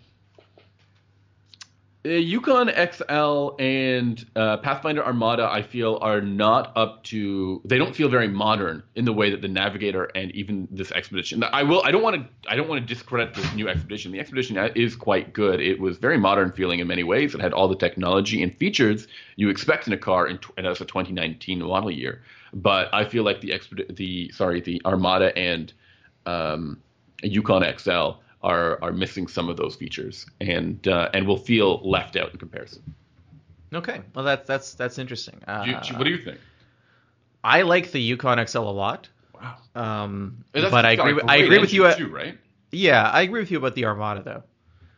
uh, 2.02 2.08
Yukon 2.08 2.68
XL 2.68 3.50
and 3.58 4.24
uh, 4.34 4.56
Pathfinder 4.58 5.04
Armada, 5.04 5.46
I 5.50 5.62
feel, 5.62 5.98
are 6.00 6.22
not 6.22 6.72
up 6.74 7.04
to. 7.04 7.60
They 7.66 7.76
don't 7.76 7.94
feel 7.94 8.08
very 8.08 8.28
modern 8.28 8.82
in 8.94 9.04
the 9.04 9.12
way 9.12 9.30
that 9.30 9.42
the 9.42 9.48
Navigator 9.48 10.04
and 10.14 10.30
even 10.30 10.66
this 10.70 10.90
Expedition. 10.92 11.44
I 11.44 11.62
will. 11.62 11.82
I 11.84 11.90
don't 11.90 12.02
want 12.02 12.16
to. 12.16 12.50
I 12.50 12.56
don't 12.56 12.68
want 12.68 12.80
to 12.80 12.94
discredit 12.94 13.34
this 13.34 13.52
new 13.52 13.68
Expedition. 13.68 14.12
The 14.12 14.20
Expedition 14.20 14.56
is 14.74 14.96
quite 14.96 15.34
good. 15.34 15.60
It 15.60 15.78
was 15.78 15.98
very 15.98 16.16
modern 16.16 16.52
feeling 16.52 16.80
in 16.80 16.86
many 16.86 17.02
ways. 17.02 17.34
It 17.34 17.40
had 17.42 17.52
all 17.52 17.68
the 17.68 17.76
technology 17.76 18.42
and 18.42 18.56
features 18.56 19.06
you 19.36 19.50
expect 19.50 19.86
in 19.86 19.92
a 19.92 19.98
car, 19.98 20.26
in, 20.26 20.38
that's 20.56 20.80
a 20.80 20.86
2019 20.86 21.58
model 21.62 21.90
year. 21.90 22.22
But 22.54 22.88
I 22.94 23.04
feel 23.04 23.24
like 23.24 23.42
the 23.42 23.50
Exped- 23.50 23.94
the 23.96 24.30
sorry, 24.32 24.62
the 24.62 24.80
Armada 24.86 25.36
and 25.36 25.70
um, 26.24 26.80
Yukon 27.22 27.62
XL 27.78 28.12
are 28.42 28.78
are 28.82 28.92
missing 28.92 29.26
some 29.26 29.48
of 29.48 29.56
those 29.56 29.76
features 29.76 30.26
and 30.40 30.86
uh, 30.88 31.10
and 31.14 31.26
will 31.26 31.36
feel 31.36 31.80
left 31.88 32.16
out 32.16 32.30
in 32.32 32.38
comparison. 32.38 32.82
Okay, 33.72 34.00
well 34.14 34.24
that's 34.24 34.46
that's 34.46 34.74
that's 34.74 34.98
interesting. 34.98 35.40
Uh, 35.46 35.64
Do 35.64 35.70
you- 35.70 35.76
what 35.98 36.04
do 36.04 36.10
you 36.10 36.18
think? 36.18 36.38
I 37.42 37.62
like 37.62 37.90
the 37.92 38.00
Yukon 38.00 38.44
XL 38.46 38.58
a 38.58 38.70
lot, 38.70 39.08
Wow, 39.34 39.56
um, 39.74 40.44
but 40.52 40.84
I 40.84 40.92
agree. 40.92 41.14
with- 41.14 41.24
I 41.28 41.36
agree 41.36 41.58
with 41.58 41.72
you. 41.72 41.86
At, 41.86 41.96
too, 41.96 42.08
right? 42.08 42.36
yeah, 42.70 43.08
I 43.10 43.22
agree 43.22 43.40
with 43.40 43.50
you 43.50 43.58
about 43.58 43.74
the 43.74 43.86
Armada 43.86 44.22
though. 44.22 44.42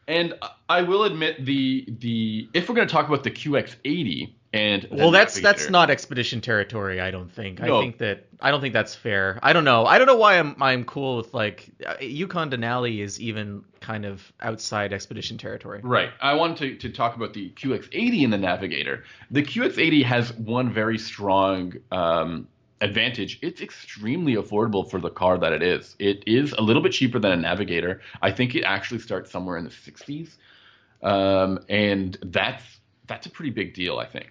And 0.08 0.34
I 0.68 0.82
will 0.82 1.04
admit 1.04 1.44
the 1.44 1.84
the 2.00 2.48
if 2.54 2.68
we're 2.68 2.74
going 2.74 2.88
to 2.88 2.92
talk 2.92 3.06
about 3.06 3.22
the 3.22 3.30
QX80 3.30 4.32
and 4.52 4.86
Well, 4.90 5.10
that's 5.10 5.40
that's 5.40 5.70
not 5.70 5.88
expedition 5.88 6.42
territory. 6.42 7.00
I 7.00 7.10
don't 7.10 7.32
think. 7.32 7.60
No. 7.60 7.78
I 7.78 7.80
think 7.80 7.98
that 7.98 8.26
I 8.40 8.50
don't 8.50 8.60
think 8.60 8.74
that's 8.74 8.94
fair. 8.94 9.38
I 9.42 9.54
don't 9.54 9.64
know. 9.64 9.86
I 9.86 9.96
don't 9.96 10.06
know 10.06 10.16
why 10.16 10.38
I'm 10.38 10.62
I'm 10.62 10.84
cool 10.84 11.16
with 11.16 11.32
like 11.32 11.70
uh, 11.86 11.94
Yukon 12.00 12.50
Denali 12.50 13.00
is 13.00 13.18
even 13.18 13.64
kind 13.80 14.04
of 14.04 14.30
outside 14.40 14.92
expedition 14.92 15.38
territory. 15.38 15.80
Right. 15.82 16.10
I 16.20 16.34
wanted 16.34 16.80
to, 16.80 16.88
to 16.88 16.94
talk 16.94 17.16
about 17.16 17.32
the 17.32 17.50
QX80 17.50 18.24
and 18.24 18.32
the 18.32 18.38
Navigator. 18.38 19.04
The 19.30 19.42
QX80 19.42 20.04
has 20.04 20.32
one 20.34 20.70
very 20.70 20.98
strong 20.98 21.72
um, 21.90 22.46
advantage. 22.82 23.38
It's 23.40 23.62
extremely 23.62 24.34
affordable 24.34 24.88
for 24.90 25.00
the 25.00 25.10
car 25.10 25.38
that 25.38 25.54
it 25.54 25.62
is. 25.62 25.96
It 25.98 26.24
is 26.26 26.52
a 26.52 26.60
little 26.60 26.82
bit 26.82 26.92
cheaper 26.92 27.18
than 27.18 27.32
a 27.32 27.36
Navigator. 27.36 28.02
I 28.20 28.30
think 28.30 28.54
it 28.54 28.64
actually 28.64 29.00
starts 29.00 29.30
somewhere 29.30 29.56
in 29.56 29.64
the 29.64 29.70
60s, 29.70 30.36
um, 31.02 31.58
and 31.70 32.18
that's 32.22 32.62
that's 33.06 33.26
a 33.26 33.30
pretty 33.30 33.50
big 33.50 33.72
deal. 33.72 33.98
I 33.98 34.04
think. 34.04 34.30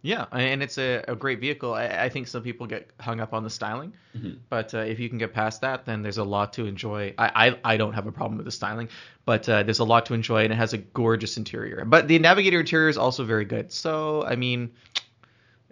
Yeah, 0.00 0.26
and 0.30 0.62
it's 0.62 0.78
a, 0.78 1.02
a 1.08 1.16
great 1.16 1.40
vehicle. 1.40 1.74
I, 1.74 1.86
I 1.86 2.08
think 2.08 2.28
some 2.28 2.42
people 2.42 2.68
get 2.68 2.90
hung 3.00 3.18
up 3.18 3.32
on 3.34 3.42
the 3.42 3.50
styling, 3.50 3.92
Mhm. 4.16 4.38
but 4.48 4.72
uh, 4.72 4.78
if 4.78 5.00
you 5.00 5.08
can 5.08 5.18
get 5.18 5.32
past 5.34 5.62
that, 5.62 5.86
then 5.86 6.02
there's 6.02 6.18
a 6.18 6.24
lot 6.24 6.52
to 6.52 6.66
enjoy. 6.66 7.14
I 7.18 7.48
I, 7.48 7.72
I 7.74 7.76
don't 7.78 7.94
have 7.94 8.06
a 8.06 8.12
problem 8.12 8.36
with 8.36 8.44
the 8.46 8.52
styling, 8.52 8.90
but 9.24 9.48
uh, 9.48 9.64
there's 9.64 9.80
a 9.80 9.84
lot 9.84 10.06
to 10.06 10.14
enjoy, 10.14 10.44
and 10.44 10.52
it 10.52 10.56
has 10.56 10.72
a 10.72 10.78
gorgeous 10.78 11.36
interior. 11.36 11.84
But 11.84 12.06
the 12.06 12.18
Navigator 12.20 12.60
interior 12.60 12.88
is 12.88 12.96
also 12.96 13.24
very 13.24 13.44
good. 13.44 13.72
So 13.72 14.22
I 14.24 14.36
mean, 14.36 14.70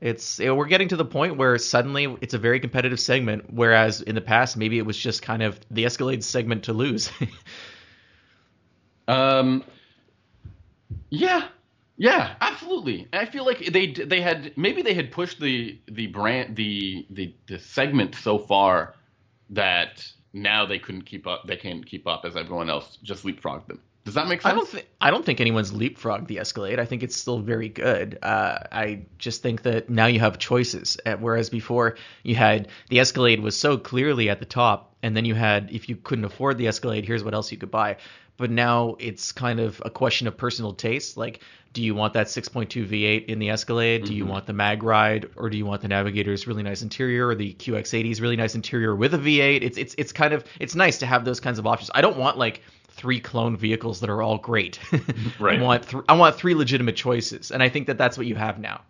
it's 0.01 0.41
it, 0.41 0.51
we're 0.51 0.67
getting 0.67 0.89
to 0.89 0.97
the 0.97 1.05
point 1.05 1.37
where 1.37 1.57
suddenly 1.57 2.17
it's 2.21 2.35
a 2.35 2.39
very 2.39 2.59
competitive 2.59 2.99
segment, 2.99 3.53
whereas 3.53 4.01
in 4.03 4.17
the 4.17 4.21
past 4.21 4.57
maybe 4.57 4.77
it 4.77 4.85
was 4.85 4.99
just 4.99 5.23
kind 5.23 5.43
of 5.43 5.61
the 5.71 5.85
Escalade 5.87 6.25
segment 6.25 6.65
to 6.65 6.73
lose. 6.73 7.13
Um, 9.09 9.63
yeah, 11.11 11.47
yeah, 11.97 12.35
absolutely. 12.41 13.09
I 13.13 13.27
feel 13.27 13.47
like 13.47 13.67
they 13.67 13.93
they 13.93 14.21
had 14.21 14.53
maybe 14.57 14.83
they 14.83 14.95
had 14.95 15.11
pushed 15.11 15.41
the 15.41 15.81
the 15.89 16.09
brand 16.09 16.57
the 16.57 17.07
the 17.11 17.35
the 17.49 17.59
segment 17.59 18.15
so 18.15 18.39
far 18.39 18.95
that 19.51 20.07
now 20.33 20.67
they 20.67 20.79
couldn't 20.79 21.03
keep 21.03 21.27
up. 21.27 21.47
They 21.47 21.57
can't 21.57 21.85
keep 21.87 22.07
up 22.07 22.25
as 22.25 22.37
everyone 22.37 22.69
else 22.69 22.99
just 23.03 23.25
leapfrogged 23.25 23.67
them. 23.69 23.81
Does 24.05 24.15
that 24.15 24.29
make 24.29 24.41
sense? 24.41 24.53
I 24.53 24.55
don't 24.55 24.69
think 24.69 24.87
I 25.01 25.11
don't 25.11 25.25
think 25.25 25.41
anyone's 25.41 25.73
leapfrogged 25.73 26.29
the 26.29 26.39
Escalade. 26.39 26.79
I 26.79 26.85
think 26.85 27.03
it's 27.03 27.17
still 27.17 27.41
very 27.41 27.69
good. 27.69 28.19
Uh, 28.23 28.59
I 28.71 29.07
just 29.19 29.43
think 29.43 29.63
that 29.63 29.91
now 29.91 30.07
you 30.07 30.21
have 30.21 30.39
choices, 30.39 30.97
uh, 31.05 31.17
whereas 31.17 31.51
before 31.51 31.97
you 32.23 32.37
had 32.37 32.69
the 32.89 33.01
Escalade 33.01 33.41
was 33.41 33.57
so 33.57 33.77
clearly 33.77 34.31
at 34.31 34.39
the 34.39 34.45
top, 34.45 34.95
and 35.03 35.17
then 35.17 35.25
you 35.25 35.35
had 35.35 35.71
if 35.73 35.89
you 35.89 35.97
couldn't 35.97 36.25
afford 36.25 36.57
the 36.57 36.69
Escalade, 36.69 37.05
here's 37.05 37.25
what 37.25 37.35
else 37.35 37.51
you 37.51 37.59
could 37.59 37.73
buy. 37.73 37.97
But 38.37 38.51
now 38.51 38.97
it's 38.99 39.33
kind 39.33 39.61
of 39.61 39.81
a 39.85 39.91
question 39.91 40.27
of 40.27 40.37
personal 40.37 40.75
taste. 40.75 41.17
Like, 41.17 41.41
do 41.73 41.83
you 41.83 41.95
want 41.95 42.15
that 42.15 42.29
6.2 42.29 42.89
V8 42.89 43.27
in 43.27 43.39
the 43.39 43.51
Escalade? 43.51 44.05
Do 44.05 44.15
you 44.15 44.25
mm-hmm. 44.25 44.33
want 44.33 44.47
the 44.47 44.53
Mag 44.53 44.83
Ride, 44.83 45.29
or 45.37 45.51
do 45.51 45.59
you 45.59 45.67
want 45.67 45.83
the 45.83 45.89
Navigator's 45.89 46.47
really 46.47 46.63
nice 46.63 46.83
interior, 46.83 47.29
or 47.29 47.35
the 47.35 47.53
QX80's 47.53 48.21
really 48.21 48.37
nice 48.37 48.55
interior 48.55 48.97
with 48.97 49.13
a 49.15 49.19
V8? 49.19 49.63
It's 49.63 49.77
it's 49.77 49.95
it's 49.99 50.13
kind 50.13 50.33
of 50.33 50.45
it's 50.59 50.75
nice 50.75 50.99
to 50.99 51.07
have 51.07 51.25
those 51.25 51.41
kinds 51.41 51.59
of 51.59 51.67
options. 51.67 51.91
I 51.95 52.01
don't 52.01 52.17
want 52.17 52.39
like 52.39 52.63
three 52.89 53.21
clone 53.21 53.57
vehicles 53.59 54.01
that 54.01 54.09
are 54.11 54.23
all 54.23 54.39
great. 54.39 54.81
Right. 55.39 55.61
I 55.61 55.63
want 55.63 55.89
th- 55.89 56.05
I 56.09 56.15
want 56.15 56.37
three 56.37 56.55
legitimate 56.55 56.97
choices, 56.97 57.51
and 57.51 57.63
I 57.63 57.69
think 57.69 57.89
that 57.89 57.99
that's 57.99 58.17
what 58.17 58.27
you 58.27 58.37
have 58.37 58.59
now. 58.59 58.81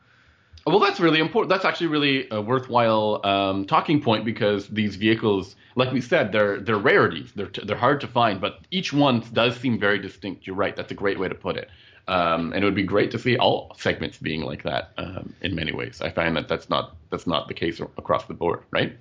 Well, 0.66 0.80
that's 0.80 0.98
really 0.98 1.20
important. 1.20 1.48
That's 1.48 1.64
actually 1.64 1.86
really 1.86 2.26
a 2.32 2.40
worthwhile 2.40 3.20
um, 3.24 3.66
talking 3.66 4.02
point 4.02 4.24
because 4.24 4.66
these 4.66 4.96
vehicles, 4.96 5.54
like 5.76 5.92
we 5.92 6.00
said, 6.00 6.32
they're 6.32 6.58
they're 6.58 6.76
rarities. 6.76 7.30
They're 7.36 7.50
they're 7.64 7.76
hard 7.76 8.00
to 8.00 8.08
find, 8.08 8.40
but 8.40 8.58
each 8.72 8.92
one 8.92 9.22
does 9.32 9.56
seem 9.56 9.78
very 9.78 10.00
distinct. 10.00 10.44
You're 10.44 10.56
right. 10.56 10.74
That's 10.74 10.90
a 10.90 10.94
great 10.94 11.20
way 11.20 11.28
to 11.28 11.36
put 11.36 11.56
it. 11.56 11.70
Um, 12.08 12.52
and 12.52 12.62
it 12.62 12.64
would 12.64 12.74
be 12.74 12.82
great 12.82 13.12
to 13.12 13.18
see 13.18 13.36
all 13.36 13.76
segments 13.78 14.18
being 14.18 14.42
like 14.42 14.64
that 14.64 14.90
um, 14.98 15.34
in 15.40 15.54
many 15.54 15.72
ways. 15.72 16.00
I 16.02 16.10
find 16.10 16.36
that 16.36 16.48
that's 16.48 16.68
not 16.68 16.96
that's 17.10 17.28
not 17.28 17.46
the 17.46 17.54
case 17.54 17.78
across 17.78 18.26
the 18.26 18.34
board, 18.34 18.64
right? 18.72 18.96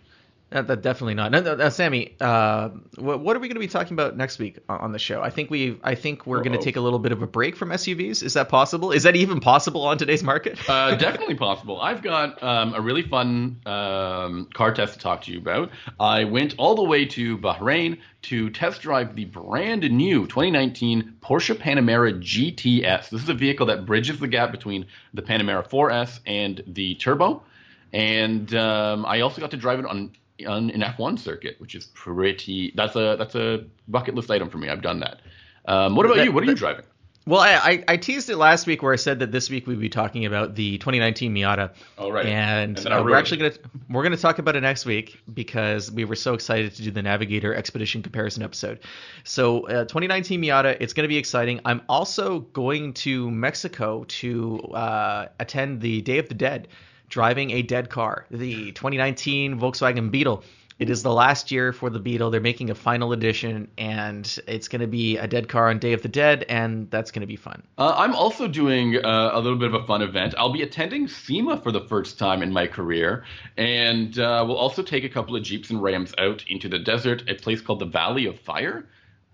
Uh, 0.56 0.62
that 0.62 0.82
definitely 0.82 1.16
not. 1.16 1.32
No, 1.32 1.41
no, 1.41 1.53
no, 1.56 1.68
Sammy, 1.68 2.16
uh, 2.22 2.70
what, 2.95 3.20
what, 3.20 3.36
are 3.36 3.41
we 3.41 3.49
going 3.49 3.56
to 3.56 3.60
be 3.60 3.68
talking 3.68 3.91
about 3.91 4.16
next 4.16 4.39
week 4.39 4.58
on 4.70 4.93
the 4.93 4.99
show? 4.99 5.22
I 5.22 5.30
think 5.30 5.49
we, 5.49 5.78
I 5.84 5.95
think 5.95 6.26
we're 6.26 6.41
going 6.41 6.58
to 6.58 6.64
take 6.64 6.78
a 6.78 6.80
little 6.80 6.97
bit 6.97 7.12
of 7.12 7.22
a 7.22 7.28
break 7.28 7.58
from 7.58 7.72
SUVs. 7.72 8.24
Is 8.24 8.36
that 8.36 8.47
possible? 8.47 8.93
Is 8.93 9.03
that 9.03 9.18
even 9.18 9.41
possible 9.41 9.84
on 9.84 9.97
today's 9.97 10.24
market? 10.24 10.58
uh, 10.70 10.95
definitely 10.95 11.36
possible. 11.36 11.82
I've 11.82 12.01
got 12.01 12.41
um, 12.41 12.74
a 12.74 12.80
really 12.80 13.01
fun 13.01 13.60
um, 13.66 14.47
car 14.53 14.74
test 14.74 14.93
to 14.93 14.99
talk 14.99 15.24
to 15.24 15.32
you 15.34 15.39
about. 15.39 15.72
I 15.99 16.24
went 16.24 16.56
all 16.58 16.76
the 16.76 16.84
way 16.84 17.03
to 17.06 17.38
Bahrain 17.38 17.99
to 18.22 18.49
test 18.49 18.82
drive 18.82 19.14
the 19.14 19.26
brand 19.26 19.91
new 19.91 20.26
2019 20.26 21.18
Porsche 21.22 21.56
Panamera 21.56 22.18
GTS. 22.18 23.10
This 23.10 23.24
is 23.24 23.28
a 23.28 23.34
vehicle 23.34 23.66
that 23.66 23.86
bridges 23.86 24.20
the 24.20 24.28
gap 24.30 24.51
between 24.51 24.86
the 25.14 25.22
Panamera 25.22 25.68
4S 25.68 26.22
and 26.26 26.64
the 26.66 26.95
Turbo. 26.95 27.43
And 27.91 28.53
um, 28.56 29.06
I 29.06 29.20
also 29.20 29.41
got 29.41 29.51
to 29.51 29.58
drive 29.58 29.80
it 29.80 29.86
on 29.86 30.12
on 30.47 30.69
an 30.71 30.81
F1 30.81 31.19
circuit, 31.19 31.55
which 31.59 31.75
is 31.75 31.86
pretty. 31.88 32.73
That's 32.75 32.95
a 32.95 33.15
that's 33.17 33.36
a 33.36 33.65
bucket 33.88 34.15
list 34.15 34.31
item 34.31 34.49
for 34.49 34.57
me. 34.57 34.69
I've 34.69 34.81
done 34.81 34.99
that. 34.99 35.21
Um, 35.67 35.95
what 35.95 36.05
about 36.05 36.17
that, 36.17 36.25
you? 36.25 36.31
What 36.31 36.43
are 36.43 36.47
you 36.47 36.55
driving? 36.55 36.86
Well, 37.27 37.41
I, 37.41 37.83
I, 37.88 37.97
teased 37.97 38.29
it 38.29 38.38
last 38.38 38.67
week 38.67 38.83
where 38.83 38.93
I 38.93 38.97
said 38.97 39.17
that 39.17 39.31
this 39.31 39.49
week 39.49 39.65
we'd 39.65 39.79
be 39.79 39.89
talking 39.89 40.27
about 40.27 40.53
the 40.53 40.77
2019 40.77 41.33
Miata. 41.33 41.73
Oh 41.97 42.11
right. 42.11 42.23
And, 42.23 42.77
and 42.77 42.88
uh, 42.88 43.01
we're 43.03 43.15
actually 43.15 43.38
gonna 43.38 43.53
we're 43.89 44.03
gonna 44.03 44.15
talk 44.15 44.38
about 44.38 44.55
it 44.55 44.61
next 44.61 44.86
week 44.86 45.19
because 45.33 45.91
we 45.91 46.05
were 46.05 46.15
so 46.15 46.36
excited 46.36 46.75
to 46.75 46.83
do 46.83 46.91
the 46.91 47.01
Navigator 47.01 47.55
Expedition 47.55 48.03
comparison 48.03 48.43
episode. 48.43 48.81
So 49.23 49.65
uh, 49.65 49.86
2019 49.86 50.39
Miata, 50.39 50.77
it's 50.79 50.93
gonna 50.93 51.07
be 51.07 51.17
exciting. 51.17 51.61
I'm 51.65 51.81
also 51.89 52.41
going 52.41 52.93
to 52.93 53.31
Mexico 53.31 54.03
to 54.03 54.59
uh, 54.59 55.29
attend 55.39 55.81
the 55.81 56.01
Day 56.01 56.19
of 56.19 56.29
the 56.29 56.36
Dead 56.36 56.67
driving 57.10 57.51
a 57.51 57.62
dead 57.62 57.89
car, 57.89 58.26
the 58.30 58.72
2019 58.72 59.60
Volkswagen 59.60 60.12
Beetle. 60.12 60.43
It 60.78 60.89
is 60.89 61.03
the 61.03 61.14
last 61.14 61.51
year 61.51 61.72
for 61.72 61.89
the 61.89 61.99
Beetle. 61.99 62.32
They're 62.32 62.41
making 62.41 62.70
a 62.70 62.76
final 62.76 63.14
edition, 63.14 63.70
and 63.78 64.39
it's 64.45 64.68
going 64.68 64.82
to 64.82 64.88
be 64.88 65.18
a 65.18 65.26
dead 65.26 65.47
car 65.47 65.70
on 65.70 65.80
Day 65.80 65.93
of 65.93 66.01
the 66.01 66.10
Dead, 66.10 66.43
and 66.49 66.91
that's 66.91 67.12
going 67.12 67.22
to 67.22 67.28
be 67.28 67.38
fun. 67.38 67.64
Uh, 67.78 67.93
I'm 67.95 68.14
also 68.14 68.49
doing 68.49 68.97
uh, 68.97 69.32
a 69.34 69.39
little 69.39 69.58
bit 69.58 69.74
of 69.74 69.82
a 69.82 69.88
fun 69.88 70.01
event. 70.01 70.36
I'll 70.38 70.51
be 70.51 70.64
attending 70.64 71.08
SEMA 71.08 71.62
for 71.62 71.72
the 71.72 71.80
first 71.80 72.20
time 72.20 72.43
in 72.43 72.51
my 72.51 72.68
career, 72.68 73.24
and 73.56 74.20
uh, 74.20 74.43
we'll 74.45 74.58
also 74.58 74.84
take 74.84 75.06
a 75.06 75.10
couple 75.10 75.34
of 75.38 75.43
Jeeps 75.43 75.70
and 75.70 75.82
Rams 75.82 76.14
out 76.18 76.43
into 76.49 76.68
the 76.68 76.80
desert, 76.80 77.24
a 77.30 77.36
place 77.36 77.62
called 77.62 77.80
the 77.80 77.86
Valley 77.86 78.26
of 78.26 78.38
Fire. 78.41 78.86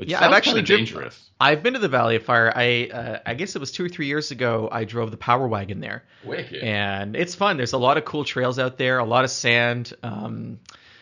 Which 0.02 0.10
yeah, 0.10 0.26
I've 0.26 0.34
actually 0.34 0.64
dangerous. 0.64 1.30
I've 1.40 1.62
been 1.62 1.74
to 1.74 1.80
the 1.80 1.88
Valley 1.88 2.16
of 2.16 2.24
Fire. 2.24 2.52
I 2.56 2.90
uh, 2.92 3.20
I 3.24 3.36
guess 3.36 3.56
it 3.56 3.60
was 3.60 3.72
two 3.72 3.86
or 3.86 3.88
three 3.88 4.08
years 4.08 4.32
ago. 4.32 4.68
I 4.72 4.84
drove 4.84 5.12
the 5.12 5.18
Power 5.18 5.48
Wagon 5.48 5.80
there, 5.80 6.06
Wicked. 6.24 6.64
and 6.64 7.16
it's 7.16 7.36
fun. 7.36 7.58
There's 7.58 7.74
a 7.74 7.78
lot 7.78 7.98
of 7.98 8.06
cool 8.06 8.24
trails 8.24 8.58
out 8.58 8.80
there, 8.80 8.98
a 8.98 9.06
lot 9.06 9.26
of 9.26 9.30
sand. 9.30 9.94
Um, 10.02 10.60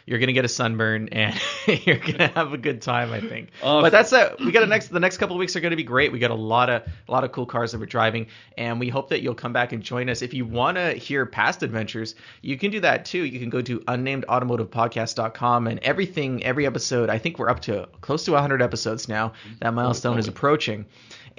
you're 0.09 0.17
gonna 0.17 0.33
get 0.33 0.43
a 0.43 0.49
sunburn 0.49 1.09
and 1.11 1.39
you're 1.85 1.99
gonna 1.99 2.29
have 2.29 2.51
a 2.51 2.57
good 2.57 2.81
time, 2.81 3.13
I 3.13 3.21
think. 3.21 3.49
Uh, 3.61 3.81
but 3.81 3.91
that's 3.91 4.11
it. 4.11 4.39
We 4.39 4.51
got 4.51 4.63
a 4.63 4.65
next. 4.65 4.87
The 4.87 4.99
next 4.99 5.17
couple 5.17 5.35
of 5.35 5.39
weeks 5.39 5.55
are 5.55 5.59
gonna 5.59 5.75
be 5.75 5.83
great. 5.83 6.11
We 6.11 6.17
got 6.17 6.31
a 6.31 6.35
lot 6.35 6.71
of 6.71 6.81
a 7.07 7.11
lot 7.11 7.23
of 7.23 7.31
cool 7.31 7.45
cars 7.45 7.73
that 7.73 7.79
we're 7.79 7.85
driving, 7.85 8.25
and 8.57 8.79
we 8.79 8.89
hope 8.89 9.09
that 9.09 9.21
you'll 9.21 9.35
come 9.35 9.53
back 9.53 9.71
and 9.71 9.83
join 9.83 10.09
us. 10.09 10.23
If 10.23 10.33
you 10.33 10.45
want 10.45 10.77
to 10.77 10.93
hear 10.93 11.27
past 11.27 11.61
adventures, 11.61 12.15
you 12.41 12.57
can 12.57 12.71
do 12.71 12.79
that 12.79 13.05
too. 13.05 13.23
You 13.23 13.39
can 13.39 13.51
go 13.51 13.61
to 13.61 13.81
unnamedautomotivepodcast.com 13.81 15.67
and 15.67 15.79
everything. 15.81 16.43
Every 16.43 16.65
episode, 16.65 17.11
I 17.11 17.19
think 17.19 17.37
we're 17.37 17.49
up 17.49 17.59
to 17.61 17.87
close 18.01 18.25
to 18.25 18.31
100 18.31 18.63
episodes 18.63 19.07
now. 19.07 19.33
That 19.59 19.75
milestone 19.75 20.17
is 20.17 20.27
approaching 20.27 20.85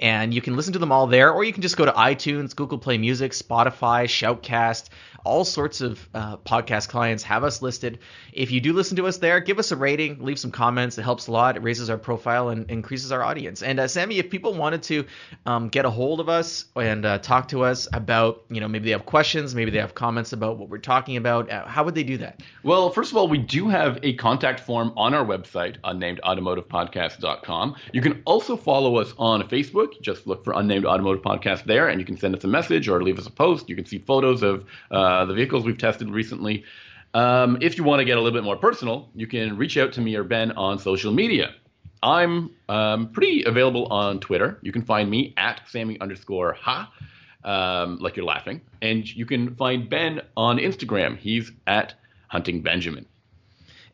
and 0.01 0.33
you 0.33 0.41
can 0.41 0.55
listen 0.55 0.73
to 0.73 0.79
them 0.79 0.91
all 0.91 1.05
there, 1.05 1.31
or 1.31 1.43
you 1.43 1.53
can 1.53 1.61
just 1.61 1.77
go 1.77 1.85
to 1.85 1.91
iTunes, 1.91 2.55
Google 2.55 2.79
Play 2.79 2.97
Music, 2.97 3.33
Spotify, 3.33 4.05
Shoutcast, 4.05 4.89
all 5.23 5.45
sorts 5.45 5.81
of 5.81 6.07
uh, 6.13 6.37
podcast 6.37 6.89
clients 6.89 7.23
have 7.23 7.43
us 7.43 7.61
listed. 7.61 7.99
If 8.33 8.51
you 8.51 8.59
do 8.59 8.73
listen 8.73 8.97
to 8.97 9.07
us 9.07 9.17
there, 9.17 9.39
give 9.39 9.59
us 9.59 9.71
a 9.71 9.75
rating, 9.75 10.23
leave 10.23 10.39
some 10.39 10.51
comments. 10.51 10.97
It 10.97 11.03
helps 11.03 11.27
a 11.27 11.31
lot. 11.31 11.57
It 11.57 11.63
raises 11.63 11.89
our 11.89 11.97
profile 11.97 12.49
and 12.49 12.69
increases 12.69 13.11
our 13.11 13.23
audience. 13.23 13.61
And 13.61 13.79
uh, 13.79 13.87
Sammy, 13.87 14.19
if 14.19 14.29
people 14.29 14.53
wanted 14.53 14.83
to 14.83 15.05
um, 15.45 15.69
get 15.69 15.85
a 15.85 15.89
hold 15.89 16.19
of 16.19 16.29
us 16.29 16.65
and 16.75 17.05
uh, 17.05 17.19
talk 17.19 17.47
to 17.49 17.63
us 17.63 17.87
about, 17.93 18.43
you 18.49 18.59
know, 18.59 18.67
maybe 18.67 18.85
they 18.85 18.91
have 18.91 19.05
questions, 19.05 19.53
maybe 19.55 19.71
they 19.71 19.79
have 19.79 19.95
comments 19.95 20.33
about 20.33 20.57
what 20.57 20.69
we're 20.69 20.77
talking 20.77 21.17
about, 21.17 21.49
uh, 21.49 21.65
how 21.65 21.83
would 21.83 21.95
they 21.95 22.03
do 22.03 22.17
that? 22.17 22.41
Well, 22.63 22.89
first 22.89 23.11
of 23.11 23.17
all, 23.17 23.27
we 23.27 23.37
do 23.37 23.67
have 23.69 23.99
a 24.03 24.13
contact 24.13 24.59
form 24.59 24.93
on 24.95 25.13
our 25.13 25.25
website, 25.25 25.79
unnamedautomotivepodcast.com. 25.81 27.75
You 27.93 28.01
can 28.01 28.21
also 28.25 28.55
follow 28.55 28.97
us 28.97 29.13
on 29.17 29.47
Facebook. 29.49 30.01
Just 30.01 30.27
look 30.27 30.43
for 30.43 30.53
Unnamed 30.53 30.85
Automotive 30.85 31.23
Podcast 31.23 31.65
there, 31.65 31.89
and 31.89 31.99
you 31.99 32.05
can 32.05 32.17
send 32.17 32.35
us 32.35 32.43
a 32.43 32.47
message 32.47 32.87
or 32.87 33.01
leave 33.03 33.19
us 33.19 33.27
a 33.27 33.31
post. 33.31 33.69
You 33.69 33.75
can 33.75 33.85
see 33.85 33.99
photos 33.99 34.43
of 34.43 34.65
uh, 34.91 35.10
uh, 35.11 35.25
the 35.25 35.33
vehicles 35.33 35.65
we've 35.65 35.77
tested 35.77 36.09
recently. 36.09 36.63
Um, 37.13 37.57
if 37.61 37.77
you 37.77 37.83
want 37.83 37.99
to 37.99 38.05
get 38.05 38.17
a 38.17 38.21
little 38.21 38.37
bit 38.37 38.45
more 38.45 38.55
personal, 38.55 39.09
you 39.13 39.27
can 39.27 39.57
reach 39.57 39.77
out 39.77 39.91
to 39.93 40.01
me 40.01 40.15
or 40.15 40.23
Ben 40.23 40.51
on 40.53 40.79
social 40.79 41.11
media. 41.11 41.53
I'm 42.01 42.51
um, 42.69 43.09
pretty 43.11 43.43
available 43.43 43.85
on 43.87 44.19
Twitter. 44.19 44.57
You 44.61 44.71
can 44.71 44.83
find 44.83 45.09
me 45.09 45.33
at 45.37 45.61
Sammy 45.67 45.99
underscore 45.99 46.53
ha, 46.53 46.91
um, 47.43 47.97
like 47.99 48.15
you're 48.15 48.25
laughing. 48.25 48.61
And 48.81 49.07
you 49.13 49.25
can 49.25 49.55
find 49.55 49.89
Ben 49.89 50.21
on 50.37 50.57
Instagram. 50.57 51.17
He's 51.17 51.51
at 51.67 51.93
Hunting 52.29 52.61
Benjamin. 52.61 53.05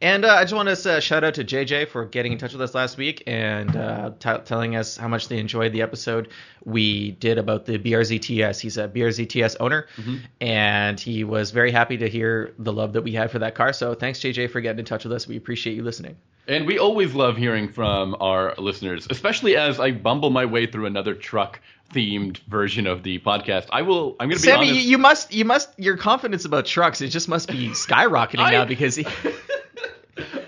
And 0.01 0.25
uh, 0.25 0.35
I 0.35 0.43
just 0.43 0.53
want 0.53 0.69
to 0.69 0.91
uh, 0.91 0.99
shout 0.99 1.23
out 1.23 1.33
to 1.35 1.43
JJ 1.43 1.87
for 1.87 2.05
getting 2.05 2.31
in 2.31 2.37
touch 2.37 2.53
with 2.53 2.61
us 2.61 2.75
last 2.75 2.97
week 2.97 3.23
and 3.25 3.75
uh, 3.75 4.11
t- 4.19 4.37
telling 4.45 4.75
us 4.75 4.95
how 4.95 5.07
much 5.07 5.27
they 5.27 5.39
enjoyed 5.39 5.73
the 5.73 5.81
episode 5.81 6.29
we 6.65 7.11
did 7.11 7.37
about 7.37 7.65
the 7.65 7.79
BRZ 7.79 8.21
tS. 8.21 8.59
He's 8.59 8.77
a 8.77 8.87
BRZ 8.87 9.27
tS 9.29 9.55
owner, 9.55 9.87
mm-hmm. 9.97 10.17
and 10.39 10.99
he 10.99 11.23
was 11.23 11.51
very 11.51 11.71
happy 11.71 11.97
to 11.97 12.07
hear 12.07 12.53
the 12.59 12.71
love 12.71 12.93
that 12.93 13.01
we 13.01 13.11
had 13.11 13.31
for 13.31 13.39
that 13.39 13.55
car. 13.55 13.73
So 13.73 13.95
thanks, 13.95 14.19
JJ, 14.19 14.51
for 14.51 14.61
getting 14.61 14.79
in 14.79 14.85
touch 14.85 15.03
with 15.03 15.13
us. 15.13 15.27
We 15.27 15.35
appreciate 15.35 15.75
you 15.75 15.83
listening. 15.83 16.15
And 16.47 16.65
we 16.65 16.77
always 16.77 17.13
love 17.13 17.35
hearing 17.35 17.67
from 17.67 18.15
our 18.21 18.53
listeners, 18.57 19.07
especially 19.09 19.57
as 19.57 19.79
I 19.79 19.91
bumble 19.91 20.29
my 20.29 20.45
way 20.45 20.67
through 20.67 20.85
another 20.85 21.13
truck 21.13 21.59
themed 21.93 22.37
version 22.47 22.85
of 22.85 23.03
the 23.03 23.19
podcast. 23.19 23.67
I 23.71 23.81
will. 23.81 24.15
I'm 24.19 24.29
going 24.29 24.37
to 24.37 24.43
be 24.43 24.49
Sammy, 24.49 24.69
honest. 24.69 24.85
you 24.85 24.97
must. 24.97 25.33
You 25.33 25.45
must. 25.45 25.79
Your 25.79 25.97
confidence 25.97 26.45
about 26.45 26.65
trucks. 26.65 27.01
It 27.01 27.09
just 27.09 27.27
must 27.27 27.49
be 27.49 27.69
skyrocketing 27.69 28.39
I, 28.39 28.51
now 28.51 28.65
because. 28.65 28.95
He, 28.95 29.05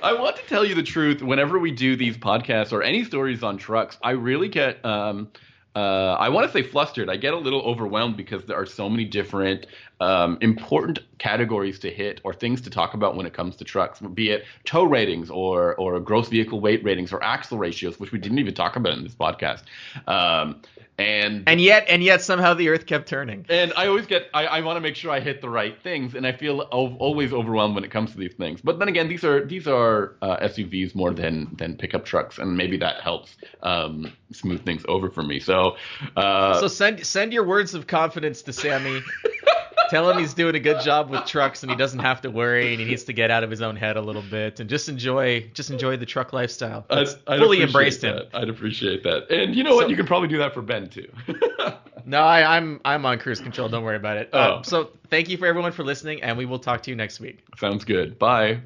I 0.01 0.13
want 0.13 0.37
to 0.37 0.43
tell 0.43 0.63
you 0.63 0.75
the 0.75 0.83
truth. 0.83 1.21
Whenever 1.21 1.59
we 1.59 1.71
do 1.71 1.95
these 1.95 2.17
podcasts 2.17 2.71
or 2.71 2.81
any 2.81 3.03
stories 3.03 3.43
on 3.43 3.57
trucks, 3.57 3.97
I 4.01 4.11
really 4.11 4.47
get. 4.47 4.83
Um, 4.85 5.29
uh, 5.75 6.13
I 6.19 6.29
want 6.29 6.47
to 6.47 6.51
say 6.51 6.63
flustered. 6.63 7.09
I 7.09 7.15
get 7.15 7.33
a 7.33 7.37
little 7.37 7.61
overwhelmed 7.61 8.17
because 8.17 8.43
there 8.45 8.57
are 8.57 8.65
so 8.65 8.89
many 8.89 9.05
different 9.05 9.67
um, 9.99 10.37
important 10.41 10.99
categories 11.19 11.77
to 11.79 11.91
hit 11.91 12.21
or 12.23 12.33
things 12.33 12.59
to 12.61 12.69
talk 12.69 12.95
about 12.95 13.15
when 13.15 13.25
it 13.25 13.33
comes 13.33 13.55
to 13.57 13.63
trucks, 13.63 13.99
be 13.99 14.31
it 14.31 14.45
tow 14.65 14.83
ratings 14.83 15.29
or 15.29 15.75
or 15.75 15.99
gross 15.99 16.27
vehicle 16.27 16.59
weight 16.59 16.83
ratings 16.83 17.13
or 17.13 17.23
axle 17.23 17.57
ratios, 17.57 17.99
which 17.99 18.11
we 18.11 18.19
didn't 18.19 18.39
even 18.39 18.53
talk 18.53 18.75
about 18.75 18.97
in 18.97 19.03
this 19.03 19.15
podcast. 19.15 19.61
Um, 20.07 20.61
and 20.99 21.43
and 21.47 21.61
yet 21.61 21.85
and 21.87 22.03
yet 22.03 22.21
somehow 22.21 22.53
the 22.53 22.67
earth 22.69 22.85
kept 22.85 23.07
turning. 23.07 23.45
And 23.49 23.73
i 23.77 23.87
always 23.87 24.05
get 24.05 24.27
i, 24.33 24.45
I 24.45 24.61
want 24.61 24.77
to 24.77 24.81
make 24.81 24.95
sure 24.95 25.11
i 25.11 25.19
hit 25.19 25.41
the 25.41 25.49
right 25.49 25.81
things 25.81 26.13
and 26.13 26.27
i 26.27 26.31
feel 26.33 26.59
always 26.61 27.31
overwhelmed 27.33 27.75
when 27.75 27.83
it 27.83 27.91
comes 27.91 28.11
to 28.11 28.17
these 28.17 28.33
things. 28.33 28.61
But 28.61 28.79
then 28.79 28.89
again 28.89 29.07
these 29.07 29.23
are 29.23 29.45
these 29.45 29.67
are 29.67 30.15
uh, 30.21 30.37
suvs 30.37 30.93
more 30.93 31.13
than 31.13 31.55
than 31.57 31.77
pickup 31.77 32.05
trucks 32.05 32.37
and 32.37 32.55
maybe 32.57 32.77
that 32.77 33.01
helps 33.01 33.37
um, 33.63 34.11
smooth 34.31 34.63
things 34.65 34.83
over 34.87 35.09
for 35.09 35.23
me. 35.23 35.39
So 35.39 35.77
uh, 36.17 36.59
so 36.59 36.67
send 36.67 37.05
send 37.05 37.31
your 37.33 37.45
words 37.45 37.73
of 37.73 37.87
confidence 37.87 38.41
to 38.43 38.53
sammy 38.53 39.01
Tell 39.89 40.09
him 40.09 40.19
he's 40.19 40.33
doing 40.33 40.55
a 40.55 40.59
good 40.59 40.81
job 40.81 41.09
with 41.09 41.25
trucks 41.25 41.63
and 41.63 41.71
he 41.71 41.77
doesn't 41.77 41.99
have 41.99 42.21
to 42.21 42.29
worry 42.29 42.71
and 42.71 42.79
he 42.79 42.85
needs 42.85 43.03
to 43.05 43.13
get 43.13 43.31
out 43.31 43.43
of 43.43 43.49
his 43.49 43.61
own 43.61 43.75
head 43.75 43.97
a 43.97 44.01
little 44.01 44.21
bit 44.21 44.59
and 44.59 44.69
just 44.69 44.89
enjoy 44.89 45.41
just 45.53 45.71
enjoy 45.71 45.97
the 45.97 46.05
truck 46.05 46.33
lifestyle. 46.33 46.85
I'd, 46.89 47.07
I'd 47.27 47.39
fully 47.39 47.61
embraced 47.61 48.03
him. 48.03 48.21
I'd 48.33 48.49
appreciate 48.49 49.03
that. 49.03 49.29
And 49.29 49.55
you 49.55 49.63
know 49.63 49.75
what? 49.75 49.89
You 49.89 49.95
can 49.95 50.05
probably 50.05 50.27
do 50.27 50.37
that 50.39 50.53
for 50.53 50.61
Ben 50.61 50.89
too. 50.89 51.09
no, 52.05 52.19
I, 52.19 52.57
am 52.57 52.81
I'm, 52.85 52.95
I'm 52.95 53.05
on 53.05 53.19
cruise 53.19 53.39
control. 53.39 53.69
Don't 53.69 53.83
worry 53.83 53.97
about 53.97 54.17
it. 54.17 54.29
Oh. 54.33 54.39
Uh, 54.39 54.63
so 54.63 54.91
thank 55.09 55.29
you 55.29 55.37
for 55.37 55.45
everyone 55.45 55.71
for 55.71 55.83
listening, 55.83 56.21
and 56.23 56.37
we 56.37 56.45
will 56.45 56.59
talk 56.59 56.83
to 56.83 56.89
you 56.89 56.95
next 56.95 57.19
week. 57.19 57.43
Sounds 57.57 57.85
good. 57.85 58.19
Bye. 58.19 58.61